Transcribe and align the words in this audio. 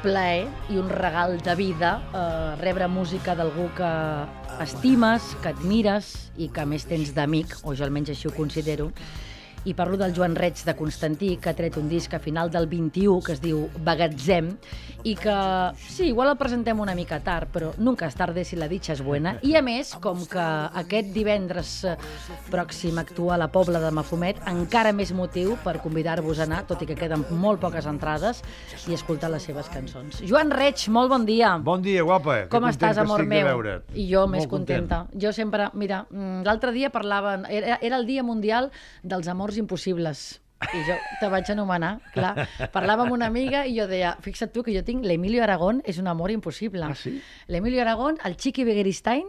Plaer 0.00 0.48
i 0.72 0.78
un 0.80 0.88
regal 0.88 1.34
de 1.44 1.54
vida 1.58 1.90
eh, 2.16 2.54
rebre 2.60 2.86
música 2.88 3.34
d'algú 3.36 3.66
que 3.76 3.90
estimes, 4.64 5.34
que 5.42 5.50
admires 5.52 6.30
i 6.40 6.48
que 6.48 6.64
més 6.64 6.86
tens 6.88 7.12
d'amic, 7.12 7.58
o 7.68 7.74
jo 7.76 7.84
almenys 7.84 8.14
així 8.14 8.30
ho 8.30 8.32
considero, 8.32 8.88
i 9.68 9.74
parlo 9.76 9.98
del 10.00 10.14
Joan 10.16 10.38
Reig 10.40 10.62
de 10.64 10.72
Constantí, 10.76 11.34
que 11.36 11.52
ha 11.52 11.56
tret 11.56 11.76
un 11.76 11.90
disc 11.92 12.14
a 12.16 12.20
final 12.22 12.48
del 12.48 12.64
21 12.70 13.20
que 13.26 13.34
es 13.36 13.42
diu 13.44 13.66
Bagatzem, 13.84 14.54
i 15.04 15.14
que, 15.16 15.34
sí, 15.80 16.08
igual 16.10 16.30
el 16.32 16.38
presentem 16.40 16.80
una 16.80 16.94
mica 16.94 17.20
tard, 17.24 17.48
però 17.52 17.70
nunca 17.78 18.08
és 18.10 18.16
tarde 18.18 18.44
si 18.44 18.58
la 18.58 18.68
dicha 18.68 18.92
és 18.92 19.02
buena. 19.04 19.36
I 19.46 19.54
a 19.56 19.62
més, 19.64 19.94
com 20.02 20.22
que 20.28 20.46
aquest 20.82 21.12
divendres 21.14 21.72
eh, 21.88 21.96
pròxim 22.50 22.98
actua 23.00 23.34
a 23.36 23.40
la 23.40 23.50
Pobla 23.52 23.80
de 23.82 23.90
Mafumet, 23.94 24.42
encara 24.50 24.92
més 24.96 25.12
motiu 25.16 25.56
per 25.64 25.78
convidar-vos 25.84 26.40
a 26.40 26.46
anar, 26.48 26.64
tot 26.68 26.82
i 26.84 26.88
que 26.90 26.98
queden 26.98 27.24
molt 27.30 27.62
poques 27.62 27.86
entrades, 27.90 28.42
i 28.88 28.96
escoltar 28.96 29.30
les 29.32 29.46
seves 29.48 29.70
cançons. 29.72 30.22
Joan 30.26 30.52
Reig, 30.54 30.86
molt 30.92 31.10
bon 31.12 31.24
dia. 31.28 31.56
Bon 31.62 31.82
dia, 31.82 32.04
guapa. 32.06 32.42
Com 32.52 32.66
que 32.68 32.74
estàs, 32.74 33.00
amor 33.00 33.24
meu? 33.26 33.50
I 33.94 34.06
jo 34.10 34.26
més 34.26 34.44
Molt 34.44 34.50
content. 34.50 34.86
contenta. 34.88 35.20
Jo 35.20 35.32
sempre, 35.32 35.70
mira, 35.74 36.04
mm, 36.10 36.42
l'altre 36.44 36.72
dia 36.72 36.90
parlaven, 36.90 37.46
era, 37.48 37.78
era 37.80 37.96
el 37.96 38.06
dia 38.06 38.22
mundial 38.22 38.70
dels 39.02 39.28
amors 39.28 39.56
impossibles. 39.56 40.40
I 40.60 40.82
jo 40.84 40.94
te 41.20 41.28
vaig 41.32 41.48
anomenar, 41.54 41.94
clar. 42.12 42.46
Parlava 42.74 43.06
amb 43.06 43.14
una 43.16 43.26
amiga 43.32 43.62
i 43.66 43.72
jo 43.78 43.86
deia, 43.88 44.12
fixa't 44.20 44.52
tu 44.52 44.62
que 44.66 44.74
jo 44.76 44.82
tinc 44.84 45.06
l'Emilio 45.08 45.42
Aragón, 45.42 45.80
és 45.88 45.98
un 45.98 46.06
amor 46.12 46.30
impossible. 46.34 46.84
Ah, 46.84 46.94
sí? 46.94 47.14
L'Emilio 47.48 47.80
Aragón, 47.80 48.18
el 48.28 48.36
Chiqui 48.36 48.64
Begueristain, 48.68 49.24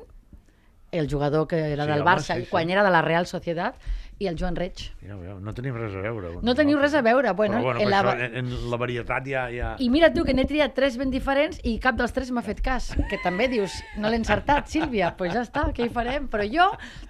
el 0.91 1.07
jugador 1.09 1.47
que 1.47 1.55
era 1.71 1.85
Sí, 1.85 1.91
del 1.93 2.01
home, 2.01 2.09
Barça, 2.11 2.35
sí, 2.35 2.41
i 2.41 2.45
sí. 2.45 2.51
quan 2.51 2.69
era 2.69 2.83
de 2.83 2.91
la 2.91 3.01
Real 3.01 3.25
Societat, 3.25 3.79
i 4.21 4.27
el 4.29 4.35
Joan 4.37 4.55
Reig. 4.55 4.83
Ho 5.09 5.17
veieu, 5.17 5.39
no 5.41 5.53
tenim 5.57 5.73
res 5.79 5.95
a 5.97 6.01
veure. 6.03 6.29
No 6.45 6.53
amb 6.53 6.57
teniu 6.59 6.77
res 6.79 6.93
a 6.93 7.01
veure. 7.01 7.31
Bueno, 7.33 7.57
Però, 7.57 7.63
bueno, 7.71 7.81
en 7.81 7.89
la- 7.89 8.13
en, 8.27 8.35
en 8.43 8.69
la 8.71 8.77
varietat 8.77 9.25
ja... 9.27 9.47
ja... 9.49 9.71
I 9.81 9.89
mira 9.89 10.11
tu, 10.13 10.23
que 10.27 10.35
n'he 10.37 10.45
triat 10.45 10.75
tres 10.77 10.97
ben 11.01 11.09
diferents 11.13 11.57
i 11.65 11.77
cap 11.81 11.97
dels 11.97 12.13
tres 12.13 12.29
m'ha 12.31 12.43
fet 12.45 12.61
cas. 12.61 12.91
Que 13.09 13.17
també 13.23 13.47
dius, 13.51 13.79
no 13.97 14.11
l'he 14.11 14.19
encertat, 14.21 14.69
Sílvia? 14.69 15.09
Doncs 15.09 15.17
pues 15.17 15.33
ja 15.33 15.41
està, 15.47 15.65
què 15.73 15.87
hi 15.87 15.93
farem? 15.93 16.27
Però 16.31 16.45
jo, 16.45 16.67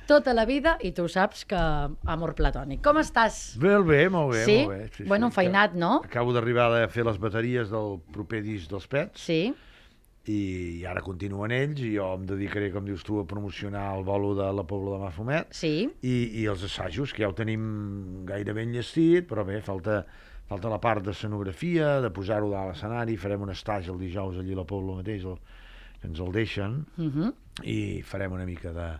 tota 0.07 0.33
la 0.33 0.45
vida, 0.47 0.77
i 0.81 0.93
tu 0.95 1.07
saps 1.11 1.43
que 1.45 1.59
amor 2.15 2.33
platònic. 2.37 2.81
Com 2.85 2.97
estàs? 3.03 3.57
Bé, 3.59 3.75
bé, 3.83 4.05
molt 4.09 4.31
bé, 4.33 4.45
Sí? 4.45 4.57
molt 4.65 4.77
bé. 4.77 4.87
Sí, 4.95 5.03
Bueno, 5.11 5.27
sí. 5.27 5.33
enfeinat, 5.33 5.73
no? 5.75 5.97
Acabo 6.05 6.31
d'arribar 6.33 6.69
a 6.79 6.87
fer 6.87 7.03
les 7.05 7.19
bateries 7.19 7.69
del 7.69 7.99
proper 8.13 8.41
disc 8.45 8.69
dels 8.71 8.87
Pets 8.87 9.19
Sí? 9.27 9.53
I 10.29 10.83
ara 10.85 11.01
continuen 11.01 11.49
ells 11.55 11.79
i 11.81 11.95
jo 11.95 12.11
em 12.13 12.25
dedicaré, 12.29 12.67
com 12.71 12.85
dius 12.85 13.01
tu, 13.03 13.17
a 13.19 13.25
promocionar 13.25 13.87
el 13.97 14.03
bolo 14.05 14.35
de 14.37 14.45
la 14.53 14.63
Pobla 14.69 14.97
de 14.97 15.03
Mafumet 15.05 15.47
Sí? 15.57 15.89
i, 16.05 16.15
i 16.41 16.45
els 16.51 16.61
assajos, 16.67 17.13
que 17.13 17.23
ja 17.23 17.29
ho 17.31 17.33
tenim 17.33 18.25
gairebé 18.29 18.61
enllestit, 18.67 19.25
però 19.27 19.43
bé, 19.47 19.61
falta, 19.65 20.03
falta 20.45 20.69
la 20.69 20.77
part 20.83 21.01
d'escenografia, 21.07 21.99
de 22.01 22.11
posar-ho 22.13 22.51
a 22.53 22.67
l'escenari, 22.69 23.17
farem 23.17 23.41
un 23.47 23.49
estatge 23.55 23.89
el 23.89 23.97
dijous 23.97 24.37
allí 24.37 24.53
a 24.53 24.59
la 24.61 24.67
Pobla 24.69 24.99
mateix, 24.99 25.25
el, 25.25 25.39
que 26.01 26.07
ens 26.11 26.19
el 26.21 26.31
deixen, 26.31 26.85
Uh 26.97 27.09
-huh. 27.09 27.33
i 27.63 28.01
farem 28.03 28.31
una 28.33 28.45
mica 28.45 28.71
de 28.73 28.91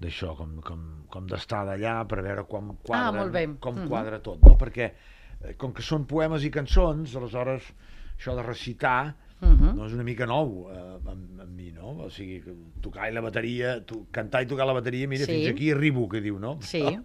d'això, 0.00 0.34
com, 0.36 0.60
com, 0.64 0.78
com 1.10 1.26
d'estar 1.26 1.66
d'allà 1.66 2.06
per 2.08 2.22
veure 2.22 2.44
com 2.48 2.76
quadra, 2.82 3.08
Ah, 3.08 3.56
com 3.60 3.74
Mhm. 3.74 3.88
quadra 3.88 4.18
tot, 4.20 4.40
no? 4.42 4.56
Perquè 4.56 4.92
eh, 5.42 5.54
com 5.58 5.72
que 5.74 5.82
són 5.82 6.06
poemes 6.06 6.42
i 6.44 6.50
cançons, 6.50 7.14
aleshores 7.16 7.62
això 8.18 8.34
de 8.34 8.42
recitar 8.42 9.14
Uh 9.40 9.48
-huh. 9.48 9.74
no 9.74 9.86
és 9.86 9.92
una 9.94 10.02
mica 10.04 10.26
nou 10.26 10.68
eh, 10.70 10.78
amb, 11.10 11.40
amb 11.40 11.50
mi, 11.56 11.70
no? 11.72 11.96
O 12.04 12.10
sigui, 12.10 12.42
tocar 12.80 13.08
i 13.10 13.14
la 13.14 13.20
bateria, 13.22 13.80
tu, 13.84 14.06
cantar 14.12 14.42
i 14.42 14.46
tocar 14.46 14.66
la 14.66 14.72
bateria, 14.74 15.08
mira, 15.08 15.24
Sí. 15.24 15.32
fins 15.32 15.48
aquí 15.54 15.70
arribo, 15.70 16.08
que 16.08 16.20
diu, 16.20 16.38
no? 16.38 16.58
Sí. 16.60 16.80
Però, 16.82 17.02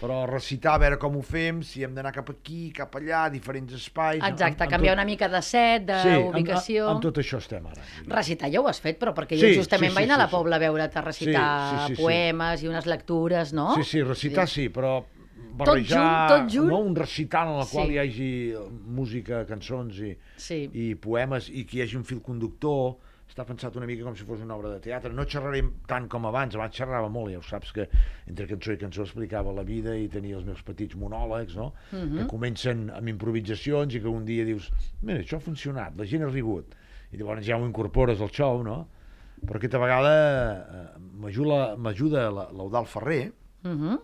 però 0.00 0.26
recitar, 0.26 0.74
a 0.74 0.78
veure 0.78 0.98
com 0.98 1.16
ho 1.16 1.22
fem, 1.22 1.62
si 1.62 1.82
hem 1.82 1.94
d'anar 1.94 2.12
cap 2.12 2.28
aquí, 2.30 2.70
cap 2.72 2.94
allà, 2.96 3.30
diferents 3.30 3.72
espais... 3.72 4.16
Exacte, 4.22 4.44
amb- 4.44 4.62
amb 4.62 4.70
canviar 4.70 4.94
tot- 4.94 4.98
una 4.98 5.04
mica 5.04 5.28
de 5.28 5.42
set, 5.42 5.82
Sí, 6.02 6.08
amb- 6.08 6.32
d'ubicació... 6.32 6.84
amb, 6.86 6.92
amb 6.96 7.02
tot 7.02 7.16
això 7.18 7.38
estem 7.38 7.66
ara. 7.66 7.82
Recitar 8.06 8.50
ja 8.52 8.60
ho 8.60 8.68
has 8.68 8.80
fet, 8.80 8.98
però 8.98 9.14
perquè 9.14 9.36
Sí, 9.38 9.40
jo 9.54 9.60
justament 9.60 9.90
sí, 9.92 9.96
vaig 9.96 10.04
sí, 10.06 10.10
anar 10.10 10.20
a 10.20 10.22
la 10.24 10.28
sí, 10.28 10.30
sí. 10.30 10.36
Pobla 10.36 10.56
a 10.56 10.58
veure't 10.58 10.96
a 10.96 11.00
recitar 11.00 11.70
Sí, 11.70 11.76
sí, 11.76 11.86
sí, 11.88 11.96
sí. 11.96 12.02
poemes 12.02 12.62
i 12.62 12.68
unes 12.68 12.86
lectures, 12.86 13.52
no? 13.52 13.74
Sí, 13.76 13.84
sí, 13.84 14.02
recitar 14.02 14.46
sí, 14.48 14.68
però 14.68 15.04
Tot 15.64 15.74
barrejar... 15.74 16.00
junt, 16.00 16.28
tot 16.28 16.52
junt? 16.54 16.68
No, 16.70 16.78
un 16.80 16.94
recital 16.96 17.48
en 17.54 17.60
el 17.60 17.66
qual 17.70 17.86
Sí. 17.86 17.92
hi 17.92 17.98
hagi 17.98 18.30
música, 18.86 19.44
cançons 19.46 19.98
i, 20.00 20.16
Sí. 20.36 20.68
i 20.72 20.94
poemes 20.94 21.48
i 21.50 21.64
que 21.64 21.78
hi 21.78 21.82
hagi 21.82 21.96
un 21.96 22.04
fil 22.04 22.20
conductor 22.20 22.96
està 23.30 23.44
pensat 23.46 23.76
una 23.76 23.86
mica 23.86 24.02
com 24.02 24.16
si 24.16 24.24
fos 24.24 24.40
una 24.42 24.56
obra 24.56 24.70
de 24.70 24.80
teatre. 24.80 25.12
No 25.14 25.22
xerrarem 25.24 25.68
tant 25.86 26.08
com 26.08 26.24
abans, 26.26 26.54
abans 26.56 26.74
xerrava 26.74 27.08
molt, 27.08 27.30
ja 27.30 27.38
ho 27.38 27.42
saps 27.42 27.70
que 27.72 27.88
entre 28.26 28.46
cançó 28.48 28.72
i 28.72 28.76
cançó 28.76 29.02
explicava 29.02 29.52
la 29.52 29.62
vida 29.62 29.94
i 29.96 30.08
tenia 30.08 30.36
els 30.36 30.44
meus 30.44 30.62
petits 30.62 30.96
monòlegs, 30.96 31.54
no? 31.54 31.72
Mhm. 31.92 32.16
Que 32.18 32.26
comencen 32.26 32.90
amb 32.90 33.08
improvisacions 33.08 33.94
i 33.94 34.00
que 34.00 34.08
un 34.08 34.24
dia 34.24 34.44
dius, 34.44 34.70
mira, 35.02 35.20
això 35.20 35.36
ha 35.36 35.40
funcionat, 35.40 35.96
la 35.96 36.04
gent 36.04 36.24
ha 36.24 36.30
rigut. 36.30 36.74
I 37.12 37.16
llavors 37.18 37.46
ja 37.46 37.56
ho 37.56 37.64
incorpores 37.66 38.20
al 38.20 38.30
show, 38.30 38.62
no? 38.64 38.88
Però 39.46 39.56
aquesta 39.56 39.78
vegada 39.78 40.94
eh, 40.96 40.98
m'ajuda 41.78 42.30
l'Eudal 42.52 42.86
Ferrer, 42.86 43.32
Uh 43.62 43.68
-huh. 43.76 44.00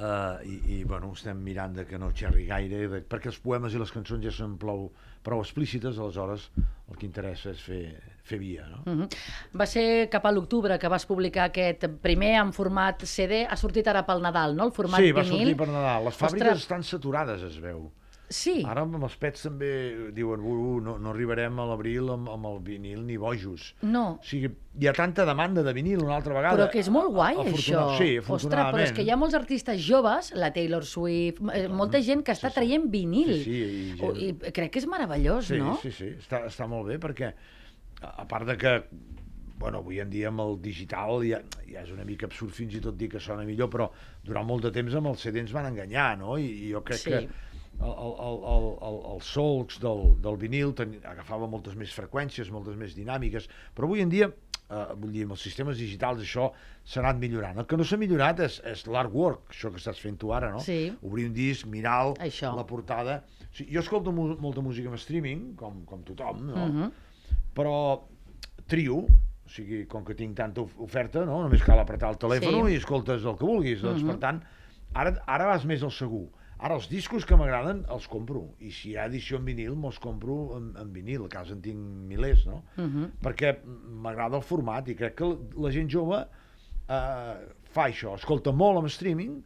Uh, 0.00 0.38
i, 0.48 0.78
i 0.78 0.84
bueno, 0.88 1.10
estem 1.12 1.42
mirant 1.44 1.74
de 1.76 1.82
que 1.84 1.98
no 2.00 2.06
xerri 2.16 2.46
gaire, 2.48 2.86
de, 2.88 3.00
perquè 3.04 3.28
els 3.28 3.38
poemes 3.44 3.74
i 3.76 3.80
les 3.82 3.90
cançons 3.92 4.22
ja 4.24 4.30
són 4.32 4.54
prou, 4.56 4.86
prou 5.26 5.42
explícites, 5.44 5.98
aleshores 6.00 6.46
el 6.56 6.96
que 6.96 7.04
interessa 7.04 7.52
és 7.52 7.60
fer, 7.60 7.82
fer 8.24 8.38
via, 8.40 8.64
no? 8.70 8.80
Uh 8.86 8.94
-huh. 9.02 9.08
Va 9.60 9.66
ser 9.66 10.08
cap 10.08 10.24
a 10.24 10.32
l'octubre 10.32 10.78
que 10.78 10.88
vas 10.88 11.04
publicar 11.04 11.50
aquest 11.50 11.86
primer 12.00 12.32
en 12.40 12.52
format 12.52 13.04
CD, 13.04 13.44
ha 13.44 13.56
sortit 13.56 13.86
ara 13.88 14.06
pel 14.06 14.22
Nadal, 14.22 14.56
no? 14.56 14.64
El 14.64 14.72
format 14.72 15.00
sí, 15.00 15.12
va 15.12 15.22
vinil. 15.22 15.38
sortir 15.38 15.56
per 15.56 15.68
Nadal. 15.68 16.04
Les 16.04 16.16
fàbriques 16.16 16.46
Ostres. 16.46 16.58
estan 16.62 16.82
saturades, 16.82 17.42
es 17.42 17.60
veu. 17.60 17.92
Sí, 18.30 18.60
Ara 18.64 18.84
amb 18.86 18.94
els 19.02 19.16
pets 19.18 19.42
també 19.42 19.68
diuen 20.14 20.38
uh, 20.46 20.50
uh, 20.54 20.74
no, 20.86 20.92
no 21.02 21.10
arribarem 21.10 21.56
a 21.58 21.64
l'abril 21.66 22.12
amb, 22.14 22.28
amb 22.30 22.46
el 22.46 22.60
vinil 22.62 23.00
ni 23.08 23.16
bojos. 23.18 23.72
no. 23.82 24.04
O 24.20 24.22
sigui, 24.22 24.52
hi 24.78 24.86
ha 24.86 24.92
tanta 24.94 25.24
demanda 25.26 25.64
de 25.66 25.72
vinil 25.74 26.04
una 26.04 26.14
altra 26.20 26.36
vegada. 26.36 26.54
Però 26.56 26.68
que 26.70 26.78
és 26.78 26.88
molt 26.94 27.10
guai, 27.10 27.34
Afortuna- 27.34 27.58
això. 27.58 27.98
Sí, 27.98 28.10
Ostres, 28.22 28.54
però 28.70 28.84
és 28.84 28.92
que 28.94 29.02
hi 29.02 29.10
ha 29.10 29.16
molts 29.18 29.34
artistes 29.34 29.82
joves, 29.82 30.30
la 30.38 30.52
Taylor 30.54 30.86
Swift, 30.86 31.42
eh, 31.52 31.66
molta 31.68 31.98
gent 32.06 32.22
que 32.22 32.30
està 32.38 32.52
sí. 32.54 32.60
traient 32.60 32.86
vinil. 32.92 33.34
Sí, 33.42 33.42
sí, 33.42 33.64
i 33.64 33.98
gent- 33.98 34.22
I 34.48 34.52
crec 34.54 34.70
que 34.76 34.78
és 34.78 34.86
meravellós, 34.86 35.46
Sí, 35.50 35.58
no? 35.58 35.74
sí, 35.82 35.90
sí, 35.90 36.12
està, 36.22 36.44
està 36.46 36.68
molt 36.70 36.86
bé 36.86 37.00
perquè 37.02 37.32
a 38.00 38.14
a 38.22 38.28
part 38.28 38.46
de 38.46 38.56
que 38.56 38.76
bueno, 39.60 39.78
avui 39.82 39.98
en 40.00 40.08
dia 40.08 40.28
amb 40.30 40.40
el 40.40 40.54
digital 40.62 41.20
ja, 41.28 41.42
ja 41.68 41.82
és 41.82 41.90
una 41.92 42.04
mica 42.08 42.24
absurd 42.24 42.54
fins 42.56 42.72
i 42.74 42.80
tot 42.80 42.96
dir 42.96 43.10
que 43.12 43.20
sona 43.20 43.42
millor, 43.44 43.68
però 43.68 43.90
durant 44.24 44.46
molt 44.48 44.62
de 44.64 44.70
temps 44.72 44.94
amb 44.96 45.10
el 45.10 45.16
CD 45.20 45.42
ens 45.42 45.52
van 45.52 45.66
enganyar, 45.68 46.16
no? 46.16 46.38
I, 46.38 46.46
i 46.46 46.70
jo 46.72 46.80
crec 46.82 46.96
Sí. 47.02 47.10
que 47.10 47.28
el, 47.80 47.90
el, 47.90 48.14
el, 48.28 48.38
el, 48.52 48.66
el, 48.88 48.98
els 49.14 49.24
solcs 49.34 49.78
del, 49.80 50.02
del 50.20 50.36
vinil 50.36 50.74
ten, 50.76 50.98
agafava 51.04 51.46
moltes 51.48 51.74
més 51.80 51.92
freqüències, 51.96 52.50
moltes 52.52 52.76
més 52.76 52.94
dinàmiques, 52.96 53.48
però 53.74 53.88
avui 53.88 54.02
en 54.04 54.10
dia, 54.12 54.28
eh, 54.68 54.84
vull 55.00 55.12
dir, 55.14 55.24
amb 55.24 55.32
els 55.36 55.40
sistemes 55.46 55.78
digitals 55.80 56.20
això 56.20 56.50
s'ha 56.84 57.00
anat 57.00 57.16
millorant. 57.22 57.58
El 57.58 57.66
que 57.66 57.76
no 57.80 57.84
s'ha 57.84 57.96
millorat 57.96 58.40
és, 58.44 58.60
és 58.68 58.86
l'artwork, 58.86 59.48
això 59.54 59.70
que 59.72 59.80
estàs 59.80 59.98
fent 60.00 60.18
tu 60.20 60.32
ara, 60.36 60.50
no? 60.52 60.60
Sí. 60.60 60.92
Obrir 61.02 61.26
un 61.30 61.34
disc, 61.34 61.66
mirar 61.66 62.14
Això. 62.18 62.52
la 62.56 62.66
portada... 62.66 63.22
O 63.50 63.54
sigui, 63.56 63.72
jo 63.74 63.80
escolto 63.82 64.12
molta 64.14 64.60
música 64.62 64.88
en 64.92 64.94
streaming, 65.00 65.54
com, 65.58 65.80
com 65.88 66.04
tothom, 66.06 66.44
no? 66.52 66.66
Mhm. 66.68 66.90
però 67.54 67.74
trio, 68.70 69.00
o 69.08 69.48
sigui, 69.50 69.80
com 69.90 70.04
que 70.06 70.14
tinc 70.14 70.36
tanta 70.38 70.60
of- 70.62 70.76
oferta, 70.78 71.24
no? 71.26 71.40
només 71.42 71.62
cal 71.66 71.80
apretar 71.82 72.12
el 72.12 72.18
telèfon 72.22 72.68
Sí. 72.68 72.74
i 72.74 72.78
escoltes 72.78 73.24
el 73.26 73.34
que 73.36 73.44
vulguis. 73.48 73.80
Doncs, 73.82 74.02
Mhm. 74.04 74.10
per 74.12 74.18
tant, 74.22 74.38
ara, 74.94 75.16
ara 75.26 75.46
vas 75.46 75.64
més 75.64 75.82
al 75.82 75.90
segur. 75.90 76.28
Ara 76.60 76.74
els 76.76 76.88
discos 76.90 77.24
que 77.24 77.36
m'agraden 77.40 77.84
els 77.88 78.06
compro, 78.06 78.42
i 78.60 78.70
si 78.70 78.90
hi 78.90 78.96
ha 79.00 79.06
edició 79.08 79.38
en 79.40 79.46
vinil, 79.46 79.74
me'ls 79.80 79.98
compro 79.98 80.56
en, 80.58 80.74
en 80.76 80.90
vinil, 80.92 81.24
a 81.24 81.28
casa 81.32 81.54
en 81.56 81.62
tinc 81.64 81.78
milers, 82.10 82.42
no? 82.46 82.62
Mhm. 82.76 83.06
Perquè 83.24 83.54
m'agrada 83.64 84.36
el 84.36 84.42
format 84.44 84.88
i 84.88 84.94
crec 84.94 85.14
que 85.16 85.24
la- 85.24 85.38
la 85.66 85.70
gent 85.72 85.88
jove 85.90 86.20
eh, 86.20 87.34
fa 87.70 87.86
això, 87.88 88.14
escolta 88.18 88.52
molt 88.52 88.78
amb 88.78 88.88
streaming, 88.92 89.40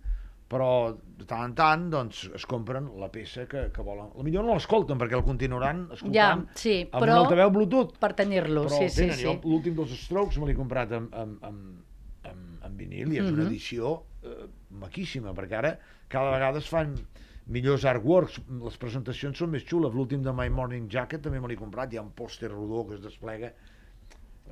però 0.49 0.95
de 1.19 1.25
tant 1.27 1.45
en 1.49 1.55
tant 1.57 1.85
doncs, 1.91 2.25
es 2.37 2.45
compren 2.47 2.91
la 3.01 3.09
peça 3.11 3.47
que, 3.49 3.71
que 3.75 3.83
volen. 3.83 4.11
A 4.19 4.23
millor 4.23 4.45
no 4.45 4.55
l'escolten 4.55 4.99
perquè 5.01 5.17
el 5.19 5.25
continuaran 5.25 5.87
Ja, 5.89 5.95
escoltant 5.95 6.45
sí, 6.61 6.75
amb 6.91 7.03
però 7.03 7.15
un 7.17 7.23
altaveu 7.25 7.51
Bluetooth. 7.51 7.97
per 7.99 8.13
tenir-lo, 8.15 8.67
sí, 8.69 8.89
sí, 8.89 9.01
tenen, 9.03 9.17
sí. 9.17 9.25
jo 9.25 9.39
l'últim 9.45 9.75
dels 9.79 9.95
Strokes 10.05 10.39
me 10.39 10.47
l'he 10.51 10.55
comprat 10.59 10.93
amb, 10.93 11.15
amb, 11.15 11.39
amb, 11.45 11.81
amb, 12.29 12.65
amb 12.69 12.77
vinil 12.79 13.13
i 13.13 13.19
és 13.19 13.31
una 13.31 13.43
Mhm. 13.43 13.47
edició 13.49 14.03
eh, 14.23 14.47
maquíssima, 14.81 15.33
perquè 15.37 15.59
ara 15.61 15.75
cada 16.09 16.33
vegada 16.35 16.59
es 16.63 16.69
fan 16.71 16.95
millors 17.47 17.85
artworks, 17.85 18.39
les 18.65 18.77
presentacions 18.81 19.37
són 19.39 19.51
més 19.53 19.65
xules. 19.69 19.93
L'últim 19.93 20.23
de 20.25 20.33
My 20.33 20.49
Morning 20.51 20.87
Jacket 20.91 21.23
també 21.27 21.41
me 21.41 21.51
l'he 21.51 21.59
comprat, 21.61 21.93
hi 21.93 22.01
ha 22.01 22.05
un 22.05 22.13
pòster 22.17 22.49
rodó 22.53 22.87
que 22.89 22.97
es 22.99 23.03
desplega. 23.05 23.53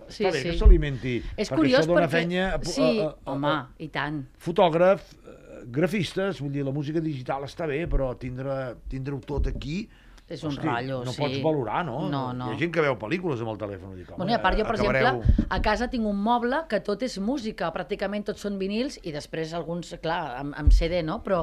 Sí, 0.09 0.25
Està 0.25 0.31
bé 0.33 0.41
sí. 0.41 0.49
que 0.49 0.57
s'alimenti, 0.59 1.15
És 1.37 1.51
perquè 1.51 1.57
curiós 1.61 1.87
dona 1.87 2.07
perquè... 2.07 2.21
fenya 2.23 2.47
a, 2.57 2.61
sí, 2.65 2.85
a, 3.01 3.07
a, 3.07 3.09
a, 3.13 3.33
home, 3.35 3.49
a, 3.53 3.67
i 3.85 3.89
tant. 3.93 4.23
fotògraf, 4.41 5.03
eh, 5.21 5.35
grafistes, 5.73 6.41
vull 6.41 6.53
dir, 6.55 6.65
la 6.65 6.73
música 6.75 7.01
digital 7.05 7.45
està 7.45 7.69
bé, 7.69 7.83
però 7.93 8.11
tindre- 8.19 8.75
tindre-ho 8.91 9.21
tot 9.21 9.51
aquí 9.53 9.83
és 10.33 10.43
un 10.47 10.55
Hosti, 10.55 10.67
rotllo, 10.67 10.99
no 11.05 11.13
sí. 11.13 11.21
pots 11.21 11.39
valorar, 11.45 11.83
no? 11.87 11.99
No, 12.13 12.23
no. 12.37 12.49
Hi 12.51 12.57
ha 12.57 12.61
gent 12.63 12.73
que 12.75 12.85
veu 12.85 12.97
pel·lícules 13.01 13.43
amb 13.45 13.53
el 13.53 13.61
telèfon. 13.61 13.95
Dic, 13.99 14.11
home, 14.11 14.23
Bueno, 14.23 14.33
i 14.33 14.37
a 14.37 14.41
part, 14.43 14.59
jo, 14.59 14.67
per 14.69 14.77
acabareu... 14.79 15.09
exemple, 15.21 15.47
a 15.49 15.61
casa 15.65 15.89
tinc 15.93 16.09
un 16.09 16.19
moble 16.25 16.63
que 16.71 16.81
tot 16.85 17.05
és 17.05 17.19
música, 17.23 17.69
pràcticament 17.75 18.27
tots 18.31 18.45
són 18.47 18.59
vinils 18.61 18.99
i 19.03 19.13
després 19.15 19.53
alguns, 19.59 19.95
clar, 20.03 20.21
amb, 20.41 20.57
amb 20.59 20.75
CD, 20.75 21.03
no? 21.07 21.21
Però 21.27 21.43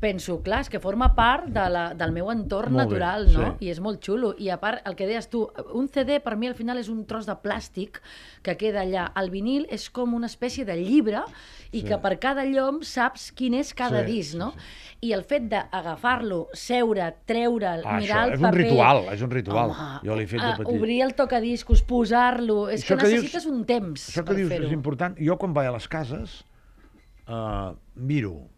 penso, 0.00 0.38
clar, 0.44 0.62
és 0.64 0.72
que 0.72 0.80
forma 0.82 1.10
part 1.16 1.50
de 1.52 1.66
la, 1.72 1.84
del 1.98 2.14
meu 2.16 2.30
entorn 2.32 2.72
Molt 2.72 2.86
bé, 2.86 2.98
natural, 2.98 3.28
no? 3.34 3.50
sí. 3.58 3.66
I 3.66 3.74
és 3.74 3.82
molt 3.84 4.02
xulo. 4.04 4.32
I 4.38 4.52
a 4.54 4.60
part, 4.62 4.84
el 4.88 4.96
que 4.96 5.08
deies 5.10 5.28
tu, 5.32 5.44
un 5.76 5.90
CD 5.92 6.20
per 6.24 6.36
mi 6.40 6.48
al 6.48 6.56
final 6.58 6.80
és 6.80 6.88
un 6.92 7.04
tros 7.10 7.28
de 7.28 7.36
plàstic 7.42 8.00
que 8.46 8.56
queda 8.60 8.84
allà. 8.86 9.10
El 9.20 9.32
vinil 9.34 9.66
és 9.70 9.90
com 9.92 10.14
una 10.16 10.30
espècie 10.30 10.64
de 10.64 10.78
llibre 10.78 11.24
i 11.72 11.80
Sí. 11.82 11.86
que 11.86 11.98
per 12.02 12.18
cada 12.18 12.44
llom 12.44 12.80
saps 12.82 13.30
quin 13.32 13.54
és 13.54 13.72
cada 13.74 14.04
Sí, 14.04 14.12
disc, 14.12 14.32
sí, 14.32 14.38
no? 14.38 14.50
sí. 14.52 14.58
I 15.08 15.12
el 15.16 15.22
fet 15.24 15.44
d'agafar-lo, 15.48 16.48
seure, 16.52 17.06
treure'l, 17.24 17.82
Ah, 17.86 17.98
mirar 18.00 18.24
el 18.26 18.32
és 18.34 18.38
un 18.40 18.44
paper... 18.50 18.58
ritual, 18.64 18.98
és 19.14 19.22
un 19.22 19.30
ritual. 19.30 19.70
Home, 19.70 20.00
Jo 20.04 20.16
l'he 20.16 20.26
fet 20.26 20.40
de 20.40 20.46
ah, 20.46 20.56
petit. 20.58 20.76
Obrir 20.76 21.00
el 21.02 21.14
tocadiscos, 21.14 21.82
posar-lo... 21.82 22.68
És 22.68 22.82
Això 22.84 22.96
que 22.96 23.04
que 23.04 23.08
dius- 23.14 23.22
necessites 23.22 23.46
un 23.46 23.64
temps 23.64 24.08
Això 24.10 24.20
que 24.24 24.32
per 24.32 24.36
dius 24.36 24.50
és 24.52 24.72
important. 24.72 25.16
Jo 25.16 25.38
quan 25.38 25.54
vaig 25.54 25.68
a 25.68 25.72
les 25.72 25.88
cases 25.88 26.44
uh, 27.28 27.72
miro 27.94 28.48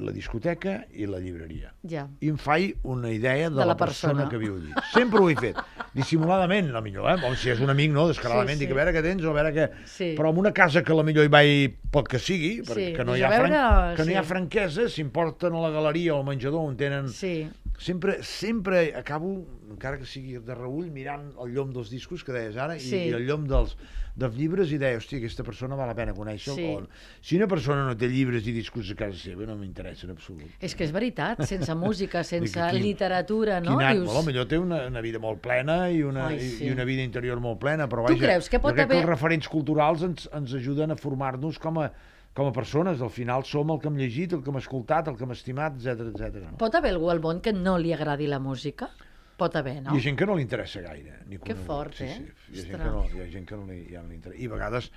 la 0.00 0.12
discoteca 0.14 0.84
i 0.94 1.06
la 1.06 1.18
llibreria. 1.22 1.72
Ja. 1.88 2.06
I 2.20 2.30
em 2.32 2.36
faig 2.38 2.76
una 2.84 3.10
idea 3.10 3.48
de, 3.48 3.56
De 3.56 3.60
la 3.62 3.72
la 3.72 3.76
persona, 3.76 4.24
persona. 4.24 4.30
que 4.30 4.38
viu 4.38 4.56
allí. 4.56 4.72
Sempre 4.92 5.20
ho 5.20 5.28
he 5.30 5.36
fet. 5.36 5.56
Dissimuladament, 5.94 6.68
no 6.70 6.80
millor, 6.84 7.08
eh? 7.10 7.16
O 7.26 7.34
si 7.36 7.50
és 7.50 7.60
un 7.64 7.70
amic, 7.72 7.90
no, 7.94 8.06
descaradament, 8.08 8.58
Sí, 8.58 8.64
sí. 8.64 8.66
dic 8.66 8.74
a 8.76 8.78
veure 8.78 8.92
què 8.94 9.02
tens 9.02 9.24
o 9.24 9.30
a 9.32 9.36
veure 9.38 9.52
què... 9.56 9.68
Sí. 9.88 10.12
Però 10.18 10.30
en 10.32 10.38
una 10.44 10.52
casa 10.54 10.82
que 10.86 10.94
la 10.94 11.02
millor 11.06 11.24
hi 11.26 11.32
vaig 11.32 11.78
pel 11.92 12.04
que 12.08 12.20
sigui, 12.22 12.52
perquè 12.66 12.90
Sí, 12.90 12.96
que 12.96 13.04
no, 13.08 13.16
hi 13.16 13.24
ha, 13.26 13.30
veure, 13.32 13.48
fran... 13.48 13.96
que 13.96 14.04
no 14.06 14.12
hi 14.14 14.18
ha 14.20 14.22
sí. 14.26 14.28
franquesa, 14.34 14.88
si 14.92 15.02
em 15.02 15.10
porten 15.10 15.56
a 15.58 15.64
la 15.66 15.70
galeria 15.74 16.14
o 16.14 16.20
al 16.22 16.26
menjador 16.28 16.60
on 16.68 16.76
tenen... 16.78 17.08
Sí, 17.08 17.48
Sempre, 17.78 18.24
sempre 18.26 18.92
acabo, 18.98 19.46
encara 19.70 19.98
que 20.00 20.04
sigui 20.04 20.34
de 20.42 20.54
reull, 20.58 20.88
mirant 20.90 21.28
el 21.38 21.52
llom 21.54 21.70
dels 21.70 21.92
discos 21.92 22.24
que 22.26 22.32
deies 22.34 22.56
ara 22.58 22.74
Sí. 22.82 22.96
i, 22.96 23.02
i 23.06 23.12
el 23.14 23.22
llom 23.28 23.44
dels, 23.46 23.76
dels 24.18 24.34
llibres 24.34 24.72
i 24.74 24.78
deia, 24.82 24.98
hòstia, 24.98 25.20
aquesta 25.20 25.44
persona 25.46 25.76
val 25.78 25.86
la 25.86 25.94
pena 25.94 26.10
conèixer 26.12 26.56
Sí. 26.56 26.64
o... 26.74 26.88
Si 27.22 27.36
una 27.38 27.46
persona 27.46 27.84
no 27.86 27.94
té 27.96 28.08
llibres 28.10 28.48
i 28.50 28.52
discos 28.56 28.90
a 28.90 28.96
casa 28.98 29.14
seva, 29.22 29.46
no 29.46 29.54
m'interessa 29.54 30.08
en 30.08 30.16
absolut. 30.16 30.50
és 30.58 30.74
que 30.74 30.82
és 30.88 30.90
veritat, 30.90 31.44
sense 31.46 31.70
música, 31.86 32.24
sense 32.26 32.58
quin- 32.58 32.82
literatura, 32.82 33.60
no? 33.62 33.78
Quin 33.78 33.86
any, 33.86 34.02
Dius, 34.02 34.26
millor 34.26 34.50
té 34.50 34.58
una, 34.58 34.82
una 34.90 35.00
vida 35.00 35.22
molt 35.22 35.38
plena 35.40 35.84
i 35.88 36.02
una, 36.02 36.26
Ai, 36.34 36.40
sí. 36.40 36.64
i 36.66 36.74
una 36.74 36.82
vida 36.82 37.06
interior 37.06 37.38
molt 37.38 37.60
plena, 37.62 37.86
però 37.86 38.08
Tu 38.10 38.14
vaja, 38.18 38.24
creus 38.26 38.50
que 38.50 38.58
pot 38.58 38.72
jo 38.74 38.80
crec 38.82 38.88
haver- 38.90 38.96
que 38.98 39.06
els 39.06 39.12
referents 39.14 39.46
culturals 39.48 40.02
ens, 40.02 40.26
ens 40.34 40.52
ajuden 40.58 40.90
a 40.90 40.96
formar-nos 40.98 41.62
com 41.62 41.78
a, 41.78 41.92
com 42.38 42.46
a 42.46 42.54
persones. 42.54 43.02
Al 43.02 43.10
final 43.10 43.44
som 43.44 43.74
el 43.74 43.82
que 43.82 43.90
hem 43.90 43.98
llegit, 43.98 44.36
el 44.36 44.44
que 44.44 44.52
hem 44.52 44.60
escoltat, 44.60 45.10
el 45.10 45.18
que 45.18 45.26
hem 45.26 45.34
estimat, 45.34 45.78
etc 45.82 46.08
etc. 46.12 46.54
Pot 46.60 46.78
haver 46.78 46.94
algú 46.94 47.10
al 47.10 47.20
món 47.24 47.42
que 47.42 47.52
no 47.52 47.76
li 47.82 47.92
agradi 47.96 48.30
la 48.30 48.38
música? 48.38 48.92
Pot 49.38 49.54
haver, 49.58 49.76
no? 49.82 49.94
Hi 49.94 50.00
ha 50.00 50.04
gent 50.08 50.18
que 50.18 50.26
no 50.26 50.38
li 50.38 50.44
interessa 50.46 50.82
gaire. 50.82 51.20
Ni 51.30 51.38
Que 51.42 51.54
fort, 51.54 51.98
sí, 51.98 52.06
eh? 52.06 52.34
Sí. 52.46 52.54
Hi 52.54 52.60
ha 52.60 52.66
gent 52.68 52.82
que 52.82 52.92
no, 52.94 53.04
hi 53.10 53.22
ha 53.22 53.30
gent 53.32 53.48
que 53.50 53.58
no 53.58 53.66
li, 53.66 53.80
ja 53.90 54.02
no 54.02 54.10
li 54.10 54.18
interessa. 54.18 54.42
I 54.42 54.50
a 54.50 54.54
vegades 54.54 54.90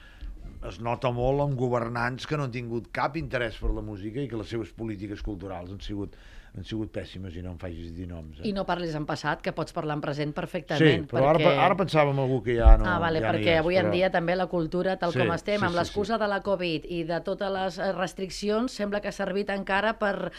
es 0.69 0.77
nota 0.81 1.09
molt 1.13 1.41
amb 1.43 1.57
governants 1.57 2.29
que 2.29 2.37
no 2.37 2.45
han 2.45 2.53
tingut 2.53 2.89
cap 2.93 3.17
interès 3.17 3.57
per 3.61 3.73
la 3.73 3.83
música 3.85 4.21
i 4.21 4.29
que 4.29 4.37
les 4.37 4.49
seves 4.53 4.73
polítiques 4.77 5.21
culturals 5.25 5.73
han 5.73 5.81
sigut, 5.81 6.17
han 6.57 6.65
sigut 6.67 6.91
pèssimes 6.91 7.35
i 7.39 7.41
no 7.45 7.53
em 7.53 7.59
facis 7.61 7.93
dir 7.95 8.07
noms. 8.09 8.41
Eh? 8.41 8.49
I 8.49 8.51
no 8.55 8.65
parlis 8.67 8.95
en 8.97 9.05
passat, 9.07 9.39
que 9.43 9.53
pots 9.55 9.71
parlar 9.75 9.95
en 9.95 10.01
present 10.03 10.33
sí, 10.33 10.35
perfectament. 10.35 11.05
però 11.07 11.29
perquè... 11.31 11.47
ara, 11.47 11.67
ara 11.69 11.77
pensava 11.79 12.11
en 12.11 12.19
algú 12.19 12.41
que 12.43 12.57
ja 12.57 12.73
no... 12.77 12.89
ah, 12.91 12.97
vale, 12.99 13.21
ja 13.23 13.29
no 13.29 13.31
perquè 13.37 13.53
és, 13.55 13.61
avui 13.61 13.79
en 13.79 13.87
però- 13.87 13.95
dia 13.95 14.09
també 14.11 14.35
la 14.35 14.49
cultura, 14.51 14.97
tal 14.99 15.15
Sí, 15.15 15.21
com 15.21 15.31
estem, 15.31 15.61
sí, 15.61 15.65
amb 15.65 15.71
sí, 15.77 15.79
l'excusa 15.79 16.19
de 16.19 16.27
la 16.27 16.41
Covid 16.43 16.89
i 16.91 17.05
de 17.07 17.21
totes 17.23 17.55
les 17.55 17.79
eh, 17.79 17.93
restriccions, 17.95 18.75
sembla 18.75 18.99
que 18.99 19.07
ha 19.07 19.15
servit 19.15 19.49
encara 19.49 19.95
per 20.01 20.31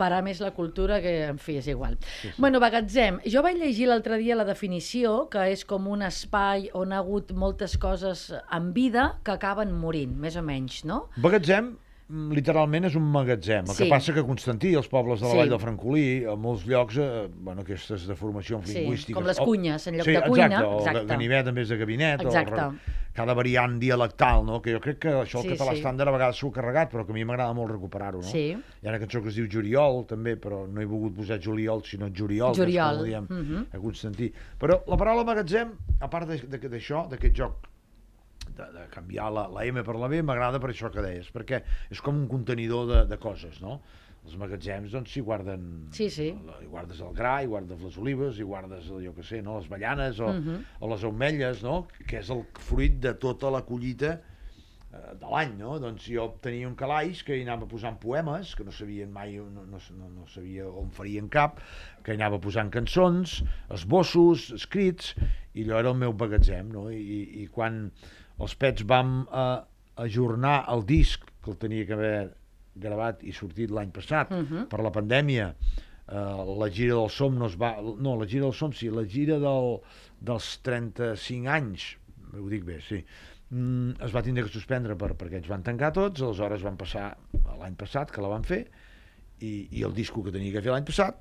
parar 0.00 0.22
més 0.24 0.40
la 0.40 0.50
cultura, 0.56 1.00
que, 1.04 1.12
en 1.28 1.38
fi, 1.38 1.58
és 1.60 1.68
igual. 1.68 1.98
Sí, 2.00 2.30
sí. 2.30 2.34
Bueno, 2.40 2.58
Bagatzem, 2.62 3.20
jo 3.28 3.42
vaig 3.44 3.60
llegir 3.60 3.86
l'altre 3.90 4.16
dia 4.18 4.34
la 4.38 4.48
definició, 4.48 5.28
que 5.30 5.44
és 5.52 5.66
com 5.68 5.86
un 5.92 6.02
espai 6.08 6.70
on 6.74 6.96
ha 6.96 7.02
hagut 7.04 7.30
moltes 7.36 7.76
coses 7.78 8.30
en 8.32 8.72
vida 8.72 9.18
que 9.22 9.36
acaben 9.36 9.76
morint, 9.76 10.16
més 10.18 10.40
o 10.40 10.42
menys, 10.42 10.80
no? 10.88 11.04
Magatzem, 11.22 11.74
mm, 11.76 11.91
literalment 12.12 12.84
és 12.84 12.94
un 12.98 13.04
magatzem. 13.10 13.64
El 13.66 13.74
Sí. 13.74 13.84
que 13.84 13.90
passa 13.90 14.12
que 14.12 14.22
Constantí, 14.22 14.74
els 14.74 14.88
pobles 14.88 15.20
de 15.20 15.26
la 15.26 15.32
Sí. 15.32 15.38
Vall 15.38 15.48
del 15.48 15.58
Francolí, 15.58 16.24
a 16.24 16.34
molts 16.36 16.66
llocs, 16.66 16.96
eh, 16.98 17.28
bueno, 17.34 17.62
aquestes 17.62 18.06
deformacions 18.06 18.68
Sí, 18.68 18.78
lingüístiques... 18.80 19.14
com 19.14 19.24
les 19.26 19.38
cunyes, 19.38 19.86
en 19.86 19.96
lloc 19.96 20.04
sí, 20.04 20.12
de 20.12 20.22
cuina, 20.22 20.46
Exacte, 20.46 20.66
o 20.66 20.78
exacte. 20.78 21.00
ga- 21.00 21.06
ganivet 21.06 21.46
en 21.48 21.54
vez 21.54 21.68
de 21.68 21.76
gabinet, 21.78 22.20
Exacte. 22.20 22.60
o 22.60 22.74
cada 23.14 23.34
variant 23.34 23.78
dialectal, 23.78 24.44
no? 24.44 24.60
que 24.62 24.72
jo 24.72 24.80
crec 24.80 24.98
que 24.98 25.08
això 25.08 25.38
el 25.38 25.42
Sí, 25.42 25.48
català 25.56 25.72
sí. 25.72 25.80
estàndard 25.82 26.08
a 26.08 26.12
vegades 26.12 26.36
s'ho 26.36 26.48
ha 26.48 26.52
carregat, 26.52 26.90
però 26.92 27.04
que 27.06 27.12
a 27.12 27.14
mi 27.14 27.24
m'agrada 27.24 27.52
molt 27.54 27.70
recuperar-ho. 27.70 28.18
No? 28.20 28.22
Sí. 28.28 28.56
Hi 28.82 28.86
ha 28.86 28.90
una 28.90 28.98
cançó 28.98 29.22
que 29.22 29.28
es 29.28 29.34
diu 29.34 29.46
Juliol, 29.50 30.06
també, 30.06 30.36
però 30.36 30.66
no 30.68 30.80
he 30.80 30.84
volgut 30.86 31.14
posar 31.16 31.38
Juliol, 31.42 31.82
sinó 31.84 32.08
Juriol, 32.14 32.52
que 32.54 32.60
és 32.62 32.66
Juriol, 32.66 32.94
com 32.96 33.02
ho 33.02 33.04
diem 33.04 33.26
mhm. 33.28 33.66
a 33.72 33.78
Constantí. 33.78 34.32
Però 34.58 34.82
la 34.86 34.96
paraula 34.96 35.24
magatzem, 35.24 35.72
a 36.00 36.08
part 36.08 36.28
de- 36.28 36.46
de- 36.58 36.68
d'això, 36.68 37.08
d'aquest 37.08 37.34
joc 37.36 37.54
de, 38.62 38.78
de 38.78 38.86
canviar 38.94 39.30
la, 39.34 39.48
la 39.52 39.66
M 39.68 39.82
per 39.84 39.96
la 39.98 40.08
B, 40.12 40.22
m'agrada 40.22 40.60
per 40.62 40.70
això 40.72 40.90
que 40.94 41.02
deies, 41.04 41.28
perquè 41.34 41.62
és 41.90 42.00
com 42.00 42.22
un 42.22 42.28
contenidor 42.30 42.86
de, 42.90 43.02
de 43.10 43.18
coses, 43.22 43.60
no? 43.60 43.80
Els 44.22 44.36
magatzems, 44.38 44.92
doncs, 44.94 45.10
s'hi 45.10 45.20
guarden... 45.26 45.62
Sí, 45.90 46.06
sí. 46.14 46.28
Hi 46.62 46.68
guardes 46.70 47.00
el 47.02 47.10
gra, 47.16 47.40
hi 47.42 47.48
guardes 47.50 47.80
les 47.82 47.96
olives, 47.98 48.36
hi 48.38 48.44
guardes, 48.46 48.86
jo 49.02 49.10
què 49.16 49.24
sé, 49.26 49.40
no? 49.42 49.56
les 49.58 49.66
ballanes 49.68 50.20
o, 50.22 50.28
Mhm. 50.30 50.60
o 50.78 50.90
les 50.92 51.02
ametlles, 51.08 51.64
no? 51.66 51.88
Que 52.06 52.20
és 52.20 52.30
el 52.30 52.44
fruit 52.62 53.00
de 53.02 53.16
tota 53.18 53.50
la 53.50 53.64
collita 53.66 54.12
eh, 54.92 55.16
de 55.18 55.26
l'any, 55.26 55.56
no? 55.58 55.74
Doncs 55.82 56.06
jo 56.06 56.28
tenia 56.44 56.68
un 56.70 56.76
calaix 56.78 57.24
que 57.26 57.34
hi 57.34 57.42
anava 57.42 57.66
posant 57.66 57.98
poemes, 57.98 58.54
que 58.54 58.62
no 58.62 58.70
sabien 58.70 59.10
mai, 59.10 59.34
no, 59.42 59.64
no, 59.66 59.80
no, 59.98 60.08
no 60.20 60.26
sabia 60.30 60.68
on 60.70 60.94
farien 60.94 61.26
cap, 61.32 61.58
que 62.04 62.12
hi 62.14 62.20
anava 62.20 62.38
posant 62.44 62.70
cançons, 62.70 63.40
esbossos, 63.74 64.52
escrits, 64.54 65.16
i 65.56 65.64
allò 65.66 65.80
era 65.82 65.90
el 65.96 65.98
meu 65.98 66.12
bagatzem, 66.14 66.70
no? 66.72 66.86
I, 66.94 67.22
i 67.42 67.48
quan 67.50 67.88
els 68.40 68.54
pets 68.56 68.84
vam 68.88 69.26
eh, 69.26 69.60
ajornar 70.02 70.64
el 70.72 70.84
disc, 70.88 71.24
que 71.42 71.50
el 71.50 71.56
tenia 71.58 71.86
que 71.86 71.92
haver 71.92 72.34
gravat 72.74 73.22
i 73.28 73.32
sortit 73.36 73.70
l'any 73.70 73.90
passat, 73.92 74.30
Mhm. 74.30 74.68
per 74.68 74.80
la 74.80 74.90
pandèmia, 74.90 75.54
eh, 76.08 76.14
la 76.58 76.68
gira 76.70 76.94
del 76.94 77.10
Som 77.10 77.36
no 77.38 77.46
es 77.46 77.56
va... 77.60 77.74
No, 77.82 78.16
la 78.16 78.26
gira 78.26 78.44
del 78.46 78.54
Som 78.54 78.72
sí, 78.72 78.88
la 78.90 79.04
gira 79.04 79.38
del, 79.38 79.80
dels 80.20 80.58
35 80.62 81.46
anys, 81.48 81.96
ho 82.32 82.48
dic 82.48 82.64
bé, 82.64 82.80
sí, 82.80 83.04
mm, 83.50 84.00
es 84.00 84.14
va 84.14 84.22
tindre 84.22 84.44
que 84.44 84.50
suspendre 84.54 84.96
per, 84.96 85.12
perquè 85.14 85.36
ens 85.42 85.48
van 85.48 85.62
tancar 85.62 85.92
tots, 85.92 86.22
aleshores 86.22 86.62
van 86.62 86.76
passar 86.80 87.16
l'any 87.60 87.74
passat, 87.76 88.10
que 88.10 88.22
la 88.22 88.28
van 88.32 88.42
fer, 88.48 88.64
i, 89.40 89.68
i 89.72 89.82
el 89.82 89.92
disco 89.92 90.22
que 90.24 90.32
tenia 90.32 90.52
que 90.52 90.62
fer 90.62 90.72
l'any 90.72 90.84
passat, 90.88 91.18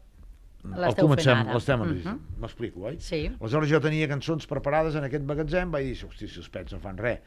el 0.63 0.69
L'esteu 0.81 0.95
fent 0.95 1.07
comencem, 1.07 1.37
ara. 1.37 1.53
l'estem 1.53 1.79
Mhm. 1.79 1.87
enregistrant. 1.87 2.19
M'explico, 2.39 2.81
oi? 2.89 2.97
Sí. 2.99 3.21
Aleshores 3.39 3.69
jo 3.69 3.79
tenia 3.79 4.07
cançons 4.07 4.45
preparades 4.47 4.95
en 4.95 5.03
aquest 5.03 5.23
magatzem, 5.23 5.71
vaig 5.71 5.85
dir, 5.93 6.05
hosti, 6.07 6.27
si 6.27 6.39
els 6.39 6.49
pets 6.49 6.73
no 6.73 6.79
fan 6.79 6.97
res. 6.97 7.19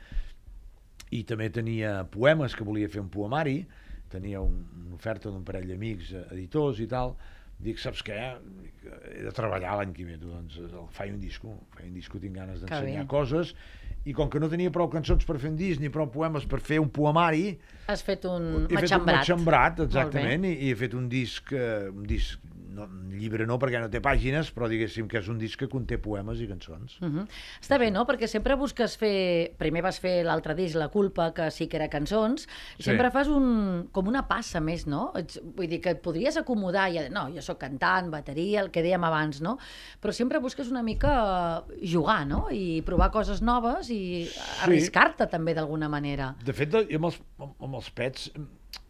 I 1.10 1.22
també 1.24 1.50
tenia 1.50 2.04
poemes, 2.10 2.54
que 2.56 2.64
volia 2.64 2.88
fer 2.88 3.00
un 3.02 3.08
poemari, 3.12 3.66
tenia 4.10 4.40
un, 4.40 4.64
una 4.86 4.94
oferta 4.94 5.30
d'un 5.30 5.44
parell 5.44 5.66
d'amics 5.68 6.12
eh, 6.12 6.24
editors 6.32 6.78
i 6.80 6.86
tal, 6.90 7.16
dic, 7.58 7.78
saps 7.78 8.02
què? 8.02 8.36
Dic, 8.62 8.72
He 9.14 9.22
de 9.24 9.30
treballar 9.32 9.76
l'any 9.78 9.92
que 9.94 10.04
ve, 10.04 10.18
tu, 10.18 10.28
doncs 10.28 10.58
el, 10.58 10.86
faig 10.92 11.12
un 11.14 11.20
disco, 11.20 11.54
faig 11.76 11.86
un 11.88 11.94
disco, 11.94 12.18
tinc 12.20 12.34
ganes 12.36 12.60
d'ensenyar 12.60 13.06
coses, 13.06 13.54
i 14.04 14.12
com 14.12 14.28
que 14.28 14.38
no 14.40 14.48
tenia 14.52 14.70
prou 14.70 14.88
cançons 14.92 15.24
per 15.24 15.38
fer 15.40 15.50
un 15.50 15.56
disc, 15.56 15.80
ni 15.80 15.88
prou 15.88 16.10
poemes 16.12 16.44
per 16.46 16.60
fer 16.60 16.78
un 16.82 16.90
poemari, 16.90 17.58
Has 17.88 18.02
fet 18.04 18.24
un 18.28 18.66
he 18.68 18.76
fet 18.76 18.92
un 18.92 19.04
matxembrat. 19.04 19.16
matxembrat, 19.16 19.80
exactament, 19.86 20.44
i, 20.44 20.52
i 20.66 20.70
he 20.70 20.74
fet 20.76 20.94
un 20.94 21.08
disc, 21.08 21.52
eh, 21.52 21.88
un 21.88 22.02
disc, 22.04 22.38
no, 22.74 22.86
llibre 23.14 23.46
no, 23.46 23.56
perquè 23.62 23.80
no 23.80 23.88
té 23.92 24.00
pàgines, 24.04 24.50
però 24.54 24.68
diguéssim 24.70 25.06
que 25.10 25.20
és 25.20 25.28
un 25.30 25.38
disc 25.40 25.58
que 25.60 25.68
conté 25.70 25.98
poemes 26.02 26.40
i 26.42 26.48
cançons. 26.50 26.98
Uh 27.00 27.08
-huh. 27.08 27.26
Està 27.62 27.78
bé, 27.78 27.90
no? 27.90 28.04
Perquè 28.06 28.26
sempre 28.26 28.56
busques 28.56 28.96
fer... 28.98 29.54
Primer 29.58 29.82
vas 29.82 29.98
fer 30.00 30.24
l'altre 30.24 30.54
disc, 30.54 30.76
La 30.76 30.88
culpa, 30.88 31.32
que 31.32 31.50
sí 31.50 31.68
que 31.68 31.76
era 31.76 31.88
cançons, 31.88 32.44
i 32.78 32.82
Sí. 32.82 32.90
sempre 32.90 33.10
fas 33.10 33.28
un... 33.28 33.88
com 33.92 34.08
una 34.08 34.26
passa 34.28 34.60
més, 34.60 34.86
no? 34.86 35.12
Ets... 35.14 35.40
Vull 35.44 35.68
dir 35.68 35.80
que 35.80 35.90
et 35.90 36.02
podries 36.02 36.36
acomodar, 36.36 36.90
i... 36.92 37.08
no, 37.10 37.28
jo 37.34 37.40
sóc 37.40 37.58
cantant, 37.58 38.10
bateria, 38.10 38.60
el 38.60 38.70
que 38.70 38.82
dèiem 38.82 39.04
abans, 39.04 39.40
no? 39.40 39.58
Però 40.00 40.12
sempre 40.12 40.38
busques 40.38 40.70
una 40.70 40.82
mica 40.82 41.64
jugar, 41.82 42.26
no? 42.26 42.48
I 42.50 42.82
provar 42.82 43.10
coses 43.10 43.40
noves 43.42 43.90
i 43.90 44.28
arriscar-te 44.62 45.26
també 45.26 45.54
d'alguna 45.54 45.88
manera. 45.88 46.34
De 46.44 46.52
fet, 46.52 46.70
jo 46.70 46.84
amb 46.96 47.04
els, 47.04 47.20
amb 47.38 47.74
els 47.74 47.90
pets 47.90 48.30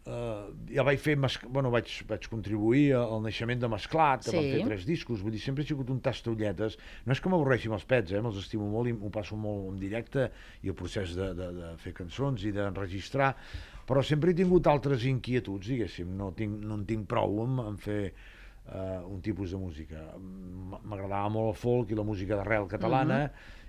eh, 0.05 0.45
ja 0.75 0.83
vaig 0.85 0.99
fer, 1.01 1.15
mas... 1.17 1.39
bueno, 1.49 1.71
vaig, 1.73 1.89
vaig 2.09 2.27
contribuir 2.29 2.93
al 2.99 3.21
naixement 3.25 3.61
de 3.61 3.69
Mesclat, 3.71 4.23
que 4.25 4.31
Sí. 4.31 4.37
vam 4.37 4.49
fer 4.51 4.65
tres 4.69 4.85
discos, 4.85 5.21
vull 5.21 5.33
dir, 5.33 5.41
sempre 5.41 5.63
he 5.63 5.67
sigut 5.67 5.89
un 5.89 5.99
tastolletes. 6.05 6.77
No 7.05 7.13
és 7.15 7.21
que 7.21 7.29
m'avorreixi 7.29 7.67
amb 7.71 7.79
els 7.79 7.85
pets, 7.89 8.11
eh? 8.13 8.21
me'ls 8.21 8.37
estimo 8.41 8.67
molt 8.69 8.89
i 8.89 8.93
m'ho 8.93 9.09
passo 9.13 9.35
molt 9.35 9.73
en 9.73 9.79
directe 9.81 10.29
i 10.63 10.69
el 10.69 10.75
procés 10.77 11.15
de, 11.17 11.33
de, 11.33 11.51
de 11.59 11.73
fer 11.81 11.93
cançons 11.97 12.43
i 12.45 12.51
d'enregistrar, 12.55 13.33
però 13.85 14.01
sempre 14.03 14.31
he 14.31 14.37
tingut 14.37 14.65
altres 14.67 15.05
inquietuds, 15.05 15.67
diguéssim, 15.67 16.15
no, 16.17 16.31
tinc, 16.33 16.63
no 16.65 16.79
en 16.79 16.85
tinc 16.85 17.05
prou 17.07 17.43
en, 17.43 17.59
en 17.67 17.77
fer 17.77 17.99
eh, 18.09 19.01
un 19.05 19.21
tipus 19.21 19.51
de 19.51 19.57
música. 19.61 20.01
M'agradava 20.85 21.29
molt 21.29 21.51
el 21.53 21.59
folk 21.59 21.91
i 21.91 21.97
la 21.97 22.05
música 22.07 22.35
d'arrel 22.39 22.65
catalana, 22.71 23.19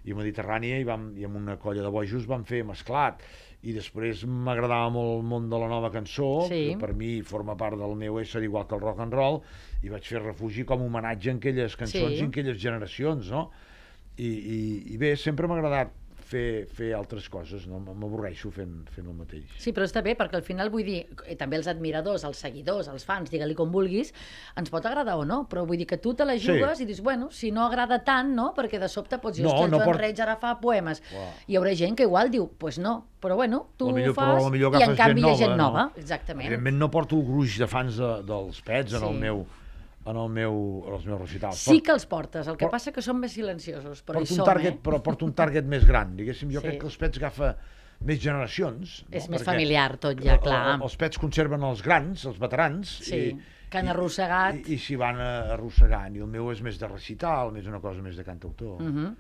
i 0.07 0.15
mediterrània, 0.15 0.79
i, 0.81 0.85
vam, 0.87 1.11
i 1.19 1.25
amb 1.27 1.37
una 1.41 1.57
colla 1.59 1.83
de 1.83 1.91
bojos 1.91 2.27
vam 2.31 2.45
fer 2.47 2.63
mesclat. 2.65 3.21
i 3.67 3.73
després 3.75 4.21
m'agradava 4.29 4.91
molt 4.95 5.17
el 5.17 5.23
món 5.27 5.49
de 5.51 5.59
la 5.59 5.67
nova 5.67 5.89
cançó, 5.91 6.47
Sí. 6.47 6.69
que 6.71 6.77
per 6.79 6.93
mi 6.95 7.21
forma 7.23 7.57
part 7.57 7.75
del 7.77 7.97
meu 7.99 8.21
ésser 8.21 8.45
igual 8.45 8.67
que 8.69 8.77
el 8.77 8.81
rock 8.81 9.01
and 9.01 9.13
roll, 9.17 9.41
i 9.83 9.89
vaig 9.89 10.05
fer 10.07 10.21
refugi 10.23 10.63
com 10.65 10.83
a 10.83 10.85
homenatge 10.87 11.31
en 11.33 11.39
aquelles 11.39 11.75
cançons 11.75 12.13
Sí. 12.13 12.21
i 12.21 12.21
en 12.21 12.29
aquelles 12.29 12.59
generacions, 12.63 13.31
no? 13.31 13.51
I, 14.19 14.29
i, 14.29 14.95
i 14.95 14.97
bé, 14.99 15.17
sempre 15.17 15.49
m'ha 15.49 15.57
agradat 15.59 15.91
fer, 16.27 16.67
fer 16.75 16.89
altres 16.97 17.29
coses, 17.31 17.67
no? 17.71 17.79
M'avorreixo 17.87 18.51
fent, 18.51 18.73
fent 18.91 19.07
el 19.07 19.15
mateix. 19.15 19.45
Sí, 19.63 19.73
però 19.73 19.87
està 19.87 20.03
bé, 20.03 20.17
perquè 20.19 20.35
al 20.41 20.45
final 20.47 20.71
vull 20.75 20.85
dir, 20.87 20.99
i 21.31 21.37
també 21.39 21.57
els 21.61 21.69
admiradors, 21.71 22.25
els 22.27 22.41
seguidors, 22.43 22.89
els 22.91 23.05
fans, 23.07 23.31
digue-li 23.31 23.55
com 23.55 23.71
vulguis, 23.73 24.13
ens 24.59 24.73
pot 24.73 24.85
agradar 24.91 25.15
o 25.21 25.25
no, 25.29 25.45
però 25.49 25.65
vull 25.69 25.79
dir 25.79 25.87
que 25.87 25.99
tu 26.03 26.15
te 26.19 26.25
la 26.27 26.35
Sí. 26.39 26.47
jugues 26.49 26.81
i 26.81 26.87
dius, 26.89 27.01
bueno, 27.01 27.31
si 27.31 27.51
no 27.53 27.65
agrada 27.67 28.03
tant, 28.05 28.35
no? 28.35 28.53
Perquè 28.57 28.79
de 28.83 28.89
sobte 28.89 29.19
pots 29.23 29.37
dir, 29.39 29.45
No, 29.47 29.53
hòstia, 29.53 29.69
no 29.71 29.79
Joan 29.79 29.87
port- 29.93 30.01
Reig 30.01 30.21
ara 30.21 30.37
fa 30.37 30.59
poemes. 30.61 31.01
Clar. 31.01 31.33
Hi 31.47 31.57
haurà 31.57 31.75
gent 31.77 31.97
que 31.97 32.03
igual 32.03 32.31
diu, 32.31 32.49
pues 32.59 32.79
no, 32.79 33.07
però 33.23 33.37
bueno, 33.37 33.69
tu 33.77 33.91
millor- 33.93 34.11
ho 34.11 34.15
fas 34.15 34.35
però 34.35 34.45
la 34.45 34.51
millor 34.51 34.75
i 34.81 34.83
en 34.83 34.97
canvi 34.97 35.21
hi 35.23 35.31
ha 35.31 35.37
gent 35.37 35.57
nova, 35.57 35.63
nova. 35.63 35.83
no? 35.85 35.93
Exactament. 35.97 36.47
Evidentment 36.49 36.77
no 36.79 36.91
porto 36.91 37.17
el 37.17 37.23
gruix 37.25 37.59
de 37.59 37.67
fans 37.67 37.97
de, 37.97 38.23
dels 38.27 38.61
pets 38.63 38.93
en, 38.95 39.01
Sí. 39.01 39.07
el 39.07 39.15
meu, 39.15 39.47
en, 40.07 40.17
el 40.17 40.29
meu, 40.31 40.85
en 40.87 40.95
els 40.95 41.07
meus 41.07 41.21
recitals. 41.21 41.59
Sí 41.59 41.81
que 41.83 41.91
els 41.93 42.07
portes, 42.07 42.47
el 42.47 42.57
que 42.57 42.67
Por- 42.67 42.73
passa 42.77 42.93
que 42.93 43.03
són 43.03 43.19
més 43.21 43.33
silenciosos, 43.33 44.05
però 44.07 44.21
hi 44.21 44.27
porto 44.27 44.33
un 44.33 44.37
som, 44.39 44.47
target, 44.47 44.75
eh? 44.75 44.81
però 44.83 45.03
porto 45.03 45.27
un 45.27 45.33
target 45.35 45.65
més 45.67 45.85
gran, 45.89 46.15
diguéssim. 46.17 46.51
Jo 46.55 46.61
Sí. 46.61 46.67
crec 46.69 46.81
que 46.81 46.87
els 46.87 46.97
pets 46.97 47.19
agafa 47.19 47.57
més 48.07 48.21
generacions. 48.21 49.03
No? 49.09 49.17
És 49.17 49.29
més 49.29 49.41
Perquè 49.43 49.45
familiar 49.53 49.97
tot 49.99 50.21
ja, 50.23 50.39
clar. 50.39 50.75
el- 50.77 50.83
Els 50.83 50.97
pets 50.97 51.19
conserven 51.19 51.63
els 51.63 51.83
grans, 51.83 52.25
els 52.27 52.39
veterans, 52.39 52.89
Sí, 53.03 53.17
i, 53.17 53.39
que 53.71 53.79
han 53.79 53.89
arrossegat. 53.89 54.61
I, 54.69 54.75
i 54.75 54.79
s'hi 54.79 54.97
van 54.97 55.17
arrossegant. 55.19 56.15
I 56.15 56.21
el 56.21 56.27
meu 56.29 56.51
és 56.53 56.61
més 56.63 56.79
de 56.79 56.87
recital, 56.87 57.51
més 57.53 57.67
una 57.67 57.81
cosa 57.81 58.01
més 58.03 58.15
de 58.17 58.23
cantautor. 58.25 58.81
Mhm. 58.83 59.17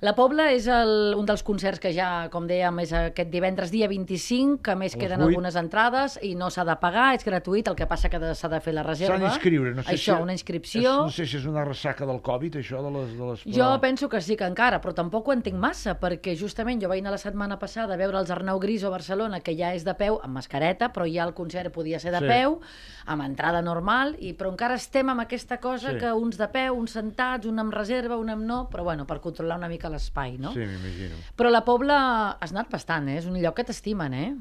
La 0.00 0.12
Pobla 0.14 0.50
és 0.52 0.66
el, 0.68 1.14
un 1.16 1.24
dels 1.24 1.42
concerts 1.46 1.80
que 1.80 1.92
ja, 1.94 2.28
com 2.32 2.46
dèiem, 2.48 2.78
és 2.82 2.92
aquest 2.92 3.30
divendres 3.32 3.70
dia 3.72 3.86
25, 3.88 4.58
que 4.62 4.72
a 4.72 4.76
més 4.76 4.94
A 4.94 4.98
queden 4.98 5.20
vuit. 5.22 5.30
algunes 5.32 5.54
entrades 5.56 6.18
i 6.22 6.34
no 6.34 6.50
s'ha 6.50 6.64
de 6.64 6.74
pagar, 6.76 7.14
és 7.14 7.24
gratuït, 7.24 7.68
el 7.70 7.76
que 7.78 7.86
passa 7.86 8.10
que 8.10 8.18
s'ha 8.34 8.48
de 8.48 8.60
fer 8.60 8.74
la 8.74 8.82
reserva. 8.82 9.16
d'inscriure. 9.18 9.72
No 9.74 9.82
sé 9.82 9.94
Això, 9.94 10.16
si, 10.16 10.22
una 10.22 10.32
És, 10.34 10.40
inscripció. 10.40 10.96
no 11.04 11.10
sé 11.10 11.26
si 11.26 11.36
és 11.38 11.46
una 11.46 11.64
ressaca 11.64 12.04
del 12.04 12.20
Covid, 12.20 12.56
això 12.56 12.82
de 12.82 12.90
les... 12.90 13.16
De 13.16 13.24
les 13.30 13.44
Jo 13.56 13.80
penso 13.80 14.08
que 14.08 14.20
sí 14.20 14.36
que 14.36 14.44
encara, 14.44 14.80
però 14.80 14.92
tampoc 14.94 15.28
ho 15.28 15.32
entenc 15.32 15.56
massa, 15.56 15.98
perquè 16.00 16.36
justament 16.36 16.82
jo 16.82 16.88
vaig 16.88 17.00
anar 17.00 17.12
la 17.12 17.18
setmana 17.18 17.58
passada 17.58 17.94
a 17.94 17.96
veure 17.96 18.18
els 18.18 18.30
Arnau 18.30 18.58
Gris 18.60 18.84
a 18.84 18.90
Barcelona, 18.90 19.40
que 19.40 19.56
ja 19.56 19.72
és 19.74 19.84
de 19.84 19.94
peu, 19.94 20.18
amb 20.22 20.34
mascareta, 20.34 20.92
però 20.92 21.06
ja 21.10 21.24
el 21.24 21.32
concert 21.34 21.72
podia 21.72 21.98
ser 22.00 22.10
de 22.12 22.18
Sí. 22.20 22.26
peu, 22.26 22.60
amb 23.06 23.22
entrada 23.22 23.62
normal, 23.62 24.16
i 24.18 24.34
però 24.34 24.50
encara 24.50 24.74
estem 24.74 25.08
amb 25.08 25.20
aquesta 25.20 25.58
cosa 25.60 25.92
Sí. 25.92 25.98
que 25.98 26.12
uns 26.12 26.36
de 26.36 26.48
peu, 26.48 26.74
uns 26.74 26.90
sentats, 26.92 27.46
un 27.46 27.58
amb 27.58 27.72
reserva, 27.72 28.16
un 28.16 28.28
amb 28.30 28.44
no, 28.44 28.68
però 28.70 28.82
bueno, 28.84 29.06
per 29.06 29.20
controlar 29.20 29.56
una 29.58 29.68
mica 29.68 29.83
l'espai, 29.92 30.38
no? 30.38 30.52
Sí, 30.54 30.60
m'imagino. 30.60 31.16
Però 31.36 31.50
la 31.50 31.64
Pobla 31.66 31.98
has 32.40 32.52
anat 32.54 32.70
bastant, 32.72 33.08
eh? 33.08 33.18
És 33.20 33.26
un 33.30 33.38
lloc 33.40 33.56
que 33.58 33.64
t'estimen, 33.68 34.14
eh? 34.14 34.32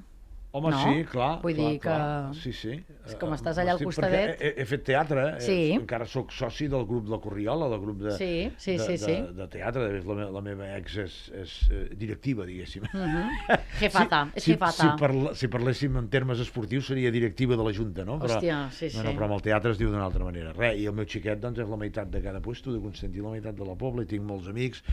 Home, 0.55 0.69
No? 0.69 0.81
sí, 0.85 1.03
clar. 1.09 1.39
Vull 1.41 1.55
clar, 1.55 1.69
dir 1.71 1.79
que- 1.79 1.89
Clar. 1.89 2.35
Sí, 2.35 2.51
sí. 2.53 2.73
És 3.07 3.15
com 3.17 3.31
Eh, 3.31 3.35
estàs 3.39 3.57
allà 3.57 3.71
al 3.73 3.79
costadet. 3.81 4.39
He, 4.39 4.51
he 4.61 4.65
fet 4.69 4.83
teatre, 4.85 5.39
Sí. 5.41 5.71
eh, 5.71 5.73
encara 5.73 6.05
sóc 6.05 6.31
soci 6.31 6.67
del 6.67 6.85
grup 6.85 7.07
de 7.09 7.17
Corriola, 7.19 7.67
del 7.69 7.79
grup 7.81 7.97
de, 8.03 8.11
Sí, 8.11 8.51
sí, 8.57 8.73
de, 8.77 8.79
sí, 8.85 8.91
de, 8.91 8.97
sí. 8.99 9.33
de 9.33 9.47
teatre. 9.47 9.81
De 9.87 9.97
fet, 9.97 10.05
la, 10.05 10.13
me, 10.13 10.27
la 10.31 10.41
meva 10.41 10.77
ex 10.77 10.97
és, 10.97 11.15
és 11.33 11.69
eh, 11.71 11.89
directiva, 11.97 12.45
diguéssim. 12.45 12.83
Mhm. 12.93 13.29
Jefata, 13.79 14.29
és 14.35 14.43
si, 14.43 14.51
jefata. 14.51 14.71
Si, 14.93 14.99
parla, 14.99 15.33
si 15.33 15.47
parléssim 15.47 15.97
en 15.97 16.07
termes 16.07 16.39
esportius 16.39 16.85
seria 16.85 17.09
directiva 17.11 17.57
de 17.57 17.63
la 17.63 17.73
Junta, 17.73 18.05
no? 18.05 18.19
Hòstia, 18.19 18.69
sí, 18.71 18.91
no, 18.95 19.03
no, 19.03 19.09
sí. 19.09 19.17
però 19.17 19.23
amb 19.25 19.33
el 19.33 19.41
teatre 19.41 19.71
es 19.71 19.79
diu 19.79 19.89
d'una 19.89 20.05
altra 20.05 20.23
manera. 20.23 20.53
Re, 20.53 20.75
i 20.77 20.85
el 20.85 20.93
meu 20.93 21.05
xiquet 21.09 21.41
doncs, 21.41 21.57
és 21.65 21.67
la 21.67 21.77
meitat 21.77 22.11
de 22.13 22.21
cada 22.21 22.39
puesto 22.41 22.71
de 22.71 22.79
Constantí, 22.79 23.19
la 23.25 23.31
meitat 23.33 23.55
de 23.55 23.65
la 23.65 23.73
Pobla, 23.73 24.03
i 24.03 24.05
tinc 24.05 24.21
molts 24.21 24.47
amics. 24.47 24.83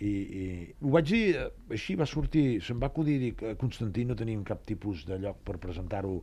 I, 0.00 0.08
i 0.08 0.74
ho 0.80 0.88
vaig 0.88 1.04
dir, 1.04 1.36
eh, 1.36 1.50
així 1.70 1.94
va 2.00 2.06
sortir, 2.06 2.62
se'm 2.62 2.80
va 2.80 2.86
acudir 2.88 3.18
dir 3.20 3.34
que 3.36 3.50
a 3.50 3.56
Constantí 3.60 4.06
no 4.06 4.16
teníem 4.16 4.42
cap 4.42 4.64
tipus 4.64 5.01
de 5.08 5.18
lloc 5.18 5.38
per 5.44 5.58
presentar-ho 5.62 6.22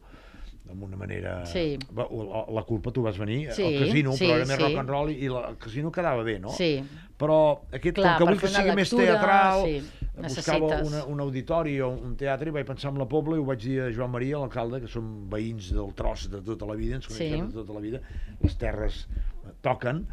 d'una 0.70 0.98
manera... 1.00 1.40
Sí. 1.50 1.78
O- 1.96 2.46
la 2.54 2.62
culpa 2.68 2.92
tu 2.94 3.02
vas 3.02 3.18
venir 3.18 3.48
Sí, 3.56 3.64
al 3.66 3.80
casino, 3.88 4.12
sí, 4.14 4.26
però 4.28 4.36
era 4.38 4.46
més 4.46 4.58
sí. 4.60 4.64
rock 4.64 4.78
and 4.84 4.90
roll 4.94 5.10
i, 5.10 5.30
la, 5.32 5.48
el 5.50 5.58
casino 5.58 5.90
quedava 5.92 6.22
bé, 6.24 6.36
no? 6.44 6.52
Sí. 6.54 6.76
Però 7.20 7.38
aquest, 7.74 7.96
Clar, 7.98 8.18
com 8.20 8.28
que 8.28 8.34
vull 8.36 8.40
que 8.44 8.48
una 8.52 8.60
sigui 8.62 8.76
més 8.78 8.92
lectura, 8.94 9.16
teatral, 9.16 9.64
sí, 9.66 10.04
buscava 10.20 10.60
necessites. 10.70 10.92
una, 10.92 11.02
un 11.16 11.24
auditori 11.26 11.74
o 11.82 11.90
un 11.96 12.14
teatre 12.20 12.52
i 12.52 12.54
vaig 12.56 12.68
pensar 12.70 12.92
en 12.94 13.00
la 13.02 13.08
Pobla 13.10 13.36
i 13.36 13.42
ho 13.42 13.48
vaig 13.50 13.64
dir 13.66 13.80
a 13.82 13.90
Joan 13.96 14.14
Maria, 14.14 14.38
l'alcalde, 14.40 14.80
que 14.86 14.92
som 14.94 15.10
veïns 15.32 15.72
del 15.76 15.90
tros 15.98 16.30
de 16.32 16.40
tota 16.46 16.70
la 16.70 16.78
vida, 16.80 17.00
ens 17.02 17.10
coneixem 17.10 17.48
Sí. 17.50 17.54
de 17.56 17.58
tota 17.64 17.74
la 17.80 17.84
vida, 17.84 18.00
les 18.44 18.56
terres 18.62 19.02
eh, 19.10 19.56
toquen 19.66 20.06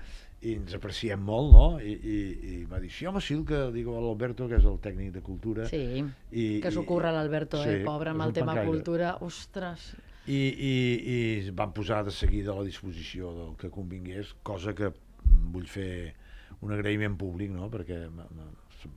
i 0.46 0.54
ens 0.60 0.74
apreciem 0.78 1.22
molt, 1.26 1.52
no? 1.52 1.66
I, 1.80 1.92
i, 1.96 2.16
i 2.52 2.64
va 2.70 2.78
dir, 2.82 2.90
sí, 2.94 3.06
home, 3.08 3.20
sí, 3.24 3.34
el 3.34 3.44
que 3.48 3.60
dic 3.74 3.88
a 3.90 3.94
l'Alberto, 4.00 4.46
que 4.50 4.58
és 4.60 4.66
el 4.68 4.76
tècnic 4.84 5.12
de 5.16 5.22
cultura, 5.26 5.66
Sí, 5.70 6.04
I- 6.32 6.60
que 6.62 6.70
s'ho 6.70 6.84
curra 6.86 7.10
l'Alberto, 7.14 7.62
eh, 7.64 7.78
sí, 7.80 7.84
pobre, 7.86 8.10
amb 8.14 8.22
el 8.28 8.32
tema 8.36 8.52
pancaire. 8.54 8.70
cultura. 8.70 9.14
Ostres, 9.26 9.94
i, 10.26 10.36
i, 10.36 10.74
i 11.06 11.16
es 11.40 11.50
van 11.54 11.72
posar 11.72 12.04
de 12.04 12.10
seguida 12.14 12.52
a 12.52 12.56
la 12.60 12.64
disposició 12.66 13.32
del 13.34 13.56
que 13.56 13.70
convingués, 13.70 14.34
cosa 14.42 14.74
que 14.74 14.92
vull 15.52 15.66
fer 15.70 16.14
un 16.62 16.72
agraïment 16.72 17.16
públic, 17.20 17.50
no? 17.52 17.68
perquè 17.70 18.06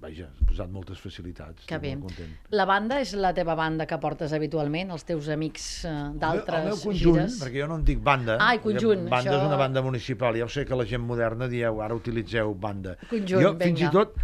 vaja, 0.02 0.28
has 0.34 0.46
posat 0.48 0.70
moltes 0.70 1.00
facilitats. 1.00 1.66
que 1.66 1.78
bé. 1.78 1.96
content. 2.00 2.30
La 2.52 2.66
banda 2.66 3.00
és 3.02 3.14
la 3.14 3.34
teva 3.34 3.56
banda 3.56 3.86
que 3.86 3.98
portes 3.98 4.32
habitualment, 4.34 4.92
els 4.92 5.04
teus 5.06 5.28
amics 5.30 5.86
eh, 5.86 5.90
El 5.90 5.96
meu- 6.12 6.20
d'altres 6.20 6.60
El 6.60 6.66
meu 6.70 6.78
conjunt, 6.84 7.16
gires? 7.20 7.40
perquè 7.42 7.62
jo 7.62 7.68
no 7.68 7.76
en 7.76 7.86
dic 7.86 8.00
banda. 8.04 8.38
Ah, 8.40 8.58
conjunt, 8.62 9.08
Banda 9.10 9.32
això- 9.32 9.40
és 9.42 9.48
una 9.48 9.58
banda 9.58 9.82
municipal. 9.82 10.36
Ja 10.38 10.46
ho 10.46 10.50
sé 10.50 10.66
que 10.66 10.76
la 10.76 10.86
gent 10.86 11.02
moderna 11.04 11.48
dieu, 11.48 11.82
ara 11.82 11.96
utilitzeu 11.96 12.54
banda. 12.56 12.98
Conjunt, 13.10 13.42
jo, 13.42 13.56
fins 13.58 13.80
vinga. 13.80 13.90
i 13.90 13.92
tot, 13.92 14.16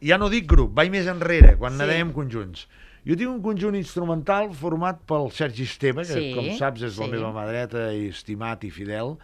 ja 0.00 0.18
no 0.18 0.28
dic 0.28 0.46
grup, 0.46 0.72
vaig 0.74 0.90
més 0.90 1.06
enrere, 1.06 1.56
quan 1.56 1.72
Sí. 1.72 1.78
sí. 1.78 1.84
dèiem 1.90 2.12
conjunts. 2.12 2.68
Jo 3.06 3.16
tinc 3.16 3.30
un 3.30 3.40
conjunt 3.40 3.74
instrumental 3.76 4.52
format 4.52 5.00
pel 5.06 5.30
Sergi 5.30 5.62
Esteve, 5.62 6.02
que 6.02 6.12
Sí, 6.12 6.34
com 6.34 6.44
saps 6.58 6.82
és 6.82 6.98
la 6.98 7.06
sí. 7.06 7.10
meva 7.10 7.32
mà 7.32 7.46
dreta 7.48 7.92
i 7.94 8.08
estimat 8.08 8.62
i 8.64 8.70
fidel, 8.70 9.16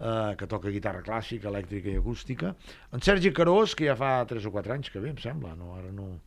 eh, 0.00 0.34
que 0.38 0.46
toca 0.46 0.70
guitarra 0.70 1.02
clàssica, 1.02 1.48
elèctrica 1.48 1.90
i 1.90 1.96
acústica. 1.98 2.54
En 2.92 3.00
Sergi 3.02 3.32
Carós, 3.32 3.74
que 3.74 3.86
ja 3.86 3.96
fa 3.96 4.24
3 4.26 4.46
o 4.46 4.52
4 4.54 4.72
anys 4.72 4.90
que 4.90 5.00
ve, 5.00 5.10
em 5.10 5.18
sembla, 5.18 5.54
no, 5.56 5.74
ara 5.76 5.90
no... 5.92 6.20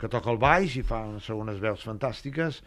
que 0.00 0.08
toca 0.08 0.30
el 0.32 0.38
baix 0.40 0.76
i 0.80 0.82
fa 0.82 1.02
unes 1.10 1.26
segones 1.28 1.58
veus 1.60 1.82
fantàstiques. 1.84 2.62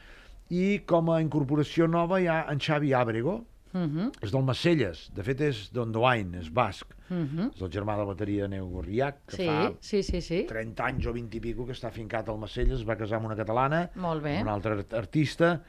I 0.54 0.84
com 0.86 1.10
a 1.10 1.22
incorporació 1.24 1.88
nova 1.90 2.20
hi 2.22 2.28
ha 2.30 2.44
en 2.52 2.60
Xavi 2.60 2.94
Àbrego, 2.94 3.44
Mhm, 3.74 4.12
és 4.22 4.30
del 4.30 4.44
Macelles, 4.46 5.00
de 5.18 5.24
fet 5.26 5.40
és 5.42 5.72
d'Ondoain, 5.74 6.36
és 6.38 6.52
basc. 6.54 6.92
mhm. 7.10 7.48
És 7.56 7.62
el 7.66 7.72
germà 7.74 7.96
de 7.96 8.04
la 8.04 8.06
bateria 8.06 8.48
Neu 8.48 8.68
Gorriac, 8.70 9.24
que 9.26 9.36
Sí, 9.36 9.48
fa 9.48 9.72
sí, 9.82 10.04
sí, 10.04 10.22
sí. 10.22 10.44
30 10.48 10.86
anys 10.86 11.08
o 11.08 11.12
20 11.14 11.38
i 11.38 11.40
pico 11.42 11.66
que 11.66 11.74
està 11.74 11.90
fincat 11.90 12.30
al 12.30 12.38
Macelles, 12.38 12.82
es 12.82 12.86
va 12.88 12.96
casar 12.96 13.18
amb 13.18 13.26
una 13.32 13.36
catalana, 13.36 13.90
Molt 13.96 14.22
bé. 14.22 14.36
amb 14.38 14.46
un 14.46 14.54
altre 14.54 14.74
art- 14.78 14.94
artista, 14.94 15.64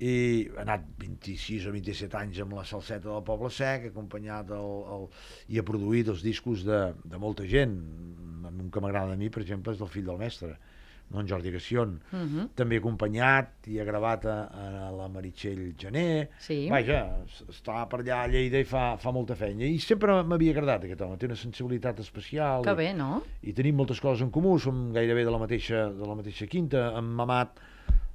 i 0.00 0.48
ha 0.56 0.62
anat 0.64 0.84
26 0.98 1.68
o 1.70 1.72
27 1.72 2.16
anys 2.18 2.40
amb 2.42 2.56
la 2.58 2.64
salseta 2.66 3.08
del 3.12 3.22
Poble 3.26 3.50
Sec, 3.54 3.86
acompanyat 3.92 4.50
el, 4.50 4.70
el, 4.96 5.08
i 5.54 5.58
ha 5.60 5.66
produït 5.66 6.08
els 6.10 6.22
discos 6.26 6.64
de, 6.66 6.80
de 7.04 7.18
molta 7.22 7.46
gent. 7.46 7.76
Un 8.44 8.70
que 8.70 8.80
m'agrada 8.82 9.14
a 9.14 9.16
mi, 9.20 9.30
per 9.30 9.42
exemple, 9.44 9.72
és 9.72 9.78
del 9.80 9.88
fill 9.88 10.04
del 10.06 10.18
mestre, 10.20 10.56
no 11.12 11.20
en 11.20 11.28
Jordi 11.28 11.50
Gassion. 11.52 11.94
Mhm. 12.12 12.48
També 12.58 12.78
acompanyat 12.80 13.68
i 13.70 13.78
ha 13.78 13.84
gravat 13.86 14.24
a, 14.26 14.36
a 14.50 14.90
la 14.94 15.06
Meritxell 15.12 15.74
Gené. 15.78 16.28
Sí. 16.42 16.64
Vaja, 16.72 17.00
està 17.48 17.84
per 17.90 18.00
allà 18.02 18.22
a 18.24 18.30
Lleida 18.32 18.58
i 18.60 18.66
fa, 18.68 18.96
fa 19.00 19.12
molta 19.14 19.36
feina. 19.38 19.64
I 19.68 19.78
sempre 19.84 20.16
m'havia 20.24 20.54
agradat 20.56 20.84
aquest 20.88 21.04
home, 21.06 21.16
té 21.20 21.28
una 21.30 21.36
sensibilitat 21.38 22.00
especial. 22.04 22.64
Que 22.66 22.74
i- 22.74 22.80
bé, 22.82 22.90
no? 22.98 23.22
i 23.42 23.52
tenim 23.56 23.76
moltes 23.78 24.00
coses 24.02 24.24
en 24.26 24.32
comú, 24.34 24.56
som 24.58 24.90
gairebé 24.96 25.24
de 25.24 25.30
la 25.34 25.38
mateixa, 25.44 25.86
de 25.92 26.08
la 26.08 26.16
mateixa 26.18 26.46
quinta, 26.50 26.90
hem 26.98 27.12
mamat, 27.20 27.60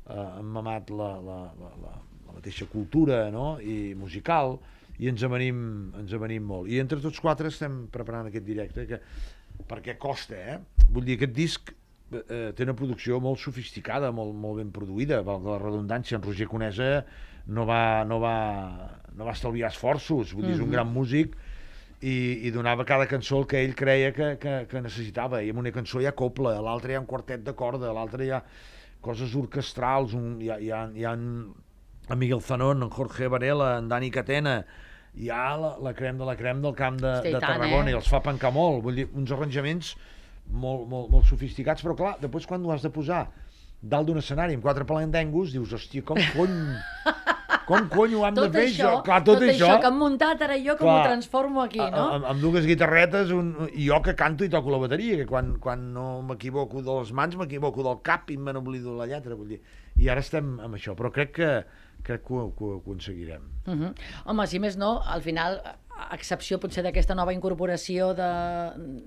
eh, 0.09 0.27
hem 0.39 0.51
mamat 0.57 0.89
la, 0.91 1.09
la, 1.21 1.39
la, 1.59 1.71
la, 1.85 1.93
la 2.27 2.33
mateixa 2.35 2.65
cultura 2.71 3.29
no? 3.31 3.59
i 3.61 3.93
musical 3.95 4.57
i 4.99 5.07
ens 5.07 5.23
avenim, 5.23 5.59
ens 6.01 6.11
avenim 6.13 6.43
molt. 6.43 6.67
I 6.67 6.81
entre 6.83 6.99
tots 6.99 7.21
quatre 7.23 7.47
estem 7.47 7.85
preparant 7.93 8.27
aquest 8.27 8.43
directe 8.45 8.83
que, 8.89 8.99
perquè 9.69 9.95
costa, 10.01 10.35
eh? 10.35 10.57
Vull 10.91 11.05
dir, 11.07 11.15
aquest 11.15 11.33
disc 11.37 11.71
eh, 12.11 12.49
té 12.55 12.65
una 12.65 12.75
producció 12.75 13.19
molt 13.23 13.39
sofisticada, 13.39 14.11
molt, 14.11 14.35
molt 14.35 14.59
ben 14.59 14.73
produïda, 14.75 15.21
valga 15.23 15.53
la 15.55 15.61
redundància, 15.63 16.17
en 16.19 16.25
Roger 16.25 16.49
Conesa 16.51 17.05
no 17.47 17.63
va, 17.65 18.03
no 18.05 18.19
va, 18.19 18.33
no 19.15 19.25
va 19.25 19.31
estalviar 19.37 19.71
esforços, 19.71 20.33
vull 20.35 20.45
dir, 20.49 20.57
és 20.57 20.59
un 20.59 20.67
Mhm. 20.67 20.75
gran 20.75 20.91
músic 20.93 21.37
i, 22.01 22.47
i 22.47 22.51
donava 22.51 22.85
cada 22.85 23.07
cançó 23.07 23.39
el 23.39 23.47
que 23.47 23.63
ell 23.63 23.75
creia 23.75 24.11
que, 24.13 24.37
que, 24.39 24.65
que 24.69 24.81
necessitava. 24.81 25.41
I 25.43 25.49
en 25.51 25.57
una 25.57 25.71
cançó 25.71 25.99
hi 26.01 26.05
ha 26.07 26.15
coble, 26.15 26.51
a 26.55 26.61
l'altra 26.61 26.91
hi 26.91 26.95
ha 26.95 27.01
un 27.01 27.07
quartet 27.07 27.43
de 27.43 27.55
corda, 27.55 27.89
a 27.89 27.93
l'altra 27.95 28.23
hi 28.23 28.29
ha 28.35 28.43
coses 29.01 29.33
orquestrals, 29.39 30.13
un, 30.17 30.37
hi, 30.43 30.51
ha, 30.51 30.59
hi, 30.59 30.69
ha, 30.75 30.83
hi 30.95 31.07
ha 31.07 31.15
en, 31.15 31.25
Miguel 32.17 32.41
Zanón, 32.41 32.83
en 32.83 32.89
Jorge 32.89 33.27
Varela, 33.27 33.77
en 33.79 33.89
Dani 33.89 34.09
Catena, 34.11 34.59
hi 35.15 35.29
ha 35.33 35.43
la, 35.57 35.73
la 35.83 35.93
crem 35.97 36.19
de 36.19 36.27
la 36.27 36.35
crem 36.39 36.61
del 36.63 36.75
camp 36.77 36.99
de, 37.01 37.11
Hosti, 37.19 37.31
i 37.31 37.35
de 37.35 37.41
tant, 37.41 37.57
Tarragona 37.57 37.89
eh? 37.89 37.93
i 37.93 37.99
els 37.99 38.09
fa 38.11 38.21
pencar 38.25 38.51
molt, 38.55 38.83
vull 38.85 38.97
dir, 39.01 39.07
uns 39.17 39.31
arranjaments 39.35 39.93
molt, 40.49 40.87
molt, 40.89 41.09
molt 41.13 41.29
sofisticats, 41.29 41.85
però 41.85 41.95
clar, 41.97 42.15
després 42.21 42.47
quan 42.49 42.65
ho 42.65 42.73
has 42.73 42.85
de 42.85 42.91
posar 42.93 43.27
dalt 43.79 44.09
d'un 44.09 44.19
escenari 44.19 44.57
amb 44.57 44.65
quatre 44.65 44.85
palangengos, 44.87 45.53
dius, 45.55 45.73
hòstia, 45.77 46.03
com 46.05 46.19
cony, 46.33 46.57
com 47.69 47.89
conyo 47.93 48.21
ho 48.21 48.27
hem 48.27 48.37
tot 48.37 48.49
de 48.49 48.57
fer 48.57 48.65
això, 48.67 48.87
això? 48.89 49.01
Clar, 49.07 49.19
tot, 49.27 49.39
tot 49.39 49.51
això 49.53 49.71
que 49.79 49.89
hem 49.91 49.99
muntat 50.01 50.43
ara 50.45 50.57
jo, 50.59 50.75
com 50.79 50.89
Clar. 50.89 50.95
ho 50.97 51.09
transformo 51.11 51.63
aquí, 51.63 51.81
no? 51.81 52.05
Amb, 52.17 52.29
amb 52.33 52.43
dues 52.43 52.67
guitarretes, 52.69 53.33
un, 53.35 53.51
jo 53.75 53.99
que 54.05 54.15
canto 54.19 54.47
i 54.47 54.51
toco 54.53 54.73
la 54.73 54.81
bateria, 54.81 55.19
que 55.21 55.27
quan, 55.29 55.53
quan 55.63 55.89
no 55.95 56.07
m'equivoco 56.29 56.83
de 56.85 56.97
les 57.01 57.13
mans, 57.15 57.37
m'equivoco 57.39 57.85
del 57.85 58.01
cap 58.05 58.33
i 58.33 58.37
me 58.37 58.55
n'oblido 58.55 58.97
la 58.97 59.07
lletra, 59.09 59.37
vull 59.39 59.55
dir. 59.55 59.61
I 59.99 60.09
ara 60.11 60.23
estem 60.25 60.57
amb 60.63 60.79
això, 60.79 60.95
però 60.97 61.11
crec 61.13 61.35
que, 61.37 61.51
crec 62.07 62.25
que 62.27 62.33
ho, 62.33 62.49
que 62.57 62.65
ho 62.65 62.79
aconseguirem. 62.79 63.45
Uh 63.67 63.75
-huh. 63.75 63.93
Home, 64.25 64.47
si 64.47 64.59
més 64.59 64.77
no, 64.77 64.99
al 65.05 65.21
final, 65.21 65.61
a 65.99 66.15
excepció 66.15 66.59
potser 66.61 66.81
d'aquesta 66.85 67.15
nova 67.17 67.33
incorporació 67.35 68.13
de 68.15 68.27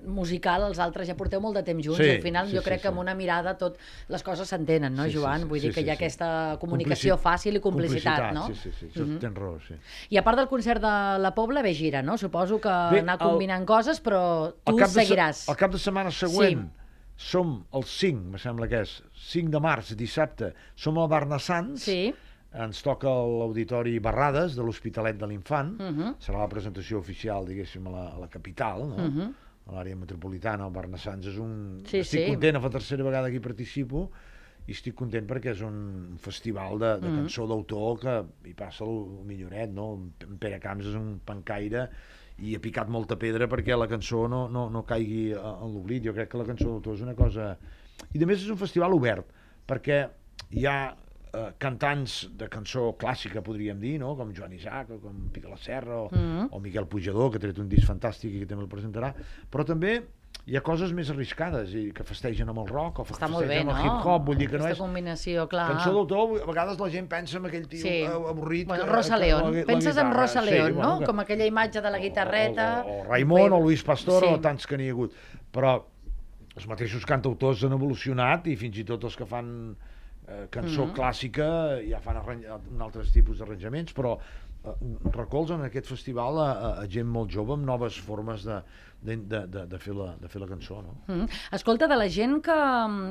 musical, 0.05 0.67
els 0.67 0.79
altres 0.83 1.07
ja 1.09 1.15
porteu 1.17 1.41
molt 1.41 1.57
de 1.57 1.63
temps 1.65 1.83
junts 1.85 1.97
Sí, 1.99 2.05
i 2.05 2.15
al 2.17 2.21
final 2.21 2.47
sí, 2.49 2.55
jo 2.55 2.61
sí, 2.61 2.67
crec 2.67 2.79
sí. 2.79 2.83
que 2.83 2.91
amb 2.91 3.01
una 3.01 3.15
mirada 3.17 3.55
tot 3.57 3.79
les 4.13 4.23
coses 4.23 4.47
s'entenen, 4.49 4.93
no, 4.93 5.05
Sí, 5.07 5.11
sí, 5.15 5.17
Joan? 5.17 5.41
sí, 5.41 5.47
Vull 5.49 5.59
sí, 5.59 5.67
dir 5.67 5.73
que 5.73 5.81
sí, 5.81 5.87
hi 5.87 5.89
ha 5.89 5.95
sí. 5.95 6.03
aquesta 6.03 6.29
comunicació 6.61 7.17
Complici- 7.17 7.23
fàcil 7.23 7.57
i 7.57 7.63
complicitat, 7.63 8.27
no? 8.37 8.45
Sí, 8.47 8.55
sí, 8.61 8.71
sí, 8.79 8.85
això 8.91 9.07
Mhm. 9.07 9.19
tens 9.19 9.35
raó, 9.37 9.57
sí. 9.67 9.73
I 10.09 10.17
a 10.17 10.23
part 10.23 10.37
del 10.37 10.47
concert 10.47 10.81
de 10.81 11.19
la 11.19 11.33
Pobla, 11.33 11.61
ve 11.63 11.73
gira, 11.73 12.01
no? 12.03 12.17
Suposo 12.17 12.59
que 12.61 12.69
Bé, 12.69 12.99
anar 12.99 13.17
el- 13.19 13.27
combinant 13.27 13.65
coses, 13.65 14.01
però 14.03 14.53
tu 14.63 14.77
de 14.77 14.85
se- 14.87 15.01
seguiràs. 15.01 15.49
El 15.49 15.55
cap 15.57 15.71
de 15.71 15.79
setmana 15.79 16.11
següent 16.11 16.69
som 17.15 17.65
el 17.73 17.83
5, 17.83 18.23
me 18.31 18.37
sembla 18.37 18.67
que 18.67 18.81
és, 18.81 19.03
5 19.15 19.49
de 19.51 19.59
març, 19.59 19.95
dissabte, 19.95 20.53
som 20.75 20.97
al 20.97 21.07
Bar 21.07 21.27
Nassans, 21.27 21.81
Sí. 21.81 22.13
Ens 22.53 22.81
toca 22.85 23.09
l'Auditori 23.09 23.95
Barrades 23.99 24.55
de 24.55 24.61
l'Hospitalet 24.63 25.17
de 25.17 25.25
l'Infant, 25.27 25.71
Mhm. 25.79 26.15
serà 26.19 26.39
la 26.39 26.49
presentació 26.49 26.99
oficial, 26.99 27.45
diguéssim, 27.47 27.87
a 27.87 27.91
la, 27.91 28.03
a 28.13 28.19
la 28.19 28.27
capital, 28.29 28.87
no? 28.89 28.97
Mhm. 29.09 29.33
a 29.65 29.71
l'àrea 29.71 29.95
metropolitana, 29.95 30.65
el 30.67 30.73
Bar 30.73 30.89
Nassans 30.89 31.25
és 31.25 31.37
un... 31.39 31.83
Sí, 31.87 31.99
estic 31.99 32.25
sí. 32.25 32.31
content, 32.33 32.57
és 32.57 32.63
la 32.63 32.69
tercera 32.69 33.01
vegada 33.01 33.29
que 33.29 33.37
hi 33.37 33.39
participo, 33.39 34.11
i 34.67 34.71
estic 34.71 34.93
content 34.93 35.25
perquè 35.25 35.51
és 35.51 35.61
un 35.61 36.17
festival 36.19 36.77
de, 36.79 36.99
de 36.99 37.07
Mhm. 37.07 37.15
cançó 37.21 37.47
d'autor 37.47 37.97
que 37.99 38.49
hi 38.49 38.53
passa 38.53 38.83
el, 38.83 39.23
milloret, 39.25 39.69
no? 39.71 40.11
En 40.21 40.37
Pere 40.37 40.59
Camps 40.59 40.85
és 40.85 40.95
un 40.95 41.19
pancaire 41.23 41.89
i 42.39 42.55
ha 42.55 42.59
picat 42.59 42.89
molta 42.89 43.15
pedra 43.15 43.47
perquè 43.47 43.77
la 43.77 43.87
cançó 43.87 44.27
no, 44.27 44.49
no, 44.49 44.69
no 44.69 44.83
caigui 44.83 45.31
en 45.31 45.73
l'oblit. 45.73 46.03
Jo 46.03 46.13
crec 46.13 46.29
que 46.29 46.37
la 46.37 46.45
cançó 46.45 46.65
d'autor 46.65 46.95
és 46.95 47.01
una 47.01 47.15
cosa... 47.15 47.57
I 48.13 48.21
a 48.21 48.25
més 48.25 48.41
és 48.43 48.49
un 48.49 48.57
festival 48.57 48.91
obert, 48.91 49.25
perquè 49.65 50.09
hi 50.51 50.65
ha 50.65 50.93
eh, 51.33 51.51
cantants 51.57 52.29
de 52.37 52.47
cançó 52.49 52.91
clàssica, 52.97 53.41
podríem 53.41 53.79
dir, 53.81 53.97
no? 53.99 54.15
com 54.15 54.31
Joan 54.33 54.53
Isaac, 54.53 54.91
o 54.91 54.99
com 55.01 55.29
Pica 55.33 55.49
la 55.49 55.57
Serra, 55.57 56.01
o, 56.03 56.09
Mhm. 56.11 56.49
o 56.51 56.59
Miquel 56.59 56.85
Pujador, 56.87 57.31
que 57.31 57.37
ha 57.37 57.41
tret 57.41 57.57
un 57.59 57.67
disc 57.69 57.87
fantàstic 57.89 58.35
i 58.35 58.39
que 58.41 58.45
també 58.45 58.63
el 58.63 58.69
presentarà, 58.69 59.13
però 59.49 59.65
també 59.65 60.03
hi 60.45 60.57
ha 60.57 60.61
coses 60.61 60.91
més 60.91 61.09
arriscades 61.09 61.73
i 61.73 61.91
que 61.93 62.03
festegen 62.03 62.49
amb 62.49 62.59
el 62.59 62.67
rock 62.67 62.99
o 62.99 63.03
Està 63.05 63.27
bé, 63.27 63.33
festegen 63.37 63.65
no? 63.67 63.71
amb 63.71 63.79
el 63.79 63.85
hip-hop, 63.85 64.25
vull 64.25 64.37
dir 64.37 64.47
que 64.49 64.57
no 64.57 64.63
Aquesta 64.65 64.73
és... 64.73 64.79
combinació, 64.81 65.47
clar. 65.47 65.67
Cançó 65.71 65.93
d'autor, 65.93 66.41
a 66.43 66.45
vegades 66.45 66.79
la 66.79 66.89
gent 66.89 67.07
pensa 67.09 67.37
en 67.37 67.45
aquell 67.45 67.67
tio 67.67 67.81
Sí. 67.81 68.03
avorrit... 68.03 68.67
Bueno, 68.67 68.83
que- 68.83 68.89
Rosa 68.91 69.15
que 69.17 69.25
León. 69.25 69.43
la- 69.53 69.59
la 69.61 69.65
Penses 69.65 69.97
en 69.97 70.03
guitarra. 70.03 70.21
Rosa 70.21 70.41
Sí, 70.43 70.49
León, 70.49 70.73
bueno, 70.75 70.89
no? 70.93 70.99
que- 70.99 71.05
Com 71.05 71.19
aquella 71.19 71.45
imatge 71.45 71.81
de 71.81 71.89
la 71.91 71.97
guitarreta. 71.97 72.83
O, 72.85 72.89
o, 72.89 73.01
o 73.01 73.03
Raimon 73.05 73.53
o 73.53 73.59
Luis 73.59 73.83
Pastor 73.83 74.21
Sí. 74.23 74.29
o 74.33 74.39
tants 74.39 74.67
que 74.67 74.77
n'hi 74.77 74.89
ha 74.89 74.91
hagut. 74.91 75.13
Però 75.51 75.83
els 76.55 76.67
mateixos 76.67 77.05
cantautors 77.05 77.63
han 77.63 77.71
evolucionat 77.73 78.45
i 78.47 78.55
fins 78.55 78.77
i 78.77 78.83
tot 78.83 79.03
els 79.03 79.15
que 79.15 79.25
fan 79.25 79.75
eh, 80.27 80.47
cançó 80.49 80.85
Mhm. 80.87 80.93
clàssica 80.95 81.49
ja 81.89 81.99
fan 81.99 82.17
un 82.71 82.81
altres 82.81 83.11
tipus 83.11 83.39
d'arranjaments, 83.39 83.93
però 83.93 84.17
eh, 84.17 84.69
recolzen 85.11 85.59
en 85.59 85.65
aquest 85.65 85.87
festival 85.87 86.37
a, 86.39 86.49
a, 86.81 86.87
gent 86.87 87.07
molt 87.07 87.29
jove 87.31 87.53
amb 87.53 87.65
noves 87.65 87.97
formes 87.99 88.43
de, 88.45 88.61
de, 89.01 89.17
de, 89.17 89.41
de, 89.47 89.65
de, 89.67 89.79
fer, 89.79 89.93
la, 89.93 90.15
de 90.19 90.27
fer 90.31 90.39
la 90.41 90.47
cançó, 90.47 90.81
no? 90.81 90.93
Mm. 91.07 91.27
Escolta, 91.51 91.87
de 91.87 91.95
la 91.99 92.07
gent 92.07 92.37
que, 92.41 92.59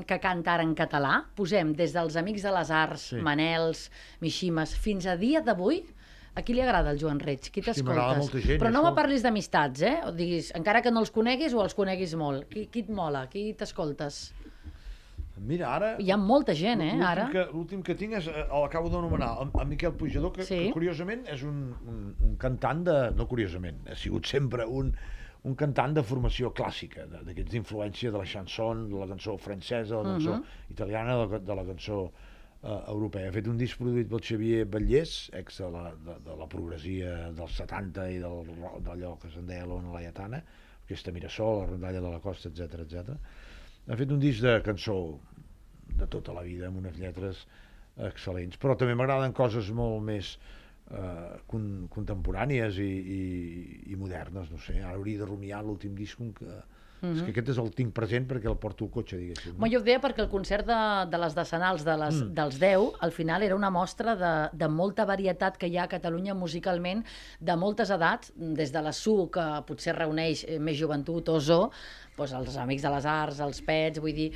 que 0.09 0.19
canta 0.19 0.55
ara 0.55 0.63
en 0.65 0.75
català, 0.75 1.25
posem 1.37 1.75
des 1.77 1.93
dels 1.93 2.17
Amics 2.17 2.43
de 2.43 2.53
les 2.57 2.71
Arts, 2.71 3.09
Sí. 3.13 3.17
Manels, 3.21 3.91
Mishimes, 4.21 4.73
fins 4.77 5.07
a 5.07 5.17
dia 5.17 5.43
d'avui, 5.45 5.83
a 6.35 6.41
qui 6.41 6.55
li 6.55 6.63
agrada 6.65 6.91
el 6.95 6.99
Joan 6.99 7.19
Reig? 7.21 7.51
Qui 7.53 7.61
t'escoltes? 7.61 8.31
gent, 8.33 8.59
Però 8.63 8.71
no 8.73 8.81
això. 8.81 8.89
me 8.89 8.95
parlis 8.97 9.23
d'amistats, 9.23 9.83
eh? 9.83 9.99
O 10.07 10.13
diguis, 10.17 10.51
encara 10.57 10.81
que 10.81 10.91
no 10.91 11.01
els 11.01 11.11
coneguis 11.13 11.53
o 11.53 11.61
els 11.63 11.75
coneguis 11.75 12.15
molt. 12.17 12.49
Qui, 12.49 12.69
qui 12.73 12.81
et 12.87 12.89
mola? 12.89 13.27
Qui 13.29 13.53
t'escoltes? 13.53 14.33
Mira, 15.49 15.69
ara... 15.75 15.89
Hi 15.99 16.11
ha 16.13 16.17
molta 16.21 16.55
gent, 16.55 16.83
eh, 16.85 16.93
ara. 17.03 17.29
Que, 17.33 17.47
l'últim 17.53 17.81
que 17.83 17.95
tinc 17.99 18.15
és, 18.19 18.29
eh, 18.31 18.45
l'acabo 18.53 18.91
d'anomenar, 18.93 19.31
en, 19.43 19.51
en 19.61 19.69
Miquel 19.69 19.93
Pujador, 19.99 20.33
que, 20.37 20.45
Sí. 20.47 20.59
que 20.67 20.73
curiosament 20.77 21.25
és 21.33 21.43
un, 21.49 21.63
un, 21.89 22.03
un 22.29 22.37
cantant 22.37 22.85
de... 22.87 22.97
No 23.19 23.27
curiosament, 23.31 23.81
ha 23.91 23.97
sigut 23.99 24.27
sempre 24.31 24.67
un, 24.67 24.93
un 25.45 25.57
cantant 25.59 25.97
de 25.97 26.05
formació 26.07 26.53
clàssica, 26.55 27.07
d'aquests 27.11 27.51
d'influència 27.57 28.13
de 28.15 28.19
la 28.23 28.29
chanson, 28.29 28.85
de 28.93 29.01
la 29.01 29.09
cançó 29.11 29.35
francesa, 29.39 29.97
de 29.97 30.03
la 30.03 30.13
cançó 30.17 30.37
Mhm. 30.37 30.45
italiana, 30.77 31.17
de 31.23 31.27
la, 31.33 31.39
de 31.51 31.55
la 31.59 31.65
cançó 31.73 31.99
eh, 32.63 32.79
europea. 32.95 33.29
Ha 33.29 33.33
fet 33.35 33.49
un 33.51 33.57
disc 33.59 33.79
produït 33.83 34.07
pel 34.09 34.23
Xavier 34.23 34.65
Batllés, 34.71 35.17
ex 35.35 35.59
de 35.59 35.71
la, 35.75 35.89
de, 36.07 36.19
de 36.29 36.37
la 36.39 36.47
progressia 36.47 37.17
dels 37.35 37.57
70 37.59 38.05
i 38.15 38.21
del, 38.23 38.45
d'allò 38.87 39.17
que 39.19 39.33
se'n 39.35 39.47
deia 39.51 39.67
l'Ona 39.67 39.91
Laietana, 39.97 40.39
aquesta 40.85 41.11
Mirasol, 41.11 41.59
la 41.65 41.67
rondalla 41.73 42.01
de 42.05 42.11
la 42.15 42.21
costa, 42.23 42.49
etc 42.53 42.79
etc. 42.87 43.17
Ha 43.91 43.97
fet 43.99 44.13
un 44.15 44.21
disc 44.23 44.39
de 44.45 44.61
cançó 44.63 44.95
de 46.03 46.11
tota 46.11 46.35
la 46.37 46.45
vida, 46.47 46.69
amb 46.69 46.83
unes 46.83 46.99
lletres 47.01 47.47
excel·lents, 48.11 48.59
però 48.61 48.77
també 48.79 48.97
m'agraden 48.99 49.35
coses 49.37 49.69
molt 49.77 50.01
més 50.05 50.35
eh, 50.37 51.41
con 51.51 51.67
contemporànies 51.93 52.79
i, 52.83 52.93
i, 53.17 53.23
i 53.93 53.99
modernes, 54.01 54.51
no 54.53 54.61
sé, 54.65 54.79
ara 54.81 54.97
hauria 54.97 55.23
de 55.23 55.29
rumiar 55.29 55.63
l'últim 55.65 55.97
disc 55.99 56.23
un 57.03 57.13
que... 57.15 57.19
És 57.19 57.23
que 57.27 57.33
aquest 57.35 57.53
és 57.55 57.59
el 57.63 57.71
tinc 57.77 57.93
present 57.97 58.27
perquè 58.31 58.49
el 58.51 58.59
porto 58.63 58.87
al 58.87 58.93
cotxe, 58.95 59.19
diguéssim. 59.21 59.57
Home, 59.59 59.71
jo 59.73 59.81
ho 59.81 59.87
deia 59.87 60.01
perquè 60.03 60.23
el 60.25 60.31
concert 60.33 60.67
de, 60.69 60.81
de 61.11 61.23
les 61.23 61.35
decenals 61.39 61.85
de 61.87 61.97
les, 61.99 62.21
Mm. 62.23 62.35
dels 62.35 62.59
10, 62.61 63.01
al 63.01 63.13
final 63.13 63.43
era 63.43 63.57
una 63.57 63.71
mostra 63.71 64.15
de, 64.17 64.33
de 64.57 64.69
molta 64.69 65.05
varietat 65.09 65.57
que 65.59 65.67
hi 65.69 65.77
ha 65.79 65.85
a 65.85 65.93
Catalunya 65.93 66.35
musicalment, 66.35 67.05
de 67.41 67.57
moltes 67.57 67.91
edats, 67.91 68.33
des 68.37 68.73
de 68.73 68.83
la 68.83 68.93
SU, 68.93 69.29
que 69.33 69.49
potser 69.67 69.97
reuneix 69.97 70.45
eh, 70.49 70.59
més 70.59 70.79
joventut, 70.79 71.29
o 71.29 71.41
Zo, 71.41 71.71
doncs 72.17 72.33
els 72.37 72.57
Amics 72.61 72.83
de 72.85 72.91
les 72.93 73.07
Arts, 73.09 73.41
els 73.41 73.63
Pets, 73.65 74.01
vull 74.03 74.15
dir... 74.15 74.33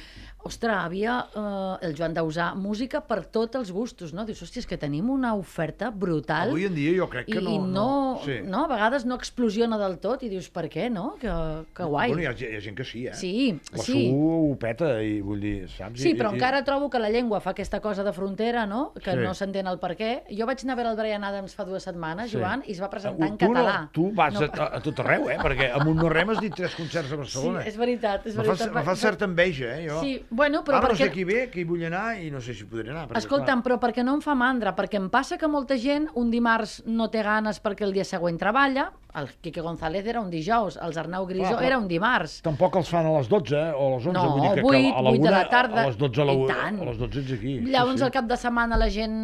Ostres, 0.47 0.71
havia 0.79 1.17
eh, 1.35 1.87
el 1.89 1.95
Joan 1.99 2.15
Dausà, 2.15 2.53
música 2.55 3.01
per 3.03 3.25
tots 3.35 3.59
els 3.59 3.73
gustos, 3.75 4.13
no? 4.15 4.23
Dius, 4.29 4.45
hòstia, 4.45 4.63
és 4.63 4.69
que 4.71 4.79
tenim 4.79 5.09
una 5.11 5.33
oferta 5.35 5.91
brutal 5.91 6.53
Avui 6.53 6.69
en 6.69 6.75
dia 6.77 6.93
jo 6.95 7.09
crec 7.11 7.27
que 7.27 7.41
i, 7.41 7.43
no... 7.43 7.51
i 7.51 7.59
no, 7.75 7.89
sí. 8.25 8.37
no, 8.47 8.61
a 8.65 8.71
vegades 8.71 9.05
no 9.05 9.19
explosiona 9.19 9.79
del 9.81 9.99
tot 9.99 10.23
i 10.23 10.31
dius, 10.31 10.47
per 10.55 10.69
què, 10.71 10.87
no? 10.93 11.17
Que, 11.21 11.35
que 11.75 11.89
guai. 11.91 12.15
Bueno, 12.15 12.23
hi 12.23 12.31
ha, 12.31 12.56
hi 12.57 12.59
ha 12.59 12.65
gent 12.65 12.77
que 12.77 12.85
sí, 12.85 13.07
eh? 13.07 13.15
Sí, 13.15 13.61
La 13.73 13.83
sí. 13.83 14.09
SU 14.09 14.53
ho 14.53 14.57
peta 14.59 15.03
i 15.05 15.21
vull 15.21 15.41
dir, 15.41 15.69
saps? 15.69 16.01
Sí, 16.01 16.15
però 16.17 16.31
i- 16.33 16.37
encara 16.39 16.63
trobo 16.65 16.89
que 16.91 16.99
la 16.99 17.11
llengua 17.11 17.41
fa 17.45 17.51
aquesta 17.53 17.81
cosa 17.85 18.03
de 18.03 18.13
frontera, 18.17 18.65
no? 18.67 18.93
Que 18.97 19.13
Sí. 19.13 19.19
no 19.19 19.35
s'entén 19.35 19.67
el 19.67 19.79
per 19.79 19.97
què. 19.97 20.23
Jo 20.31 20.47
vaig 20.47 20.63
anar 20.65 20.73
a 20.73 20.77
veure 20.77 20.91
el 20.91 20.97
Brian 20.97 21.25
Adams 21.25 21.55
fa 21.55 21.65
dues 21.65 21.83
setmanes, 21.83 22.31
Sí. 22.31 22.39
Joan, 22.39 22.63
i 22.67 22.73
es 22.73 22.81
va 22.83 22.89
presentar 22.91 23.29
en 23.29 23.37
tu 23.37 23.47
català. 23.47 23.81
No, 23.83 23.91
tu 23.93 24.11
vas 24.15 24.35
No, 24.35 24.41
a, 24.41 24.77
a, 24.77 24.81
tot 24.81 24.99
arreu, 25.01 25.29
eh? 25.31 25.39
Perquè 25.39 25.71
amb 25.75 25.87
un 25.89 25.97
no 25.97 26.09
rem 26.09 26.31
has 26.31 26.41
dit 26.41 26.55
tres 26.55 26.75
concerts 26.75 27.09
a 27.13 27.15
Sí, 27.15 27.17
Barcelona. 27.17 27.61
és 27.67 27.77
veritat, 27.77 28.27
és 28.27 28.37
Me 28.37 28.43
fa, 28.45 28.53
veritat. 28.53 28.75
me 28.75 28.83
fa 28.83 28.97
certa 28.97 29.25
enveja, 29.27 29.79
eh? 29.79 29.87
Jo. 29.89 30.01
Sí, 30.01 30.25
bueno, 30.31 30.65
però 30.65 30.79
Ara 30.79 30.89
no 30.89 30.95
perquè... 30.95 31.05
sé 31.07 31.11
qui 31.13 31.25
ve, 31.25 31.51
qui 31.51 31.65
vull 31.65 31.85
anar 31.85 32.19
i 32.21 32.31
no 32.31 32.41
sé 32.41 32.55
si 32.55 32.65
podré 32.65 32.91
anar. 32.91 33.09
Perquè, 33.09 33.19
Escolta'm, 33.19 33.63
però 33.63 33.79
perquè 33.79 34.03
no 34.05 34.15
em 34.15 34.21
fa 34.23 34.35
mandra? 34.35 34.75
Perquè 34.75 34.97
em 34.97 35.11
passa 35.11 35.37
que 35.39 35.47
molta 35.49 35.77
gent 35.77 36.09
un 36.15 36.31
dimarts 36.31 36.83
no 36.87 37.11
té 37.11 37.23
ganes 37.23 37.61
perquè 37.63 37.83
el 37.85 37.93
dia 37.93 38.05
següent 38.05 38.39
treballa, 38.39 38.93
el 39.17 39.29
Quique 39.41 39.61
González 39.61 40.07
era 40.07 40.21
un 40.21 40.31
dijous, 40.31 40.77
els 40.83 40.97
Arnau 40.97 41.27
Grisó 41.27 41.49
Clar, 41.49 41.59
però- 41.61 41.67
era 41.67 41.79
un 41.79 41.89
dimarts. 41.89 42.43
Tampoc 42.43 42.77
els 42.77 42.89
fan 42.89 43.07
a 43.07 43.13
les 43.19 43.29
12 43.29 43.55
eh, 43.57 43.73
o 43.73 43.87
a 43.87 43.91
les 43.97 44.07
11, 44.07 44.13
No, 44.13 44.25
vull 44.33 44.43
dir 44.43 44.55
que, 44.55 44.63
vuit, 44.63 44.87
que 44.91 44.99
a 44.99 45.03
la 45.03 45.11
vuit 45.11 45.23
de 45.23 45.29
una, 45.29 45.39
la 45.39 45.49
tarda. 45.49 45.83
a 45.83 45.87
les 45.87 45.97
12 45.99 46.21
a, 46.23 46.25
la, 46.25 46.33
I 46.33 46.47
tant. 46.47 46.81
a 46.81 46.85
les 46.91 46.99
12 46.99 47.21
ets 47.21 47.33
aquí. 47.33 47.55
Llavors 47.73 47.99
sí, 47.99 48.05
al 48.05 48.11
cap 48.13 48.25
de 48.27 48.37
setmana 48.37 48.77
la 48.77 48.89
gent 48.91 49.17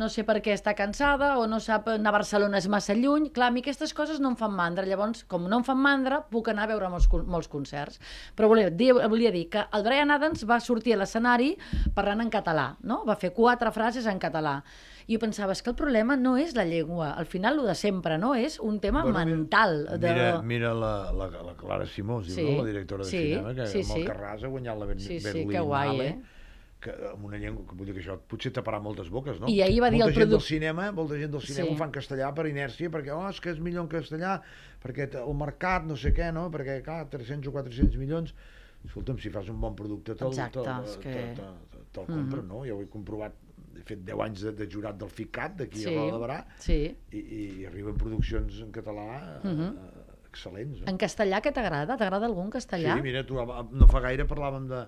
no 0.00 0.08
sé 0.08 0.24
per 0.24 0.38
què 0.40 0.54
està 0.54 0.74
cansada 0.74 1.36
o 1.38 1.46
no 1.46 1.58
sap 1.60 1.88
anar 1.88 2.10
a 2.14 2.18
Barcelona 2.18 2.58
és 2.58 2.68
massa 2.68 2.94
lluny. 2.94 3.30
Clar, 3.32 3.48
a 3.48 3.50
mi 3.50 3.60
aquestes 3.60 3.92
coses 3.94 4.20
no 4.20 4.30
em 4.30 4.36
fan 4.36 4.52
mandra. 4.54 4.86
Llavors, 4.86 5.24
com 5.24 5.48
no 5.48 5.58
em 5.58 5.64
fan 5.64 5.78
mandra, 5.78 6.22
puc 6.30 6.48
anar 6.48 6.64
a 6.64 6.72
veure 6.74 6.88
molts, 6.88 7.08
molts 7.26 7.48
concerts. 7.48 7.98
Però 8.36 8.48
volia 8.48 8.70
dir, 8.70 8.92
volia 8.94 9.30
dir 9.32 9.48
que 9.50 9.66
el 9.72 9.82
Brian 9.82 10.10
Adams 10.10 10.46
va 10.48 10.60
sortir 10.60 10.94
a 10.94 10.96
l'escenari 11.02 11.56
parlant 11.94 12.20
en 12.22 12.30
català, 12.30 12.76
no? 12.82 13.02
Va 13.06 13.16
fer 13.16 13.32
quatre 13.34 13.70
frases 13.72 14.06
en 14.06 14.18
català. 14.18 14.62
I 15.10 15.16
jo 15.16 15.18
pensava, 15.24 15.50
és 15.52 15.62
que 15.62 15.70
el 15.70 15.74
problema 15.76 16.14
no 16.16 16.36
és 16.38 16.54
la 16.54 16.62
llengua. 16.64 17.14
Al 17.18 17.26
final, 17.26 17.58
el 17.58 17.66
de 17.66 17.74
sempre, 17.74 18.16
no? 18.16 18.34
És 18.34 18.60
un 18.60 18.78
tema 18.78 19.02
Bueno, 19.02 19.18
mental. 19.40 19.86
De... 19.98 20.08
Mira, 20.08 20.42
mira 20.42 20.74
la, 20.74 21.12
la, 21.12 21.28
la 21.30 21.54
Clara 21.56 21.86
Simó, 21.86 22.22
Sí, 22.22 22.42
no? 22.42 22.62
la 22.62 22.68
directora 22.68 23.04
de 23.04 23.10
sí, 23.10 23.18
cinema, 23.30 23.54
que 23.54 23.66
sí, 23.66 23.80
amb 23.82 23.96
el 23.96 24.04
Carràs 24.08 24.44
ha 24.44 24.52
guanyat 24.52 24.78
la 24.78 24.86
Ber 24.86 24.98
Sí, 25.00 25.18
sí, 25.18 25.24
Berlinale, 25.24 25.52
que 25.56 25.60
guai, 25.66 26.00
eh? 26.06 26.20
que 26.80 26.92
amb 27.10 27.24
una 27.28 27.36
llengua, 27.36 27.66
que 27.68 27.74
vull 27.76 27.90
dir 27.90 27.92
que 27.92 28.00
això 28.00 28.14
potser 28.24 28.54
taparà 28.56 28.78
moltes 28.80 29.10
boques, 29.12 29.36
no? 29.42 29.50
I 29.52 29.58
ahir 29.60 29.82
va 29.84 29.90
dir 29.92 29.98
molta 30.00 30.08
el 30.08 30.14
gent 30.16 30.22
produ- 30.22 30.38
del 30.38 30.46
cinema, 30.46 30.86
molta 30.96 31.18
gent 31.20 31.34
del 31.34 31.42
cinema 31.44 31.66
Sí. 31.68 31.74
ho 31.74 31.76
fa 31.76 31.84
en 31.90 31.92
castellà 31.92 32.30
per 32.32 32.46
inèrcia, 32.48 32.88
perquè, 32.94 33.12
oh, 33.12 33.26
és 33.28 33.40
que 33.44 33.50
és 33.52 33.58
millor 33.60 33.82
en 33.84 33.90
castellà, 33.92 34.38
perquè 34.82 35.10
el 35.20 35.34
mercat, 35.36 35.84
no 35.84 35.96
sé 36.00 36.14
què, 36.16 36.30
no? 36.32 36.46
Perquè, 36.50 36.78
clar, 36.86 37.02
300 37.12 37.48
o 37.48 37.52
400 37.52 37.98
milions, 38.00 38.32
escolta'm, 38.86 39.18
si 39.20 39.28
fas 39.28 39.50
un 39.52 39.60
bon 39.60 39.76
producte 39.76 40.14
te'l 40.16 40.32
te, 40.32 40.40
és 40.40 40.96
te, 40.96 41.02
que- 41.04 41.34
te, 41.36 41.50
te, 41.74 41.84
te'l 41.92 42.08
Mhm. 42.08 42.16
compren, 42.16 42.48
no? 42.48 42.64
Jo 42.64 42.78
ho 42.78 42.80
he 42.80 42.88
comprovat, 42.88 43.34
he 43.76 43.82
fet 43.86 44.02
10 44.04 44.20
anys 44.26 44.42
de, 44.46 44.52
de 44.58 44.66
jurat 44.70 44.96
del 44.98 45.10
FICAT, 45.10 45.56
d'aquí 45.62 45.82
Sí, 45.84 45.90
a 45.92 45.96
Roda 45.98 46.16
de 46.16 46.22
Barà, 46.24 46.38
sí. 46.58 46.78
i, 47.12 47.20
i 47.62 47.66
arriben 47.68 47.96
produccions 48.00 48.60
en 48.64 48.72
català 48.74 49.06
eh, 49.42 49.48
Mhm. 49.48 49.76
excel·lents. 50.30 50.80
No? 50.82 50.88
En 50.90 50.98
castellà 50.98 51.40
què 51.42 51.52
t'agrada? 51.52 51.96
T'agrada 51.96 52.26
algun 52.26 52.50
castellà? 52.50 52.96
Sí, 52.96 53.02
mira, 53.02 53.24
tu, 53.26 53.34
no 53.36 53.86
fa 53.90 54.00
gaire 54.00 54.26
parlàvem 54.30 54.68
de, 54.70 54.84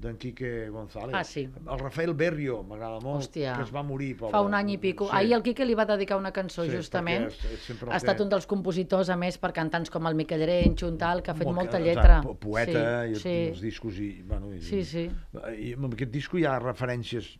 d'en 0.00 0.16
Quique 0.16 0.70
González. 0.72 1.12
Ah, 1.14 1.22
sí. 1.24 1.42
El 1.44 1.78
Rafael 1.78 2.14
Berrio, 2.14 2.62
m'agrada 2.64 3.00
molt, 3.04 3.20
Hòstia. 3.26 3.52
que 3.58 3.62
es 3.66 3.74
va 3.74 3.82
morir. 3.84 4.14
Pobre. 4.16 4.32
Fa 4.32 4.40
un 4.40 4.54
any 4.56 4.70
i 4.72 4.78
pico. 4.78 5.04
Sí. 5.10 5.12
Ahir 5.14 5.34
el 5.36 5.42
Quique 5.44 5.66
li 5.66 5.74
va 5.76 5.84
dedicar 5.84 6.16
una 6.16 6.32
cançó, 6.32 6.64
Sí, 6.64 6.70
justament. 6.74 7.26
és- 7.28 7.70
Ha 7.86 7.96
estat 7.98 8.16
té. 8.16 8.22
un 8.22 8.30
dels 8.30 8.46
compositors, 8.46 9.10
a 9.10 9.16
més, 9.16 9.36
per 9.36 9.52
cantants 9.52 9.90
com 9.90 10.06
el 10.06 10.14
Miquel 10.14 10.46
Renxo, 10.46 10.88
un 10.88 10.96
tal, 10.96 11.22
que 11.22 11.30
ha 11.30 11.34
fet 11.34 11.46
Molt- 11.46 11.54
molta 11.54 11.78
exacte, 11.78 11.84
lletra. 12.00 12.20
po- 12.22 12.34
Poeta, 12.38 13.04
sí, 13.06 13.12
i 13.12 13.14
sí. 13.16 13.28
els 13.50 13.60
discos 13.60 13.98
i... 14.00 14.22
Bueno, 14.22 14.54
i, 14.54 14.62
Sí, 14.62 14.82
sí. 14.84 15.10
I 15.58 15.72
en 15.74 15.84
aquest 15.92 16.10
disco 16.10 16.38
hi 16.38 16.46
ha 16.46 16.58
referències 16.58 17.38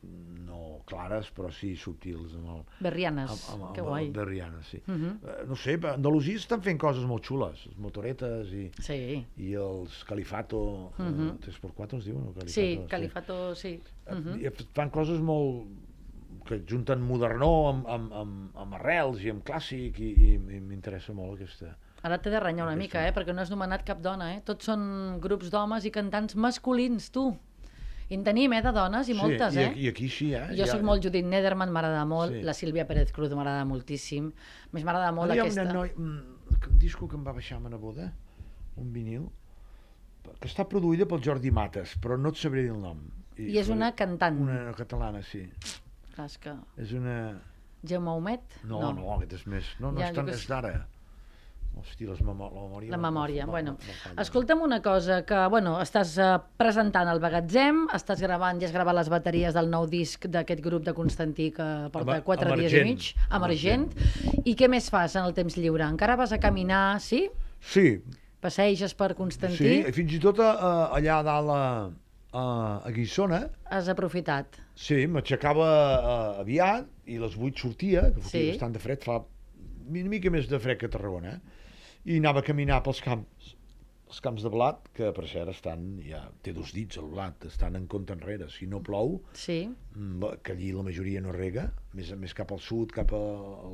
clares, 0.91 1.31
però 1.37 1.49
sí 1.55 1.73
subtils 1.79 2.35
amb 2.37 2.49
el, 2.57 2.63
Berrianes, 2.85 3.31
amb, 3.31 3.63
amb, 3.63 3.75
que 3.77 3.81
amb 3.85 3.89
guai. 3.93 4.07
el 4.09 4.13
Berriana, 4.17 4.63
sí. 4.67 4.83
Mhm. 4.87 5.13
Eh, 5.25 5.37
no 5.49 5.57
sé, 5.57 5.79
a 5.83 5.95
Andalusia 5.95 6.37
estan 6.37 6.63
fent 6.67 6.79
coses 6.83 7.05
molt 7.09 7.25
xules, 7.25 7.65
les 7.71 7.79
motoretes 7.79 8.51
i, 8.53 8.71
Sí, 8.83 8.99
i 9.39 9.53
els 9.55 10.03
Califato, 10.05 10.59
uh 10.99 11.03
Mhm. 11.03 11.39
3x4 11.41 11.99
es 11.99 12.05
diuen? 12.11 12.33
Califato, 12.35 12.51
sí, 12.51 12.81
Califato, 12.89 13.55
sí. 13.55 13.81
Eh, 14.07 14.15
Mhm. 14.15 14.41
i 14.45 14.51
fan 14.75 14.91
coses 14.91 15.21
molt 15.21 15.67
que 16.47 16.63
junten 16.69 17.01
modernó 17.05 17.69
amb, 17.69 17.87
amb, 17.87 18.13
amb, 18.13 18.57
amb 18.57 18.75
arrels 18.75 19.21
i 19.23 19.31
amb 19.31 19.45
clàssic 19.45 19.99
i, 20.01 20.09
i, 20.11 20.35
i 20.35 20.61
m'interessa 20.61 21.13
molt 21.13 21.35
aquesta... 21.39 21.77
Ara 22.03 22.17
t'he 22.17 22.31
de 22.33 22.41
renyar 22.41 22.65
una 22.65 22.73
Aquesta. 22.73 22.99
mica, 22.99 23.07
eh? 23.07 23.13
perquè 23.13 23.35
no 23.35 23.43
has 23.43 23.51
nomenat 23.53 23.85
cap 23.85 24.01
dona. 24.01 24.31
Eh? 24.35 24.41
Tots 24.43 24.65
són 24.65 25.19
grups 25.21 25.51
d'homes 25.53 25.85
i 25.85 25.91
cantants 25.93 26.35
masculins, 26.35 27.11
tu. 27.13 27.37
I 28.11 28.17
en 28.19 28.25
tenim, 28.27 28.53
eh, 28.57 28.61
de 28.63 28.73
dones, 28.75 29.09
i 29.09 29.15
moltes, 29.15 29.55
sí, 29.55 29.61
eh? 29.63 29.73
I, 29.77 29.85
I 29.87 29.89
aquí 29.93 30.09
sí, 30.11 30.33
eh? 30.35 30.49
Jo 30.59 30.67
sóc 30.67 30.83
molt 30.83 31.05
Judit 31.05 31.27
Nederman, 31.31 31.71
m'agrada 31.71 32.03
molt, 32.11 32.33
Sí. 32.35 32.43
la 32.43 32.55
Sílvia 32.59 32.87
Pérez 32.89 33.13
Cruz 33.15 33.31
m'agrada 33.31 33.65
moltíssim, 33.65 34.33
més 34.73 34.85
m'agrada 34.85 35.13
molt 35.15 35.31
Ara 35.31 35.37
hi 35.37 35.39
ha 35.39 35.45
aquesta... 35.47 35.63
una 35.63 35.73
noi, 35.77 35.93
mm, 35.95 36.57
un 36.73 36.79
disco 36.83 37.07
que 37.07 37.15
em 37.17 37.25
va 37.27 37.33
baixar 37.37 37.59
a 37.59 37.61
ma 37.61 37.71
neboda, 37.71 38.11
un 38.77 38.91
vinil, 38.93 39.29
que 40.41 40.49
està 40.49 40.67
produïda 40.69 41.07
pel 41.07 41.23
Jordi 41.23 41.51
Mates, 41.55 41.95
però 42.03 42.19
no 42.19 42.35
et 42.35 42.37
sabré 42.37 42.63
dir 42.67 42.75
el 42.75 42.81
nom. 42.83 42.99
I 43.39 43.57
és 43.63 43.71
una 43.73 43.93
cantant. 43.97 44.37
Una 44.43 44.75
catalana, 44.77 45.23
sí. 45.23 45.47
Clar, 46.15 46.27
és 46.27 46.37
que... 46.43 46.57
És 46.83 46.93
una... 46.93 47.15
Jaume 47.87 48.11
Humet? 48.19 48.59
No, 48.65 48.81
no, 48.83 48.93
no 48.99 49.15
aquest 49.15 49.39
és 49.39 49.47
més... 49.47 49.71
No, 49.81 49.93
no 49.95 50.03
Ja, 50.03 50.11
és 50.11 50.17
tan... 50.19 50.29
És 50.29 50.43
d'ara. 50.51 50.75
Hosti, 51.77 52.05
les 52.05 52.19
memo 52.21 52.49
la 52.53 52.61
memòria... 52.67 52.91
La 52.91 52.99
memòria, 53.01 53.45
no- 53.47 53.53
bueno. 53.53 53.71
no- 53.79 53.87
no 53.87 53.95
falla. 54.03 54.21
Escolta'm 54.23 54.61
una 54.67 54.81
cosa, 54.83 55.21
que, 55.25 55.39
bueno, 55.49 55.77
estàs 55.81 56.17
eh, 56.21 56.27
presentant 56.61 57.09
el 57.09 57.21
Bagatzem, 57.23 57.87
estàs 57.97 58.21
gravant, 58.21 58.59
ja 58.61 58.67
has 58.69 58.75
gravat 58.75 58.97
les 58.99 59.09
bateries 59.09 59.55
del 59.57 59.71
nou 59.73 59.87
disc 59.89 60.27
d'aquest 60.27 60.61
grup 60.65 60.85
de 60.85 60.93
Constantí 60.97 61.51
que 61.57 61.69
porta 61.95 62.19
Emer- 62.19 62.25
4 62.27 62.57
dies 62.59 62.73
i 62.75 62.81
emergent. 62.83 62.91
mig, 62.91 63.31
emergent. 63.39 64.45
I 64.45 64.57
què 64.59 64.69
més 64.69 64.91
fas 64.93 65.15
en 65.17 65.25
el 65.25 65.33
temps 65.37 65.57
lliure? 65.57 65.87
Encara 65.87 66.17
vas 66.21 66.33
a 66.37 66.39
caminar, 66.43 67.01
sí? 67.01 67.29
Sí, 67.61 68.03
Passeges 68.41 68.95
per 68.97 69.13
sí, 69.13 69.17
Constantí? 69.17 69.73
i 69.89 69.93
fins 69.93 70.13
i 70.17 70.21
tot 70.21 70.39
a, 70.41 70.53
allà 70.97 71.19
a 71.21 71.23
dalt 71.23 71.51
a, 71.55 71.65
a, 72.33 72.45
a 72.89 72.91
Guissona, 72.93 73.45
Has 73.71 73.89
aprofitat? 73.89 74.59
sí, 74.75 75.07
m'aixecava 75.07 75.71
eh, 75.71 76.41
aviat 76.45 76.87
i 77.07 77.17
a 77.17 77.25
les 77.27 77.37
8 77.37 77.59
sortia, 77.61 78.07
que 78.15 78.21
fotia 78.21 78.31
Sí. 78.31 78.51
bastant 78.51 78.73
de 78.77 78.81
fred, 78.81 79.03
fa 79.05 79.19
una 79.91 80.09
mica 80.09 80.31
més 80.31 80.49
de 80.49 80.59
fred 80.63 80.79
que 80.79 80.87
a 80.87 80.93
Tarragona, 80.93 81.37
eh? 81.37 81.59
I 82.05 82.17
anava 82.19 82.41
a 82.41 82.47
caminar 82.47 82.83
pels 82.83 83.01
camps 83.05 83.57
els 84.11 84.19
camps 84.25 84.43
de 84.43 84.51
blat, 84.51 84.89
que 84.93 85.13
per 85.15 85.23
cert 85.31 85.53
estan, 85.53 85.85
ja 86.03 86.25
té 86.43 86.51
dos 86.53 86.73
dits 86.75 86.99
el 86.99 87.05
blat, 87.13 87.45
estan 87.47 87.77
en 87.79 87.85
compte 87.87 88.11
enrere. 88.13 88.49
Si 88.51 88.67
no 88.67 88.81
plou, 88.83 89.21
Sí. 89.39 89.69
mm, 89.95 90.25
que 90.43 90.51
allí 90.57 90.73
la 90.73 90.83
majoria 90.83 91.21
no 91.21 91.31
rega, 91.31 91.69
més, 91.95 92.11
més 92.19 92.35
cap 92.35 92.51
al 92.51 92.59
sud, 92.59 92.91
cap 92.91 93.13
a, 93.15 93.21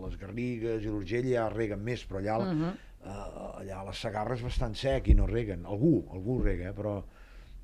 les 0.04 0.18
Garrigues 0.20 0.82
i 0.84 0.88
l'Urgell 0.92 1.30
ja 1.32 1.48
reguen 1.48 1.80
més, 1.82 2.04
però 2.06 2.20
allà, 2.20 2.36
uh 2.38 2.52
Mhm. 2.52 2.74
eh, 3.06 3.62
allà 3.62 3.80
a 3.80 3.84
la 3.84 3.94
és 4.34 4.42
bastant 4.42 4.74
sec 4.76 5.08
i 5.08 5.14
no 5.14 5.26
reguen. 5.26 5.64
Algú, 5.64 6.04
algú 6.12 6.42
rega, 6.44 6.68
eh, 6.68 6.74
però 6.74 7.02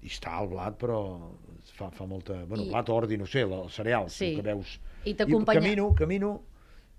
hi 0.03 0.09
està 0.09 0.41
el 0.41 0.49
blat, 0.49 0.79
però 0.79 1.31
fa, 1.75 1.91
fa 1.91 2.07
molta... 2.07 2.45
Bueno, 2.47 2.65
I- 2.65 2.69
blat, 2.71 2.89
ordi, 2.89 3.19
no 3.19 3.27
sé, 3.27 3.43
els 3.43 3.75
cereals, 3.75 4.15
Sí. 4.15 4.31
el 4.31 4.37
que 4.37 4.43
veus. 4.43 4.81
I 5.05 5.13
t'acompanya- 5.13 5.61
camino, 5.61 5.95
camino, 5.95 6.43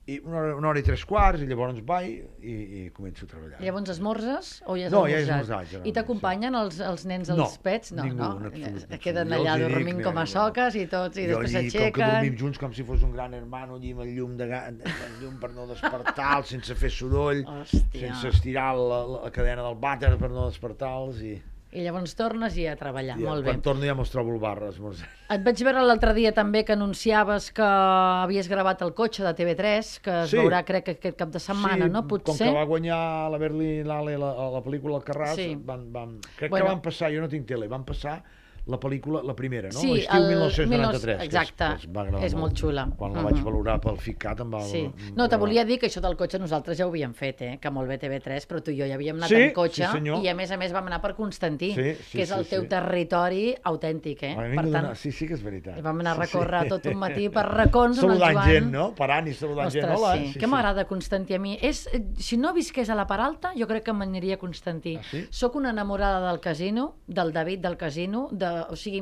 i 0.06 0.18
una 0.26 0.36
hora, 0.38 0.56
una 0.60 0.68
hora 0.68 0.80
i 0.80 0.84
tres 0.84 1.06
quarts, 1.08 1.40
i 1.40 1.46
llavors 1.48 1.78
vaig 1.88 2.10
i, 2.44 2.54
i 2.54 2.80
començo 2.92 3.24
a 3.24 3.30
treballar. 3.32 3.60
Llavors 3.64 3.92
esmorzes 3.94 4.50
o 4.68 4.76
ja 4.76 4.90
has 4.90 4.92
No, 4.92 5.06
ja 5.08 5.16
he 5.16 5.22
esmorzat? 5.24 5.62
esmorzat, 5.70 5.88
I 5.88 5.94
t'acompanyen 5.96 6.58
els, 6.60 6.80
els 6.84 7.06
nens, 7.08 7.30
els 7.32 7.40
No, 7.40 7.46
pets? 7.64 7.94
No, 7.96 8.04
ningú, 8.04 8.18
no. 8.20 8.50
absolut. 8.50 8.98
Queden 9.00 9.32
Jo 9.32 9.38
allà 9.40 9.54
dormint 9.62 10.02
com 10.04 10.20
a 10.20 10.26
soques 10.28 10.76
i 10.76 10.84
tots, 10.92 11.22
i 11.24 11.30
jo 11.30 11.40
després 11.40 11.56
allí, 11.56 11.72
com 11.72 11.80
que 11.80 12.04
dormim 12.04 12.12
s'aixequen. 12.20 12.38
junts 12.44 12.60
com 12.66 12.76
si 12.76 12.84
fos 12.84 13.06
un 13.08 13.14
gran 13.16 13.34
hermano 13.40 13.80
allí 13.80 13.94
amb 13.96 14.04
el 14.04 14.12
llum, 14.18 14.36
de, 14.36 14.50
el 14.52 15.16
llum 15.22 15.40
per 15.40 15.54
no 15.56 15.70
despertar-los, 15.72 16.52
sense 16.52 16.76
fer 16.76 16.92
soroll, 16.92 17.46
Hòstia. 17.48 18.04
sense 18.04 18.28
estirar 18.36 18.74
la, 18.76 18.84
la, 19.08 19.24
la 19.30 19.32
cadena 19.32 19.64
del 19.64 19.80
vàter 19.80 20.12
per 20.20 20.30
no 20.36 20.50
despertar-los 20.52 21.24
i, 21.24 21.38
I 21.74 21.82
llavors 21.82 22.14
tornes 22.16 22.56
i 22.62 22.68
a 22.70 22.76
treballar, 22.78 23.16
i 23.18 23.24
molt 23.26 23.42
bé. 23.44 23.50
quan 23.52 23.62
torno 23.66 23.86
ja 23.86 23.96
mos 23.98 24.12
trobo 24.14 24.32
el 24.36 24.40
bar 24.40 24.60
esmorzar. 24.68 25.08
Et 25.34 25.42
vaig 25.44 25.64
veure 25.66 25.82
l'altre 25.82 26.14
dia 26.14 26.32
també 26.32 26.64
que 26.64 26.74
anunciaves 26.74 27.52
que 27.52 27.64
havies 27.66 28.48
gravat 28.48 28.82
el 28.86 28.94
cotxe 28.94 29.24
de 29.26 29.34
TV3, 29.34 30.00
que 30.06 30.22
es 30.24 30.30
Sí. 30.30 30.38
veurà, 30.38 30.64
crec, 30.64 30.84
que 30.86 30.92
aquest 31.00 31.18
cap 31.18 31.30
de 31.30 31.40
setmana, 31.40 31.86
sí, 31.86 31.92
no? 31.92 32.02
com 32.08 32.20
Potser? 32.20 32.48
que 32.48 32.54
va 32.54 32.64
guanyar 32.66 33.32
la 33.32 33.38
Berlín 33.40 33.88
l'Ale 33.88 34.18
la, 34.18 34.34
la 34.52 34.62
pel·lícula 34.62 34.98
El 34.98 35.04
Carràs, 35.04 35.36
Sí. 35.36 35.56
van, 35.56 35.92
van, 35.92 36.20
crec 36.38 36.52
Bueno. 36.52 36.66
que 36.66 36.72
van 36.74 36.82
passar, 36.82 37.12
jo 37.12 37.22
no 37.22 37.28
tinc 37.28 37.48
tele, 37.48 37.68
van 37.68 37.84
passar 37.84 38.24
la 38.66 38.78
pel·lícula, 38.80 39.22
la 39.24 39.36
primera, 39.36 39.68
no? 39.74 39.80
Sí, 39.80 39.92
L'estiu 39.94 40.16
el 40.18 40.28
1993. 40.30 41.18
que 41.18 41.26
exacte, 41.26 41.66
que 41.66 41.82
es 41.84 41.88
va 41.96 42.02
agradar 42.02 42.26
és 42.26 42.34
molt 42.36 42.54
xula. 42.56 42.88
Quan 42.96 43.12
la 43.14 43.20
Mhm. 43.22 43.26
vaig 43.32 43.44
valorar 43.44 43.80
pel 43.82 43.98
FICAT 43.98 44.40
em 44.40 44.54
va... 44.54 44.62
Sí. 44.62 44.90
No, 45.16 45.28
te 45.28 45.36
volia 45.38 45.66
dir 45.66 45.78
que 45.80 45.88
això 45.88 46.00
del 46.02 46.16
cotxe 46.16 46.40
nosaltres 46.40 46.78
ja 46.78 46.86
ho 46.86 46.90
havíem 46.90 47.14
fet, 47.14 47.42
eh? 47.42 47.58
que 47.62 47.70
molt 47.70 47.88
bé 47.90 47.98
TV3, 48.00 48.48
però 48.48 48.62
tu 48.64 48.72
i 48.72 48.78
jo 48.80 48.86
ja 48.88 48.96
havíem 48.96 49.18
anat 49.18 49.30
Sí, 49.30 49.36
en 49.36 49.52
cotxe 49.54 49.86
sí, 49.86 49.92
senyor. 49.92 50.24
i 50.24 50.28
a 50.30 50.36
més 50.36 50.52
a 50.52 50.58
més 50.58 50.72
vam 50.72 50.88
anar 50.88 51.02
per 51.02 51.14
Constantí, 51.16 51.74
Sí, 51.74 51.94
sí, 51.96 52.18
que 52.18 52.22
és 52.24 52.32
el 52.32 52.44
sí, 52.46 52.50
teu 52.52 52.62
sí. 52.62 52.68
territori 52.70 53.56
autèntic. 53.64 54.24
Eh? 54.24 54.36
Per 54.56 54.72
tant, 54.72 54.96
Sí, 54.96 55.12
sí 55.12 55.28
que 55.28 55.34
és 55.34 55.44
veritat. 55.44 55.82
vam 55.82 56.00
anar 56.00 56.18
a 56.20 56.26
Sí, 56.26 56.32
sí. 56.32 56.38
recórrer 56.38 56.68
tot 56.70 56.86
un 56.86 56.98
matí 57.06 57.30
per 57.30 57.46
racons 57.46 58.00
amb 58.00 58.12
el 58.12 58.20
Joan. 58.20 58.46
gent, 58.48 58.72
no? 58.72 58.94
Parant 58.96 59.28
i 59.28 59.34
saludant 59.34 59.68
Ostres, 59.68 59.84
gent. 59.86 59.98
Hola. 59.98 60.16
sí. 60.18 60.40
Què 60.40 60.48
m'agrada 60.48 60.86
Constantí 60.86 61.34
a 61.34 61.40
mi? 61.40 61.58
És, 61.62 61.88
eh, 61.92 62.02
si 62.18 62.38
no 62.38 62.54
visqués 62.54 62.90
a 62.90 62.96
la 62.96 63.06
Peralta, 63.08 63.52
jo 63.58 63.68
crec 63.68 63.84
que 63.84 63.94
m'aniria 63.94 64.36
a 64.36 64.38
Constantí. 64.38 64.96
Ah, 64.96 65.02
sí? 65.12 65.28
Soc 65.30 65.56
una 65.56 65.72
enamorada 65.72 66.30
del 66.30 66.40
casino, 66.40 66.96
del 67.08 67.34
David 67.34 67.60
del 67.60 67.76
casino, 67.78 68.30
de, 68.32 68.46
o 68.74 68.78
sigui, 68.80 69.02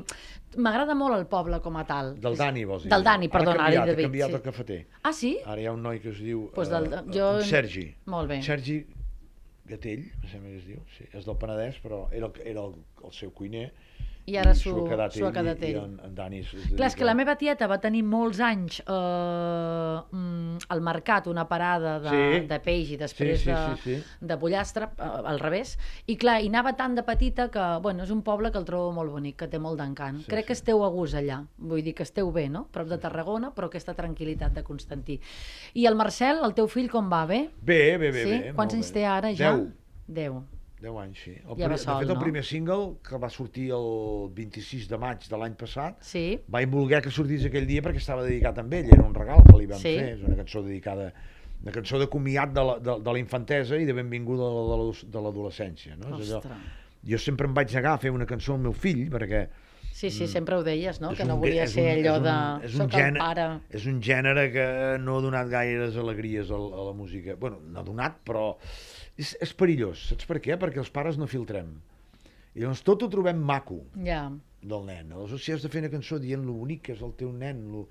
m'agrada 0.58 0.96
molt 0.98 1.16
el 1.18 1.26
poble 1.32 1.60
com 1.64 1.78
a 1.80 1.84
tal. 1.88 2.14
Del 2.22 2.38
Dani, 2.40 2.64
vols 2.70 2.84
dir? 2.88 2.92
Del 2.94 3.04
Dani, 3.08 3.30
perdona, 3.32 3.68
ara 3.68 3.82
canviat, 3.82 3.92
dit 3.96 4.06
ha 4.06 4.08
canviat 4.10 4.30
sí. 4.34 4.40
el 4.40 4.44
cafeter. 4.48 4.80
Ah, 5.04 5.14
sí? 5.14 5.34
Ara 5.46 5.62
hi 5.62 5.68
ha 5.70 5.76
un 5.76 5.84
noi 5.86 6.00
que 6.04 6.10
es 6.14 6.20
diu... 6.24 6.48
Pues 6.56 6.70
del- 6.74 6.90
eh, 6.94 7.04
jo- 7.16 7.42
Sergi. 7.48 7.86
Molt 8.14 8.30
bé. 8.32 8.42
Sergi 8.46 8.80
Gatell, 9.72 10.04
em 10.24 10.30
sembla 10.32 10.50
que 10.50 10.58
es 10.60 10.66
diu. 10.68 10.82
Sí, 10.98 11.06
és 11.14 11.28
del 11.28 11.38
Penedès, 11.40 11.78
però 11.84 12.04
era, 12.12 12.28
el, 12.32 12.42
era 12.56 12.66
el, 12.68 12.74
el 13.06 13.14
seu 13.16 13.32
cuiner. 13.32 13.70
I 14.30 14.36
ara 14.38 14.54
s'ho 14.54 14.86
ha 14.86 14.90
quedat 14.90 15.16
ell 15.18 15.32
quedat 15.34 15.62
i, 15.64 15.66
i 15.66 15.74
ell. 15.74 15.78
en, 15.84 15.94
en 16.06 16.12
Dani... 16.16 16.42
Clar, 16.76 16.88
és 16.92 16.96
que 16.96 17.06
la 17.08 17.16
meva 17.18 17.34
tieta 17.40 17.68
va 17.68 17.80
tenir 17.82 18.04
molts 18.06 18.40
anys 18.40 18.80
eh, 18.82 20.02
mm, 20.12 20.58
al 20.70 20.82
mercat 20.86 21.28
una 21.28 21.48
parada 21.50 21.96
de, 22.00 22.10
Sí. 22.12 22.46
de 22.48 22.60
peix 22.64 22.92
i 22.92 22.98
després 23.02 23.40
Sí, 23.40 23.46
sí, 23.46 23.52
de, 23.52 23.76
sí, 23.82 23.96
sí. 23.98 24.26
de 24.28 24.38
pollastre, 24.38 24.90
eh, 24.98 25.10
al 25.34 25.40
revés, 25.42 25.78
i 26.08 26.16
clar, 26.22 26.38
hi 26.44 26.48
anava 26.52 26.76
tan 26.78 26.96
de 26.96 27.04
petita 27.08 27.50
que, 27.52 27.66
bueno, 27.82 28.04
és 28.04 28.12
un 28.14 28.22
poble 28.22 28.52
que 28.52 28.60
el 28.62 28.66
trobo 28.66 28.92
molt 28.94 29.12
bonic, 29.12 29.38
que 29.42 29.48
té 29.48 29.60
molt 29.60 29.80
d'encant. 29.82 30.22
Sí, 30.22 30.30
Crec 30.32 30.48
que 30.52 30.56
sí. 30.56 30.62
esteu 30.62 30.84
a 30.86 30.90
gust 30.94 31.16
allà, 31.18 31.42
vull 31.58 31.82
dir 31.84 31.96
que 31.98 32.04
esteu 32.04 32.32
bé, 32.32 32.48
no? 32.50 32.68
Prop 32.72 32.88
de 32.88 32.98
Tarragona, 33.02 33.52
però 33.56 33.68
aquesta 33.72 33.96
tranquil·litat 33.98 34.54
de 34.54 34.64
Constantí. 34.64 35.20
I 35.74 35.86
el 35.90 35.96
Marcel, 35.96 36.44
el 36.46 36.54
teu 36.54 36.68
fill, 36.68 36.90
com 36.94 37.10
va? 37.12 37.26
Bé? 37.26 37.50
Bé, 37.62 37.98
bé, 37.98 38.12
bé. 38.12 38.24
sí? 38.24 38.40
bé 38.48 38.54
Quants 38.54 38.74
anys 38.78 38.94
bé. 38.94 39.00
té 39.00 39.06
ara 39.06 39.34
ja? 39.34 39.56
Deu. 39.56 39.70
Deu. 40.08 40.44
10 40.82 40.98
anys, 41.04 41.20
sí. 41.24 41.32
El, 41.46 41.56
Ja 41.60 41.68
va 41.70 41.78
sol, 41.78 42.00
de 42.00 42.06
fet, 42.08 42.10
el 42.10 42.16
no? 42.18 42.22
primer 42.24 42.44
single, 42.44 42.88
que 43.08 43.18
va 43.22 43.30
sortir 43.30 43.68
el 43.76 44.30
26 44.34 44.88
de 44.90 44.98
maig 44.98 45.28
de 45.30 45.38
l'any 45.38 45.54
passat, 45.60 46.00
Sí? 46.02 46.40
vaig 46.48 46.68
voler 46.70 47.02
que 47.06 47.12
sortís 47.14 47.46
aquell 47.46 47.68
dia 47.70 47.82
perquè 47.86 48.02
estava 48.02 48.24
dedicat 48.26 48.58
a 48.58 48.66
ell, 48.66 48.90
era 48.92 49.04
un 49.06 49.14
regal 49.14 49.44
que 49.46 49.58
li 49.60 49.68
vam 49.68 49.80
Sí. 49.80 49.96
fer, 49.98 50.10
és 50.18 50.24
una 50.24 50.36
cançó 50.36 50.64
dedicada 50.64 51.14
una 51.62 51.72
cançó 51.72 52.00
de 52.00 52.08
comiat 52.10 52.52
de 52.54 52.64
la, 52.66 52.80
de, 52.80 53.00
de 53.06 53.12
la 53.14 53.20
infantesa 53.20 53.78
i 53.78 53.86
de 53.86 53.94
benvinguda 53.94 54.42
de 54.50 54.78
la- 54.82 55.12
de 55.14 55.22
l'adolescència. 55.22 55.96
No? 55.96 56.18
És 56.18 56.30
allò- 56.32 56.38
Ostres. 56.40 56.58
Jo 57.06 57.18
sempre 57.20 57.46
em 57.48 57.54
vaig 57.54 57.72
negar 57.76 57.94
a 57.94 57.98
fer 58.00 58.10
una 58.10 58.26
cançó 58.26 58.54
al 58.54 58.60
meu 58.60 58.74
fill 58.74 59.10
perquè 59.12 59.48
Sí, 60.02 60.10
sí, 60.10 60.26
sempre 60.28 60.56
ho 60.58 60.64
deies, 60.66 60.98
no? 61.02 61.10
Mm. 61.10 61.14
és 61.14 61.18
Que 61.20 61.26
no 61.30 61.36
un- 61.36 61.42
volia 61.42 61.64
és 61.68 61.72
ser 61.76 61.84
un- 61.84 61.92
allò 62.00 62.14
és 62.16 62.18
un- 62.18 62.24
de... 62.24 62.66
és 62.66 62.74
un 62.74 62.82
Soc 62.82 62.94
el 62.94 63.00
gènere- 63.04 63.20
pare. 63.22 63.46
és 63.70 63.86
un 63.86 64.00
gènere 64.02 64.46
que 64.52 64.66
no 65.04 65.18
ha 65.18 65.22
donat 65.22 65.48
gaires 65.52 65.96
alegries 65.96 66.50
a, 66.50 66.58
la- 66.58 66.76
a 66.82 66.86
la 66.88 66.94
música. 66.94 67.36
bueno, 67.36 67.60
no 67.62 67.80
ha 67.80 67.84
donat, 67.84 68.18
però 68.26 68.58
és, 69.18 69.38
és 69.40 69.54
perillós. 69.54 70.08
Saps 70.10 70.26
per 70.26 70.40
què? 70.42 70.58
Perquè 70.58 70.80
els 70.82 70.90
pares 70.90 71.18
no 71.22 71.28
filtrem. 71.28 71.76
I 72.56 72.60
llavors 72.66 72.82
tot 72.84 73.04
ho 73.04 73.10
trobem 73.10 73.38
maco 73.38 73.84
Ja. 74.04 74.32
del 74.62 74.86
nen. 74.86 75.12
Aleshores, 75.14 75.44
si 75.46 75.52
has 75.54 75.62
de 75.62 75.70
fer 75.70 75.82
una 75.86 75.90
cançó 75.92 76.18
dient 76.20 76.44
lo 76.44 76.54
bonic 76.54 76.82
que 76.82 76.94
és 76.94 77.02
el 77.02 77.14
teu 77.14 77.32
nen, 77.32 77.62
lo, 77.72 77.88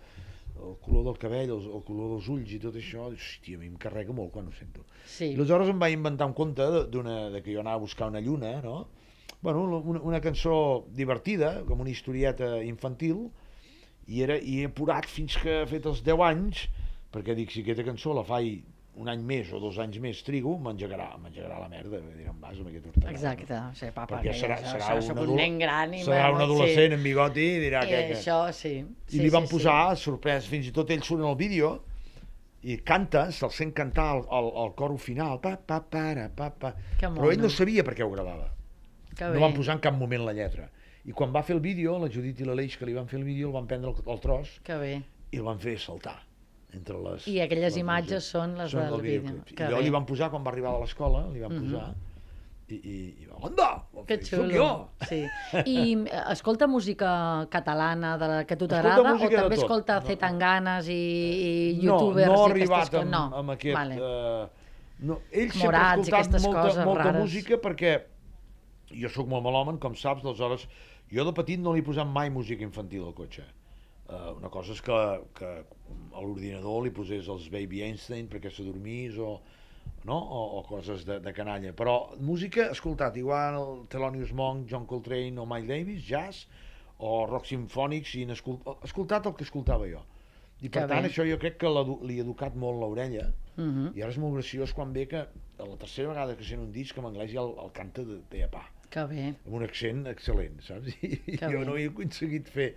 el 0.61 0.75
color 0.85 1.05
del 1.05 1.17
cabell, 1.19 1.49
el, 1.55 1.63
el 1.77 1.83
color 1.87 2.11
dels 2.17 2.29
ulls 2.29 2.51
i 2.53 2.59
tot 2.59 2.75
això, 2.75 3.07
hòstia, 3.13 3.57
a 3.57 3.61
mi 3.61 3.67
em 3.71 3.77
carrega 3.77 4.13
molt 4.13 4.33
quan 4.33 4.49
ho 4.49 4.53
sento. 4.53 4.83
Sí. 5.07 5.31
I 5.31 5.37
aleshores 5.39 5.69
em 5.71 5.79
vaig 5.79 5.95
inventar 5.95 6.27
un 6.27 6.35
conte 6.35 6.61
de, 6.63 6.83
d'una- 6.91 7.31
de 7.31 7.41
que 7.41 7.55
jo 7.55 7.61
anava 7.61 7.77
a 7.77 7.85
buscar 7.87 8.09
una 8.11 8.21
lluna, 8.21 8.61
no? 8.61 8.89
Bueno, 9.43 9.63
una, 9.79 10.01
una 10.05 10.21
cançó 10.21 10.85
divertida, 10.93 11.63
com 11.69 11.81
una 11.81 11.91
historieta 11.91 12.59
infantil, 12.63 13.31
i, 14.07 14.21
era, 14.25 14.37
i 14.37 14.61
he 14.61 14.69
apurat 14.69 15.09
fins 15.09 15.39
que 15.41 15.63
he 15.63 15.71
fet 15.71 15.87
els 15.89 16.03
10 16.05 16.27
anys, 16.27 16.67
perquè 17.15 17.37
dic, 17.39 17.53
si 17.55 17.65
aquesta 17.65 17.87
cançó 17.87 18.13
la 18.17 18.27
faig 18.27 18.61
un 19.01 19.09
any 19.09 19.23
més 19.25 19.49
o 19.55 19.61
dos 19.63 19.79
anys 19.81 19.97
més 20.03 20.19
trigo, 20.27 20.57
m'engegarà 20.61 21.15
m'engegarà 21.23 21.61
la 21.63 21.69
merda, 21.73 22.01
vull 22.03 22.17
dir, 22.19 22.27
em 22.29 22.41
vas 22.43 22.59
amb 22.59 22.69
aquest 22.69 22.89
hortagà. 22.91 23.13
Exacte, 23.15 23.55
o 23.57 23.77
sigui, 23.79 23.93
papa, 23.97 24.19
Perquè 24.19 24.35
serà, 24.37 24.59
això, 24.59 24.75
serà, 24.75 24.97
això, 24.99 25.15
un, 25.15 25.23
un 25.25 25.41
nen 25.41 25.57
gran 25.63 25.95
i... 25.97 26.03
serà 26.05 26.29
un 26.35 26.43
adolescent 26.45 26.99
amb 26.99 27.07
bigoti 27.07 27.47
i 27.55 27.63
dirà 27.63 27.85
Sí. 27.87 27.95
que... 27.95 28.03
I 28.03 28.11
que... 28.11 28.19
això, 28.19 28.39
sí. 28.53 28.75
I 28.83 29.15
sí, 29.15 29.23
li 29.23 29.33
van 29.33 29.47
sí, 29.47 29.55
posar, 29.55 29.79
sorprès, 29.97 30.51
fins 30.51 30.69
i 30.69 30.75
tot 30.77 30.91
ell 30.93 31.07
surt 31.07 31.23
en 31.23 31.31
el 31.31 31.39
vídeo, 31.39 31.73
i 32.69 32.77
canta, 32.85 33.31
se'l 33.33 33.55
sent 33.57 33.73
cantar 33.73 34.11
al, 34.19 34.27
al, 34.37 34.51
al 34.67 34.75
coro 34.77 34.99
final, 35.01 35.39
pa, 35.41 35.55
pa, 35.57 35.81
para, 35.81 36.29
pa, 36.37 36.51
pa. 36.53 36.75
Que 37.01 37.09
però 37.09 37.31
ell 37.33 37.41
no 37.41 37.49
sabia 37.49 37.87
per 37.87 37.97
què 37.97 38.05
ho 38.05 38.11
gravava. 38.13 38.51
Que 39.21 39.29
no 39.29 39.37
bé. 39.37 39.43
van 39.45 39.55
posar 39.57 39.77
en 39.77 39.83
cap 39.85 39.95
moment 40.01 40.25
la 40.27 40.33
lletra. 40.37 40.71
I 41.05 41.13
quan 41.17 41.31
va 41.33 41.43
fer 41.45 41.55
el 41.57 41.63
vídeo, 41.65 41.95
la 42.01 42.09
Judit 42.13 42.41
i 42.41 42.49
l'Aleix 42.49 42.75
que 42.81 42.89
li 42.89 42.93
van 42.97 43.07
fer 43.09 43.19
el 43.21 43.25
vídeo, 43.29 43.49
el 43.49 43.55
van 43.57 43.67
prendre 43.69 43.93
el, 43.93 44.03
el 44.13 44.21
tros 44.21 44.57
Que 44.65 44.77
bé. 44.81 44.93
i 45.33 45.39
el 45.41 45.45
van 45.47 45.59
fer 45.61 45.79
saltar 45.81 46.19
entre 46.73 46.99
les... 47.03 47.25
I 47.29 47.41
aquelles 47.43 47.65
les 47.73 47.77
imatges 47.81 48.27
són 48.31 48.53
les 48.59 48.71
són 48.71 48.85
del 48.87 48.93
del 48.99 49.01
vídeo. 49.07 49.41
Que 49.49 49.65
I 49.69 49.75
bé. 49.75 49.81
li 49.83 49.91
van 49.91 50.05
posar, 50.07 50.29
quan 50.31 50.45
va 50.47 50.53
arribar 50.53 50.75
a 50.77 50.81
l'escola, 50.85 51.25
li 51.33 51.41
van 51.43 51.53
Mhm. 51.57 51.65
posar, 51.73 51.95
i, 52.71 52.75
i, 52.77 52.99
i 53.25 53.27
va, 53.27 53.41
anda! 53.49 53.69
Va 53.97 54.05
Que 54.07 54.19
xulo. 54.23 54.45
Soc 54.47 54.53
jo! 54.55 54.69
Sí. 55.09 55.25
I 55.75 55.97
eh, 56.07 56.21
escolta 56.31 56.69
música 56.71 57.11
catalana 57.51 58.13
de 58.21 58.29
la 58.29 58.45
que 58.47 58.55
tu 58.57 58.69
t'agrada 58.69 59.01
o 59.01 59.19
també 59.19 59.57
escolta 59.59 59.97
No. 59.99 60.07
Zetanganes 60.07 60.87
i, 60.89 61.01
i 61.75 61.75
No, 61.83 61.97
youtubers 61.99 62.29
no 62.31 62.45
ha 62.45 62.47
i 62.47 62.51
arribat 62.53 62.95
amb, 62.95 63.11
No. 63.11 63.25
amb 63.41 63.51
aquest... 63.57 63.75
Vale. 63.75 63.97
Eh, 63.99 64.47
no, 65.01 65.19
ell 65.33 65.51
sempre 65.51 65.67
Morats 65.67 66.13
ha 66.13 66.17
i 66.19 66.21
escoltat 66.21 66.43
molta, 66.47 66.63
coses 66.63 66.85
molta 66.87 67.03
rares. 67.09 67.23
música 67.25 67.59
perquè 67.59 67.93
jo 68.93 69.09
sóc 69.09 69.29
molt 69.29 69.45
melòman, 69.45 69.79
com 69.79 69.95
saps, 69.95 70.25
aleshores 70.25 70.67
jo 71.11 71.25
de 71.25 71.33
petit 71.33 71.59
no 71.61 71.73
li 71.73 71.81
he 71.81 71.87
posat 71.87 72.07
mai 72.07 72.31
música 72.31 72.63
infantil 72.65 73.05
al 73.07 73.15
cotxe. 73.15 73.45
Uh, 74.11 74.35
una 74.41 74.49
cosa 74.51 74.73
és 74.75 74.81
que, 74.83 74.95
que 75.39 75.47
a 75.47 76.21
l'ordinador 76.21 76.83
li 76.83 76.91
posés 76.91 77.29
els 77.31 77.49
Baby 77.51 77.83
Einstein 77.87 78.27
perquè 78.29 78.51
s'adormís 78.51 79.15
o, 79.23 79.37
no? 80.05 80.17
o, 80.19 80.41
o 80.59 80.63
coses 80.67 81.05
de, 81.07 81.21
de 81.23 81.33
canalla. 81.33 81.71
Però 81.79 82.17
música, 82.19 82.71
escoltat, 82.75 83.17
igual 83.23 83.85
Thelonious 83.89 84.33
Monk, 84.35 84.67
John 84.71 84.87
Coltrane 84.91 85.39
o 85.39 85.47
Miles 85.47 85.69
Davis, 85.71 86.03
jazz, 86.09 86.47
o 86.99 87.25
rock 87.31 87.47
sinfònics, 87.47 88.17
i 88.19 88.27
n'escol- 88.27 88.59
escoltat 88.85 89.31
el 89.31 89.37
que 89.39 89.47
escoltava 89.47 89.87
jo. 89.89 90.03
I 90.61 90.69
per 90.69 90.83
Que 90.83 90.89
tant, 90.91 91.07
bé. 91.07 91.09
això 91.09 91.25
jo 91.25 91.39
crec 91.41 91.57
que 91.63 91.71
li 91.71 92.19
he 92.19 92.25
educat 92.27 92.55
molt 92.59 92.83
l'orella, 92.83 93.31
Mhm. 93.61 93.93
i 93.95 94.03
ara 94.03 94.11
és 94.11 94.19
molt 94.19 94.35
graciós 94.35 94.73
quan 94.75 94.93
ve 94.93 95.07
que 95.09 95.19
a 95.21 95.65
la 95.67 95.77
tercera 95.77 96.09
vegada 96.09 96.35
que 96.37 96.45
sent 96.45 96.61
un 96.61 96.71
disc 96.73 96.97
en 96.99 97.05
anglès 97.05 97.31
ja 97.33 97.41
el, 97.43 97.55
el 97.63 97.71
canta 97.73 98.03
de, 98.05 98.21
de 98.31 98.43
a 98.45 98.49
pa, 98.49 98.63
Que 98.91 99.05
bé. 99.07 99.27
amb 99.47 99.55
un 99.55 99.63
accent 99.63 100.05
excel·lent, 100.11 100.61
saps? 100.67 100.89
I 101.03 101.17
Que 101.39 101.47
jo 101.47 101.61
bé. 101.61 101.65
no 101.67 101.77
he 101.79 101.87
aconseguit 101.91 102.49
fer, 102.51 102.73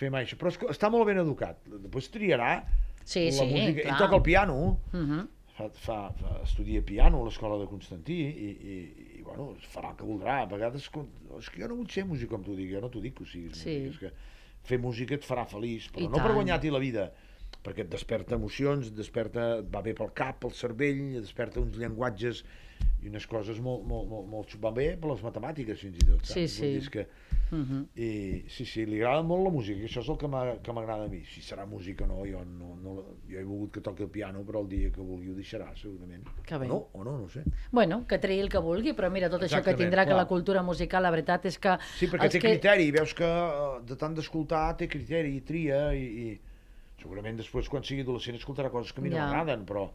fer 0.00 0.10
mai 0.10 0.24
això. 0.24 0.38
Però 0.40 0.50
està 0.72 0.90
molt 0.90 1.06
ben 1.10 1.18
educat. 1.20 1.58
Després 1.68 2.10
triarà 2.14 2.62
Sí, 3.04 3.26
la 3.26 3.32
sí, 3.32 3.44
música. 3.52 3.82
clar. 3.82 3.92
Ell 3.92 3.98
toca 3.98 4.16
el 4.16 4.22
piano, 4.22 4.56
Mhm. 4.92 5.26
fa, 5.58 5.68
fa, 5.70 5.98
fa, 6.12 6.40
estudia 6.44 6.80
piano 6.84 7.20
a 7.20 7.24
l'escola 7.26 7.56
de 7.58 7.66
Constantí 7.66 8.14
i, 8.14 8.50
i, 8.72 8.74
i 9.18 9.22
bueno, 9.22 9.56
farà 9.74 9.90
el 9.90 9.96
que 9.96 10.04
voldrà. 10.04 10.42
A 10.42 10.46
vegades, 10.46 10.82
és 10.82 10.88
que 11.50 11.60
jo 11.62 11.68
no 11.68 11.74
vull 11.76 11.88
ser 11.90 12.04
músic 12.06 12.28
com 12.30 12.42
tu 12.44 12.54
dic, 12.56 12.70
jo 12.72 12.80
no 12.80 12.88
t'ho 12.90 13.00
dic 13.00 13.16
que 13.16 13.24
ho 13.24 13.26
siguis 13.26 13.56
Sí. 13.58 13.78
músic, 13.78 13.90
és 13.92 13.98
que 13.98 14.12
fer 14.68 14.78
música 14.78 15.14
et 15.14 15.22
farà 15.24 15.46
feliç, 15.48 15.90
però 15.90 16.00
I 16.04 16.08
no 16.08 16.12
per 16.16 16.22
tant. 16.28 16.34
guanyar-t'hi 16.34 16.70
la 16.70 16.78
vida, 16.78 17.12
perquè 17.64 17.80
et 17.80 17.90
desperta 17.90 18.36
emocions, 18.36 18.86
et 18.88 18.94
desperta, 18.94 19.58
et 19.58 19.66
va 19.74 19.82
bé 19.82 19.94
pel 19.94 20.12
cap, 20.14 20.38
pel 20.40 20.52
cervell, 20.52 21.16
et 21.16 21.20
desperta 21.22 21.60
uns 21.60 21.76
llenguatges 21.76 22.44
i 23.02 23.08
unes 23.08 23.26
coses 23.30 23.60
molt, 23.62 23.84
molt, 23.86 24.08
molt, 24.10 24.26
molt 24.26 24.54
va 24.62 24.72
bé 24.74 24.96
per 24.98 25.10
les 25.12 25.20
matemàtiques 25.22 25.78
fins 25.78 25.98
i 26.02 26.06
tot, 26.08 26.24
saps? 26.26 26.34
Sí, 26.34 26.40
Vull 26.40 26.48
sí. 26.48 26.70
dir, 26.72 26.78
és 26.82 26.88
que, 26.90 27.06
Mhm. 27.50 27.86
i, 27.96 28.44
sí, 28.52 28.64
sí, 28.68 28.84
li 28.84 28.98
agrada 29.00 29.22
molt 29.22 29.44
la 29.46 29.50
música, 29.50 29.80
això 29.86 30.00
és 30.02 30.08
el 30.10 30.18
que 30.18 30.28
que 30.62 30.72
m'agrada 30.72 31.04
a 31.04 31.08
mi. 31.08 31.22
Si 31.24 31.40
serà 31.40 31.64
música 31.66 32.04
o 32.04 32.06
no, 32.08 32.18
jo, 32.26 32.42
no, 32.44 32.74
no, 32.82 32.94
jo 33.30 33.38
he 33.38 33.44
volgut 33.44 33.72
que 33.72 33.80
toqui 33.80 34.02
el 34.02 34.10
piano, 34.10 34.42
però 34.44 34.60
el 34.60 34.68
dia 34.68 34.90
que 34.92 35.00
vulgui 35.00 35.30
ho 35.30 35.34
deixarà, 35.34 35.70
segurament. 35.74 36.26
Que 36.44 36.58
bé. 36.58 36.66
O 36.66 36.68
no, 36.68 36.88
o 36.92 37.04
no, 37.04 37.18
no 37.22 37.28
sé. 37.30 37.44
Bueno, 37.72 38.04
que 38.06 38.18
triï 38.18 38.40
el 38.40 38.50
que 38.50 38.58
vulgui, 38.58 38.92
però 38.92 39.10
mira, 39.10 39.30
tot 39.30 39.40
això 39.40 39.62
que 39.62 39.70
Exactament, 39.70 39.80
tindrà 39.90 40.04
que 40.04 40.10
clar. 40.12 40.18
la 40.24 40.26
cultura 40.28 40.62
musical, 40.62 41.02
la 41.02 41.10
veritat 41.10 41.46
és 41.46 41.56
que... 41.58 41.78
Sí, 41.96 42.06
perquè 42.06 42.28
té 42.28 42.38
que... 42.38 42.48
criteri, 42.50 42.90
veus 42.90 43.14
que 43.14 43.24
eh, 43.24 43.80
de 43.86 43.96
tant 43.96 44.12
d'escoltar 44.14 44.76
té 44.76 44.86
criteri, 44.88 45.36
i 45.36 45.40
tria, 45.40 45.94
i, 45.94 46.04
i 46.04 46.40
segurament 47.00 47.36
després 47.38 47.68
quan 47.70 47.82
sigui 47.82 48.02
adolescent 48.02 48.36
escoltarà 48.36 48.68
coses 48.70 48.92
que 48.92 49.00
a 49.00 49.04
mi 49.04 49.08
no 49.10 49.16
Ja. 49.16 49.24
m'agraden, 49.26 49.64
però... 49.64 49.88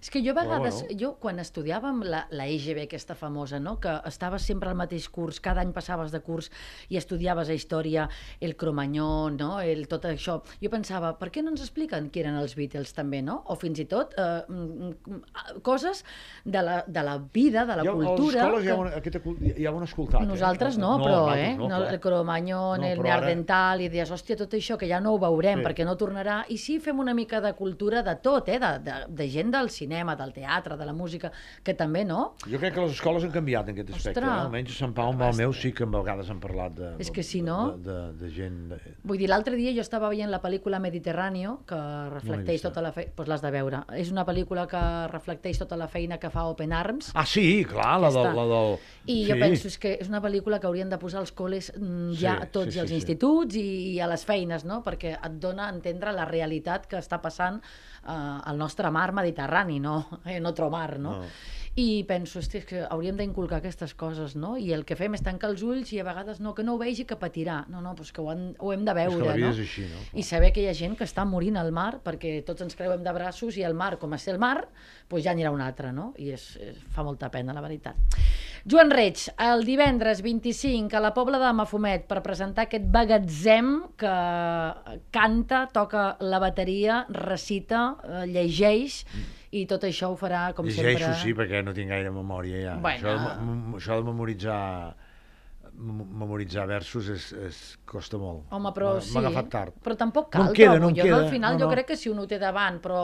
És 0.00 0.10
que 0.10 0.20
jo 0.22 0.30
a 0.32 0.34
vegades, 0.42 0.82
bueno. 0.84 0.98
jo 1.00 1.08
quan 1.20 1.38
estudiàvem 1.42 2.02
la, 2.06 2.26
la 2.30 2.46
EGB 2.46 2.84
aquesta 2.84 3.14
famosa, 3.18 3.58
no? 3.60 3.78
que 3.80 3.90
estaves 4.06 4.42
sempre 4.46 4.70
al 4.70 4.76
mateix 4.78 5.08
curs, 5.08 5.40
cada 5.40 5.60
any 5.64 5.72
passaves 5.74 6.12
de 6.14 6.20
curs 6.20 6.50
i 6.88 6.96
estudiaves 7.00 7.48
a 7.50 7.54
història, 7.56 8.08
el 8.40 8.54
Cromanyó, 8.56 9.30
no? 9.34 9.60
el, 9.60 9.86
tot 9.90 10.04
això, 10.06 10.38
jo 10.62 10.70
pensava, 10.70 11.14
per 11.18 11.30
què 11.34 11.42
no 11.42 11.50
ens 11.50 11.64
expliquen 11.64 12.10
qui 12.14 12.22
eren 12.22 12.38
els 12.38 12.54
Beatles 12.54 12.94
també, 12.94 13.22
no? 13.22 13.40
O 13.50 13.56
fins 13.58 13.80
i 13.82 13.86
tot 13.90 14.14
eh, 14.18 14.44
mm, 14.48 14.92
mm, 15.08 15.60
coses 15.66 16.04
de 16.44 16.62
la, 16.62 16.78
de 16.86 17.02
la 17.02 17.18
vida, 17.18 17.64
de 17.66 17.76
la 17.80 17.82
ha- 17.82 17.96
cultura... 17.98 18.46
A 18.46 18.52
les 18.54 18.68
escoles 18.70 19.02
que- 19.02 19.54
hi 19.58 19.66
ha 19.66 19.72
un 19.74 19.82
escoltat. 19.82 20.22
Nosaltres 20.28 20.76
eh? 20.78 20.80
no, 20.80 20.94
però, 21.02 21.18
nosaltres 21.26 21.48
eh? 21.48 21.56
No, 21.58 21.68
No, 21.68 21.82
el 21.88 22.00
Cromanyó, 22.00 22.62
No, 22.78 22.86
el 22.86 22.98
però 23.02 23.16
ara- 23.18 23.78
i 23.82 23.88
dius, 23.90 24.10
hòstia, 24.14 24.36
tot 24.38 24.54
això, 24.54 24.76
que 24.78 24.86
ja 24.88 25.00
no 25.00 25.12
ho 25.14 25.18
veurem, 25.18 25.58
Sí. 25.60 25.64
perquè 25.66 25.84
no 25.84 25.96
tornarà. 25.98 26.44
I 26.48 26.56
sí, 26.58 26.78
fem 26.80 26.98
una 27.02 27.14
mica 27.14 27.40
de 27.40 27.52
cultura 27.54 28.02
de 28.02 28.14
tot, 28.22 28.48
eh? 28.48 28.58
De, 28.62 28.78
de, 28.78 28.94
de 29.08 29.28
gent 29.30 29.50
del 29.50 29.68
cinema, 29.70 29.87
del 29.88 30.32
teatre, 30.32 30.76
de 30.76 30.84
la 30.86 30.92
música, 30.92 31.30
que 31.64 31.74
també, 31.74 32.04
no? 32.04 32.34
Jo 32.46 32.58
crec 32.60 32.74
que 32.74 32.80
les 32.84 32.92
escoles 32.92 33.24
han 33.24 33.30
canviat 33.32 33.68
en 33.68 33.74
aquest 33.78 33.90
aspecte. 33.90 34.20
Ostres. 34.20 34.28
Eh? 34.28 34.44
Almenys 34.44 34.70
a 34.70 34.78
Sant 34.78 34.92
Pau, 34.94 35.10
amb 35.12 35.22
el 35.22 35.36
meu, 35.36 35.52
sí 35.56 35.72
que 35.72 35.84
a 35.84 35.86
vegades 35.86 36.28
han 36.30 36.40
parlat 36.40 36.74
de, 36.76 36.90
És 37.00 37.10
que 37.10 37.22
si 37.22 37.40
no- 37.42 37.72
de, 37.76 37.88
de, 37.88 38.12
de 38.20 38.30
gent... 38.34 38.58
De... 38.68 38.78
Vull 39.04 39.18
dir, 39.18 39.28
l'altre 39.28 39.56
dia 39.56 39.72
jo 39.74 39.80
estava 39.80 40.08
veient 40.12 40.30
la 40.30 40.40
pel·lícula 40.42 40.78
Mediterráneo, 40.80 41.62
que 41.66 41.78
reflecteix 42.12 42.58
vista. 42.60 42.68
tota 42.70 42.82
la 42.82 42.92
feina... 42.92 43.12
Doncs 43.16 43.28
l'has 43.28 43.42
de 43.42 43.50
veure. 43.50 43.82
És 43.96 44.10
una 44.12 44.24
pel·lícula 44.28 44.66
que 44.68 44.82
reflecteix 45.12 45.58
tota 45.58 45.76
la 45.76 45.88
feina 45.88 46.18
que 46.18 46.30
fa 46.30 46.44
Open 46.48 46.72
Arms, 46.72 47.10
Ah, 47.14 47.24
sí, 47.26 47.64
clar, 47.64 47.98
la 48.00 48.10
del... 48.10 48.30
La 48.36 48.44
del... 48.46 48.78
I 49.08 49.22
sí. 49.24 49.30
jo 49.30 49.36
penso 49.40 49.68
és 49.68 49.78
que 49.80 49.94
és 50.02 50.08
una 50.08 50.20
pel·lícula 50.20 50.58
que 50.60 50.66
haurien 50.68 50.90
de 50.90 50.98
posar 51.00 51.20
als 51.22 51.32
col·les 51.34 51.70
mm, 51.76 52.12
ja 52.20 52.36
Sí, 52.38 52.42
a 52.44 52.46
tots 52.52 52.66
sí, 52.68 52.72
sí, 52.76 52.80
els 52.82 52.90
sí. 52.90 52.94
instituts 53.00 53.56
i, 53.56 53.64
i 53.94 54.00
a 54.04 54.06
les 54.10 54.24
feines, 54.28 54.64
no? 54.68 54.82
perquè 54.84 55.14
et 55.16 55.38
dona 55.40 55.66
a 55.68 55.72
entendre 55.72 56.12
la 56.12 56.26
realitat 56.28 56.86
que 56.90 56.98
està 57.00 57.20
passant 57.22 57.60
eh, 58.06 58.40
al 58.44 58.58
nostre 58.58 58.90
mar 58.90 59.12
Mediterrani, 59.12 59.80
no 59.80 60.20
en 60.24 60.46
otro 60.46 60.70
mar, 60.70 60.98
no? 60.98 61.20
No. 61.20 61.24
I 61.78 62.02
penso, 62.08 62.40
hosti, 62.40 62.58
és 62.58 62.64
que 62.66 62.80
hauríem 62.90 63.14
d'inculcar 63.20 63.60
aquestes 63.60 63.92
coses, 63.94 64.32
no? 64.34 64.56
I 64.58 64.72
el 64.74 64.80
que 64.86 64.96
fem 64.98 65.14
és 65.14 65.22
tancar 65.22 65.52
els 65.52 65.60
ulls 65.62 65.92
i 65.94 66.00
a 66.02 66.06
vegades 66.08 66.40
no, 66.42 66.50
que 66.56 66.64
no 66.66 66.74
ho 66.74 66.80
vegi 66.80 67.04
que 67.06 67.14
patirà. 67.20 67.60
No, 67.70 67.78
no, 67.84 67.92
doncs 67.94 68.10
que 68.14 68.24
ho, 68.24 68.26
han, 68.32 68.48
ho 68.58 68.72
hem 68.74 68.82
de 68.82 68.96
És 68.96 68.98
veure, 68.98 69.20
que 69.20 69.28
la 69.28 69.36
vida 69.36 69.46
no? 69.46 69.52
és 69.54 69.60
així, 69.62 69.84
no? 69.86 70.02
I 70.18 70.24
saber 70.26 70.50
que 70.56 70.64
hi 70.64 70.66
ha 70.66 70.74
gent 70.74 70.98
que 70.98 71.06
està 71.06 71.22
morint 71.28 71.60
al 71.60 71.70
mar 71.76 72.00
perquè 72.02 72.40
tots 72.48 72.66
ens 72.66 72.74
creuem 72.74 73.06
de 73.06 73.14
braços 73.14 73.60
i 73.62 73.62
el 73.68 73.78
mar, 73.78 73.92
com 74.02 74.10
a 74.10 74.18
ser 74.18 74.34
el 74.34 74.42
mar, 74.42 74.56
doncs 75.06 75.28
ja 75.28 75.36
anirà 75.36 75.54
un 75.54 75.62
altre, 75.62 75.94
no? 75.94 76.10
I 76.18 76.32
és, 76.34 76.50
és, 76.66 76.82
fa 76.90 77.06
molta 77.06 77.30
pena, 77.30 77.54
la 77.54 77.62
veritat. 77.62 78.18
Joan 78.66 78.90
Reig, 78.90 79.28
el 79.38 79.62
divendres 79.62 80.18
25 80.26 80.98
a 80.98 81.00
la 81.06 81.14
Pobla 81.14 81.38
de 81.38 81.54
Mafumet 81.62 82.10
per 82.10 82.24
presentar 82.26 82.66
aquest 82.66 82.90
bagatzem 82.90 83.74
que 83.96 84.14
canta, 85.14 85.68
toca 85.70 86.08
la 86.26 86.42
bateria, 86.42 87.04
recita, 87.14 87.92
eh, 88.02 88.24
llegeix 88.34 89.04
i 89.50 89.64
tot 89.66 89.84
això 89.88 90.10
ho 90.12 90.16
farà 90.20 90.52
com 90.54 90.66
Llegeixo, 90.66 90.98
sempre... 91.06 91.20
sí, 91.22 91.34
perquè 91.34 91.62
no 91.64 91.72
tinc 91.72 91.88
gaire 91.88 92.10
memòria 92.12 92.58
ja. 92.60 92.74
Bueno. 92.82 92.98
Això, 92.98 93.14
de, 93.16 93.76
això 93.78 93.96
de 94.00 94.04
memoritzar 94.10 94.58
mem- 95.78 96.08
memoritzar 96.20 96.66
versos 96.68 97.08
és, 97.14 97.26
és, 97.46 97.58
costa 97.88 98.18
molt. 98.20 98.46
Home, 98.52 98.72
però 98.74 98.96
sí. 99.00 99.12
M'ha 99.14 99.22
agafat 99.24 99.48
tard. 99.52 99.76
Però 99.84 99.96
tampoc 99.96 100.26
No 100.26 100.30
cal, 100.32 100.48
em 100.50 100.54
queda, 100.58 100.72
trobo. 100.74 100.88
no 100.90 100.96
jo 100.96 101.02
queda. 101.06 101.16
al 101.22 101.28
final 101.30 101.54
No, 101.54 101.60
jo 101.62 101.66
no. 101.68 101.72
crec 101.72 101.86
que 101.92 101.96
si 101.96 102.10
un 102.10 102.18
ho 102.18 102.26
té 102.26 102.38
davant, 102.42 102.80
però 102.82 103.00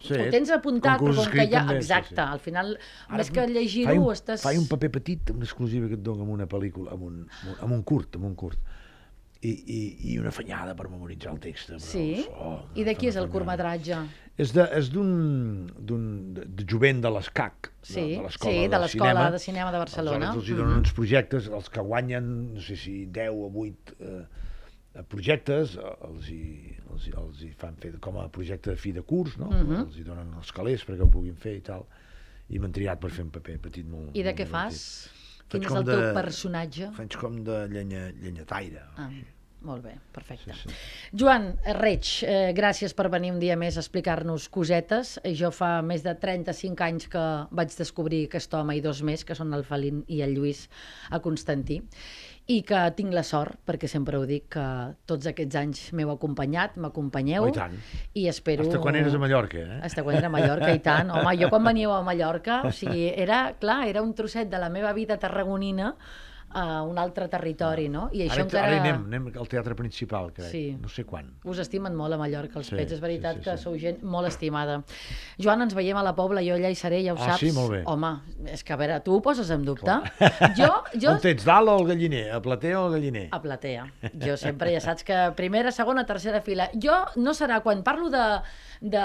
Sí. 0.00 0.14
ho 0.14 0.30
tens 0.30 0.50
apuntat, 0.54 0.98
Com 1.00 1.08
però 1.10 1.24
com 1.24 1.32
que 1.32 1.46
ja... 1.50 1.64
també, 1.64 1.80
sí, 1.80 1.86
Exacte, 1.88 2.14
sí. 2.14 2.20
al 2.20 2.38
final, 2.40 2.78
Ara 3.08 3.16
més 3.22 3.30
que 3.30 3.46
llegir-ho, 3.46 4.12
estàs... 4.12 4.42
Fai 4.44 4.58
un 4.60 4.68
paper 4.68 4.90
petit, 5.00 5.30
una 5.34 5.44
exclusiva 5.48 5.88
que 5.88 5.94
et 5.98 6.02
dono 6.02 6.22
amb 6.22 6.30
una 6.36 6.46
pel·lícula, 6.46 6.92
amb 6.92 7.02
un, 7.08 7.26
amb 7.60 7.72
un, 7.72 7.82
curt, 7.82 8.16
amb 8.20 8.24
un 8.30 8.34
curt. 8.36 8.58
I, 9.40 9.50
i, 9.50 9.80
i 10.12 10.18
una 10.18 10.32
fanyada 10.34 10.74
per 10.74 10.88
memoritzar 10.90 11.30
el 11.32 11.38
text. 11.38 11.68
Però, 11.70 11.78
Sí? 11.78 12.26
oh, 12.42 12.56
I 12.74 12.82
de 12.84 12.94
qui 12.98 13.06
és 13.06 13.14
el 13.16 13.28
curtmetratge? 13.30 14.00
És 14.38 14.52
de- 14.54 14.68
és 14.78 14.88
d'un 14.94 15.66
d'un- 15.78 16.32
de, 16.34 16.44
de 16.46 16.64
jovent 16.70 17.00
de 17.02 17.10
l'ESCAC, 17.10 17.72
Sí, 17.82 17.94
de, 17.94 18.00
de 18.22 18.30
sí, 18.38 18.68
de 18.68 18.78
l'Escola 18.78 19.30
de 19.34 19.38
Cinema 19.42 19.72
de 19.72 19.78
Barcelona. 19.78 20.16
Aleshores 20.30 20.36
els 20.44 20.48
hi 20.48 20.54
donen 20.60 20.78
uns 20.78 20.92
projectes, 20.94 21.48
els 21.48 21.68
que 21.68 21.80
guanyen, 21.80 22.28
no 22.54 22.60
sé 22.60 22.76
si 22.76 23.06
10 23.06 23.30
o 23.34 23.50
8 23.50 23.96
eh, 23.98 25.02
projectes, 25.08 25.74
eh, 25.76 25.94
els 26.08 26.28
hi, 26.30 26.76
els, 26.92 27.06
hi, 27.08 27.12
els 27.18 27.42
hi 27.42 27.50
fan 27.58 27.74
fer 27.82 27.92
com 28.00 28.16
a 28.22 28.28
projecte 28.28 28.70
de 28.70 28.76
fi 28.76 28.92
de 28.92 29.02
curs, 29.02 29.36
no? 29.38 29.50
Mhm. 29.50 29.80
Els 29.86 29.98
hi 29.98 30.04
donen 30.06 30.30
els 30.38 30.52
calés 30.52 30.84
perquè 30.86 31.02
ho 31.02 31.10
puguin 31.10 31.34
fer 31.36 31.56
i 31.58 31.60
tal. 31.60 31.84
I 32.48 32.58
m'han 32.58 32.72
triat 32.72 32.98
per 33.00 33.10
fer 33.10 33.24
un 33.26 33.30
paper 33.30 33.58
petit 33.60 33.84
molt 33.86 34.14
I 34.16 34.22
de 34.22 34.30
molt 34.30 34.38
què 34.38 34.46
divertit. 34.46 34.52
fas? 34.54 35.10
Quin 35.48 35.62
és 35.64 35.70
el 35.72 35.84
teu 35.84 36.00
de- 36.00 36.14
personatge? 36.14 36.90
Faig 36.96 37.16
com 37.16 37.42
de 37.44 37.66
llenya, 37.68 38.10
llenyataire. 38.22 38.82
Ah. 38.96 39.10
Molt 39.66 39.82
bé, 39.82 39.96
perfecte. 40.14 40.54
Sí, 40.54 40.70
Joan 41.18 41.48
Reig, 41.80 42.06
eh, 42.22 42.52
gràcies 42.54 42.92
per 42.94 43.08
venir 43.10 43.32
un 43.34 43.40
dia 43.42 43.56
més 43.58 43.76
a 43.76 43.80
explicar-nos 43.82 44.46
cosetes. 44.54 45.16
Eh, 45.24 45.34
Jo 45.34 45.50
fa 45.50 45.82
més 45.82 46.04
de 46.04 46.14
35 46.14 46.84
anys 46.86 47.08
que 47.10 47.24
vaig 47.50 47.74
descobrir 47.76 48.24
aquest 48.28 48.54
home 48.54 48.76
i 48.78 48.80
dos 48.80 49.02
més, 49.02 49.24
que 49.24 49.34
són 49.34 49.52
el 49.54 49.64
Felín 49.66 50.04
i 50.06 50.20
el 50.22 50.36
Lluís, 50.36 50.68
a 51.10 51.18
Constantí, 51.18 51.80
i 52.46 52.62
que 52.62 52.84
tinc 52.96 53.12
la 53.12 53.24
sort, 53.26 53.58
perquè 53.66 53.88
sempre 53.90 54.16
ho 54.16 54.22
dic, 54.24 54.46
que 54.54 54.94
tots 55.10 55.26
aquests 55.26 55.56
anys 55.60 55.82
m'heu 55.92 56.14
acompanyat, 56.14 56.78
m'acompanyeu, 56.80 57.42
Oh, 57.44 57.48
i 57.48 57.52
tant. 57.52 57.74
i 58.14 58.28
espero... 58.28 58.62
Hasta 58.64 58.78
quan 58.80 58.94
eres 58.96 59.12
a 59.14 59.18
Mallorca, 59.18 59.58
eh? 59.58 59.80
Hasta 59.82 60.02
quan 60.06 60.16
era 60.16 60.30
a 60.30 60.30
Mallorca, 60.30 60.70
i 60.72 60.78
tant. 60.78 61.10
Home, 61.10 61.34
jo 61.36 61.50
quan 61.50 61.64
veníeu 61.66 61.92
a 61.92 62.00
Mallorca, 62.06 62.62
o 62.64 62.70
sigui, 62.72 63.08
era, 63.10 63.42
clar, 63.60 63.88
era 63.90 64.02
un 64.06 64.14
trosset 64.14 64.48
de 64.48 64.58
la 64.62 64.70
meva 64.70 64.94
vida 64.94 65.18
tarragonina 65.18 65.96
a 66.50 66.82
un 66.82 66.96
altre 66.98 67.26
territori, 67.28 67.88
no? 67.92 68.08
I 68.12 68.22
això 68.24 68.38
Ara, 68.38 68.44
encara... 68.46 68.66
ara 68.68 68.80
anem, 68.80 69.02
anem 69.06 69.26
al 69.40 69.48
teatre 69.48 69.74
principal, 69.76 70.30
crec. 70.32 70.48
Sí. 70.50 70.62
No 70.80 70.88
sé 70.88 71.04
quan. 71.04 71.26
Us 71.44 71.58
estimen 71.60 71.94
molt 71.94 72.14
a 72.14 72.18
Mallorca, 72.20 72.58
els 72.58 72.68
Sí, 72.70 72.76
pets. 72.76 72.92
És 72.96 73.00
veritat 73.00 73.36
sí, 73.36 73.42
sí, 73.42 73.44
que 73.50 73.56
sí. 73.58 73.62
sou 73.64 73.76
gent 73.78 74.02
molt 74.02 74.28
estimada. 74.28 74.78
Joan, 75.38 75.62
ens 75.66 75.74
veiem 75.76 75.96
a 76.00 76.02
la 76.02 76.14
Pobla, 76.16 76.40
jo 76.42 76.54
allà 76.56 76.70
hi 76.72 76.78
seré, 76.78 77.02
ja 77.04 77.12
ho 77.12 77.18
Ah, 77.20 77.32
saps. 77.34 77.40
sí? 77.40 77.52
Molt 77.52 77.70
bé. 77.72 77.82
Home, 77.86 78.12
és 78.46 78.64
que 78.64 78.72
a 78.72 78.76
veure, 78.80 79.00
tu 79.04 79.14
ho 79.16 79.20
poses 79.22 79.50
en 79.50 79.64
dubte? 79.64 79.98
Jo, 80.58 80.70
jo... 80.94 81.10
On 81.12 81.20
tens, 81.20 81.44
dalt 81.44 81.68
o 81.68 81.76
al 81.78 81.86
galliner? 81.86 82.30
A 82.32 82.40
plater 82.42 82.74
o 82.76 82.86
al 82.86 82.92
galliner? 82.96 83.28
A 83.32 83.42
platea. 83.42 83.84
Jo 84.24 84.36
sempre, 84.40 84.72
ja 84.72 84.80
saps 84.80 85.04
que 85.04 85.18
primera, 85.36 85.70
segona, 85.70 86.06
tercera 86.06 86.40
fila. 86.40 86.70
Jo 86.74 86.96
no 87.16 87.34
serà, 87.36 87.60
quan 87.62 87.82
parlo 87.84 88.08
de, 88.10 88.24
de... 88.80 89.04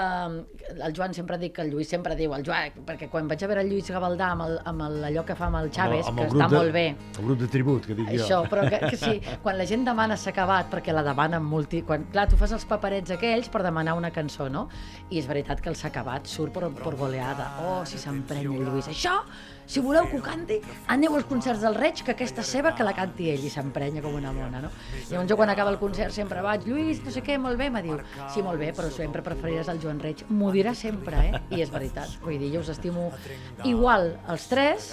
El 0.84 0.92
Joan 0.96 1.14
sempre 1.14 1.38
dic 1.38 1.54
que 1.56 1.62
el 1.62 1.70
Lluís 1.70 1.88
sempre 1.92 2.16
diu, 2.16 2.32
el 2.34 2.44
Joan, 2.46 2.72
perquè 2.86 3.08
quan 3.12 3.28
vaig 3.28 3.44
a 3.44 3.48
veure 3.50 3.62
el 3.64 3.70
Lluís 3.70 3.90
Gavaldà 3.92 4.32
amb, 4.32 4.46
el, 4.48 4.58
amb 4.64 4.86
el, 4.88 4.98
allò 5.10 5.24
que 5.28 5.36
fa 5.38 5.46
amb 5.50 5.60
el 5.62 5.70
Chaves, 5.74 6.06
Amb 6.08 6.20
el- 6.20 6.24
amb 6.26 6.32
que 6.32 6.36
el 6.36 6.42
està 6.42 6.48
grup 6.48 6.50
de- 6.50 6.58
molt 6.58 6.72
bé, 6.72 6.86
El 7.18 7.24
grup 7.34 7.44
de 7.44 7.50
tribut, 7.52 7.86
que 7.86 7.96
dic 7.98 8.10
això, 8.14 8.42
jo. 8.42 8.42
però 8.50 8.66
que, 8.70 8.80
que 8.90 8.98
sí, 8.98 9.18
quan 9.42 9.58
la 9.58 9.66
gent 9.68 9.84
demana 9.86 10.16
s'ha 10.20 10.30
acabat, 10.32 10.70
perquè 10.72 10.94
la 10.94 11.04
demanen 11.06 11.44
multi... 11.44 11.82
Quan, 11.86 12.06
clar, 12.12 12.28
tu 12.30 12.38
fas 12.40 12.54
els 12.56 12.66
paperets 12.68 13.14
aquells 13.14 13.50
per 13.52 13.64
demanar 13.66 13.96
una 13.98 14.12
cançó, 14.14 14.48
no? 14.52 14.68
I 15.10 15.20
és 15.20 15.28
veritat 15.30 15.60
que 15.60 15.70
el 15.72 15.78
s'ha 15.78 15.90
acabat 15.90 16.30
surt 16.30 16.54
per, 16.54 16.70
per 16.78 16.94
goleada. 16.98 17.50
Oh, 17.64 17.82
si 17.88 18.00
s'emprenya 18.00 18.48
el 18.54 18.64
Lluís. 18.64 18.88
Això, 18.92 19.18
si 19.66 19.80
voleu 19.80 20.06
que 20.10 20.18
ho 20.18 20.22
canti, 20.24 20.58
aneu 20.92 21.14
als 21.16 21.26
concerts 21.28 21.62
del 21.64 21.76
Reig, 21.78 22.02
que 22.04 22.12
aquesta 22.12 22.44
seva, 22.44 22.74
que 22.76 22.84
la 22.86 22.94
canti 22.96 23.30
ell, 23.32 23.46
i 23.46 23.52
s'emprenya 23.52 24.02
com 24.04 24.16
una 24.18 24.32
mona, 24.36 24.60
no? 24.66 24.70
Llavors 25.08 25.30
jo 25.30 25.38
quan 25.40 25.52
acaba 25.52 25.72
el 25.72 25.80
concert 25.80 26.12
sempre 26.14 26.42
vaig, 26.44 26.66
Lluís, 26.68 27.00
no 27.04 27.14
sé 27.14 27.24
què, 27.24 27.38
molt 27.40 27.60
bé, 27.60 27.70
me 27.72 27.82
diu, 27.84 27.98
sí, 28.34 28.44
molt 28.44 28.60
bé, 28.60 28.72
però 28.76 28.90
sempre 28.92 29.24
preferiràs 29.24 29.72
el 29.72 29.80
Joan 29.82 30.02
Reig. 30.04 30.26
M'ho 30.28 30.52
dirà 30.54 30.74
sempre, 30.76 31.22
eh? 31.30 31.42
I 31.56 31.64
és 31.64 31.72
veritat. 31.72 32.18
Vull 32.24 32.38
dir, 32.38 32.52
jo 32.54 32.64
us 32.64 32.72
estimo 32.74 33.10
igual 33.64 34.12
els 34.28 34.48
tres, 34.52 34.92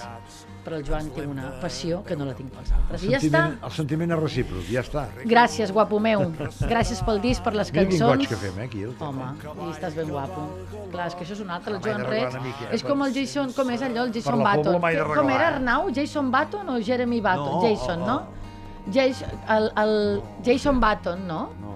però 0.66 0.78
el 0.78 0.84
Joan 0.86 1.10
té 1.16 1.26
una 1.26 1.48
passió 1.62 2.04
que 2.06 2.16
no 2.16 2.26
la 2.26 2.34
tinc 2.38 2.52
pels 2.54 2.72
altres. 2.72 3.04
I 3.04 3.12
ja 3.14 3.18
està. 3.18 3.42
El 3.66 3.72
sentiment 3.72 4.12
és 4.12 4.20
recíproc, 4.20 4.66
ja 4.70 4.82
està. 4.86 5.08
Gràcies, 5.26 5.72
guapo 5.74 6.00
meu. 6.00 6.28
Gràcies 6.70 7.02
pel 7.06 7.22
disc, 7.22 7.44
per 7.44 7.54
les 7.56 7.72
Mira 7.74 7.86
quin 7.86 8.00
goig 8.00 8.02
cançons. 8.02 8.28
que 8.30 8.36
fem, 8.36 8.60
eh, 8.60 8.66
aquí. 8.66 8.84
el. 8.84 8.96
Home, 9.00 9.30
i 9.42 9.72
estàs 9.72 9.96
ben 9.96 10.10
guapo. 10.10 10.46
Clar, 10.92 11.08
és 11.08 11.16
que 11.16 11.26
això 11.26 11.34
és 11.34 11.40
un 11.42 11.50
altre, 11.50 11.76
el 11.76 11.82
Joan 11.82 12.02
mica, 12.44 12.68
eh, 12.70 12.76
És 12.76 12.82
per- 12.84 12.92
com 12.92 13.02
el 13.04 13.14
Jason, 13.14 13.54
com 13.54 13.70
és 13.72 13.82
allò, 13.82 14.06
el 14.06 14.14
Jason 14.14 14.40
Button. 14.44 14.80
Com 15.16 15.30
era? 15.30 15.48
Arnau? 15.56 15.90
Jason 15.94 16.32
Button 16.32 16.70
o 16.70 16.80
Jeremy 16.82 17.22
Button? 17.22 17.52
No, 17.52 17.62
Jason, 17.62 18.00
no? 18.00 18.16
oh. 18.18 18.92
Jason, 18.92 19.30
el, 19.48 19.72
el 19.78 20.22
Jason 20.44 20.80
Button, 20.80 21.28
no? 21.28 21.50
No. 21.62 21.72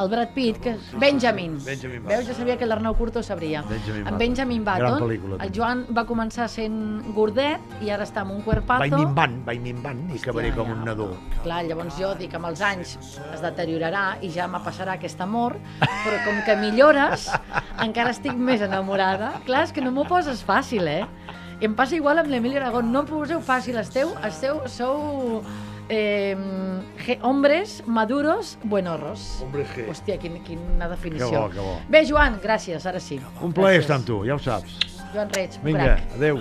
El 0.00 0.08
Brad 0.08 0.30
Pitt, 0.32 0.58
que... 0.62 0.78
Benjamin. 0.96 1.58
Benjamin 1.62 2.02
Button. 2.02 2.16
Veus, 2.16 2.28
ja 2.30 2.34
sabia 2.34 2.56
que 2.56 2.64
l'Arnau 2.64 2.94
Curto 2.96 3.22
sabria. 3.22 3.60
Benjamin 3.68 3.98
en 3.98 4.04
Button. 4.04 4.18
Benjamin 4.18 4.64
Button, 4.64 4.94
pel·lícula, 5.02 5.38
el. 5.44 5.52
Joan 5.52 5.82
va 5.96 6.04
començar 6.08 6.46
sent 6.48 6.78
gordet 7.12 7.74
i 7.84 7.92
ara 7.92 8.06
està 8.08 8.22
amb 8.24 8.32
un 8.32 8.40
cuerpazo. 8.46 8.80
Vaig 8.80 8.96
minvant, 8.96 9.36
vaig 9.44 9.60
minvant 9.60 10.00
i 10.08 10.16
acabaré 10.16 10.54
com 10.56 10.72
un 10.72 10.80
nadó. 10.88 11.10
Clar, 11.44 11.60
llavors 11.68 12.00
jo 12.00 12.14
dic, 12.16 12.32
amb 12.38 12.48
els 12.48 12.64
anys 12.64 12.96
es 13.12 13.44
deteriorarà 13.44 14.06
i 14.24 14.32
ja 14.32 14.48
me 14.48 14.62
passarà 14.64 14.96
aquest 14.96 15.20
amor, 15.20 15.58
però 15.84 16.22
com 16.24 16.40
que 16.48 16.56
millores, 16.62 17.28
encara 17.86 18.16
estic 18.16 18.40
més 18.50 18.64
enamorada. 18.64 19.34
Clar, 19.44 19.66
és 19.68 19.76
que 19.76 19.84
no 19.84 19.92
m'ho 19.92 20.08
poses 20.08 20.40
fàcil, 20.48 20.88
eh? 20.88 21.04
I 21.60 21.68
em 21.68 21.76
passa 21.76 21.92
igual 21.98 22.22
amb 22.22 22.32
l'Emili 22.32 22.56
Aragón, 22.56 22.88
no 22.88 23.04
m'ho 23.04 23.20
poseu 23.20 23.44
fàcil, 23.44 23.76
esteu, 23.84 24.14
esteu, 24.24 24.62
sou 24.64 25.42
eh, 25.90 27.18
hombres 27.22 27.82
maduros 27.86 28.56
buenorros. 28.62 29.40
Hombre 29.42 29.66
G. 29.74 29.88
Hòstia, 29.90 30.16
quin, 30.22 30.38
quina 30.46 30.88
definició. 30.88 31.28
Que 31.30 31.36
bo, 31.36 31.50
que 31.50 31.66
bo. 31.66 31.76
Bé, 31.90 32.04
Joan, 32.08 32.38
gràcies, 32.42 32.86
ara 32.86 33.02
sí. 33.02 33.20
Un 33.42 33.52
plaer 33.56 33.82
estar 33.82 33.98
amb 34.00 34.06
tu, 34.08 34.22
ja 34.28 34.38
ho 34.38 34.42
saps. 34.42 34.78
Joan 35.12 35.28
Reig, 35.34 35.58
Vinga, 35.66 35.96
crac. 35.96 36.16
adeu. 36.20 36.40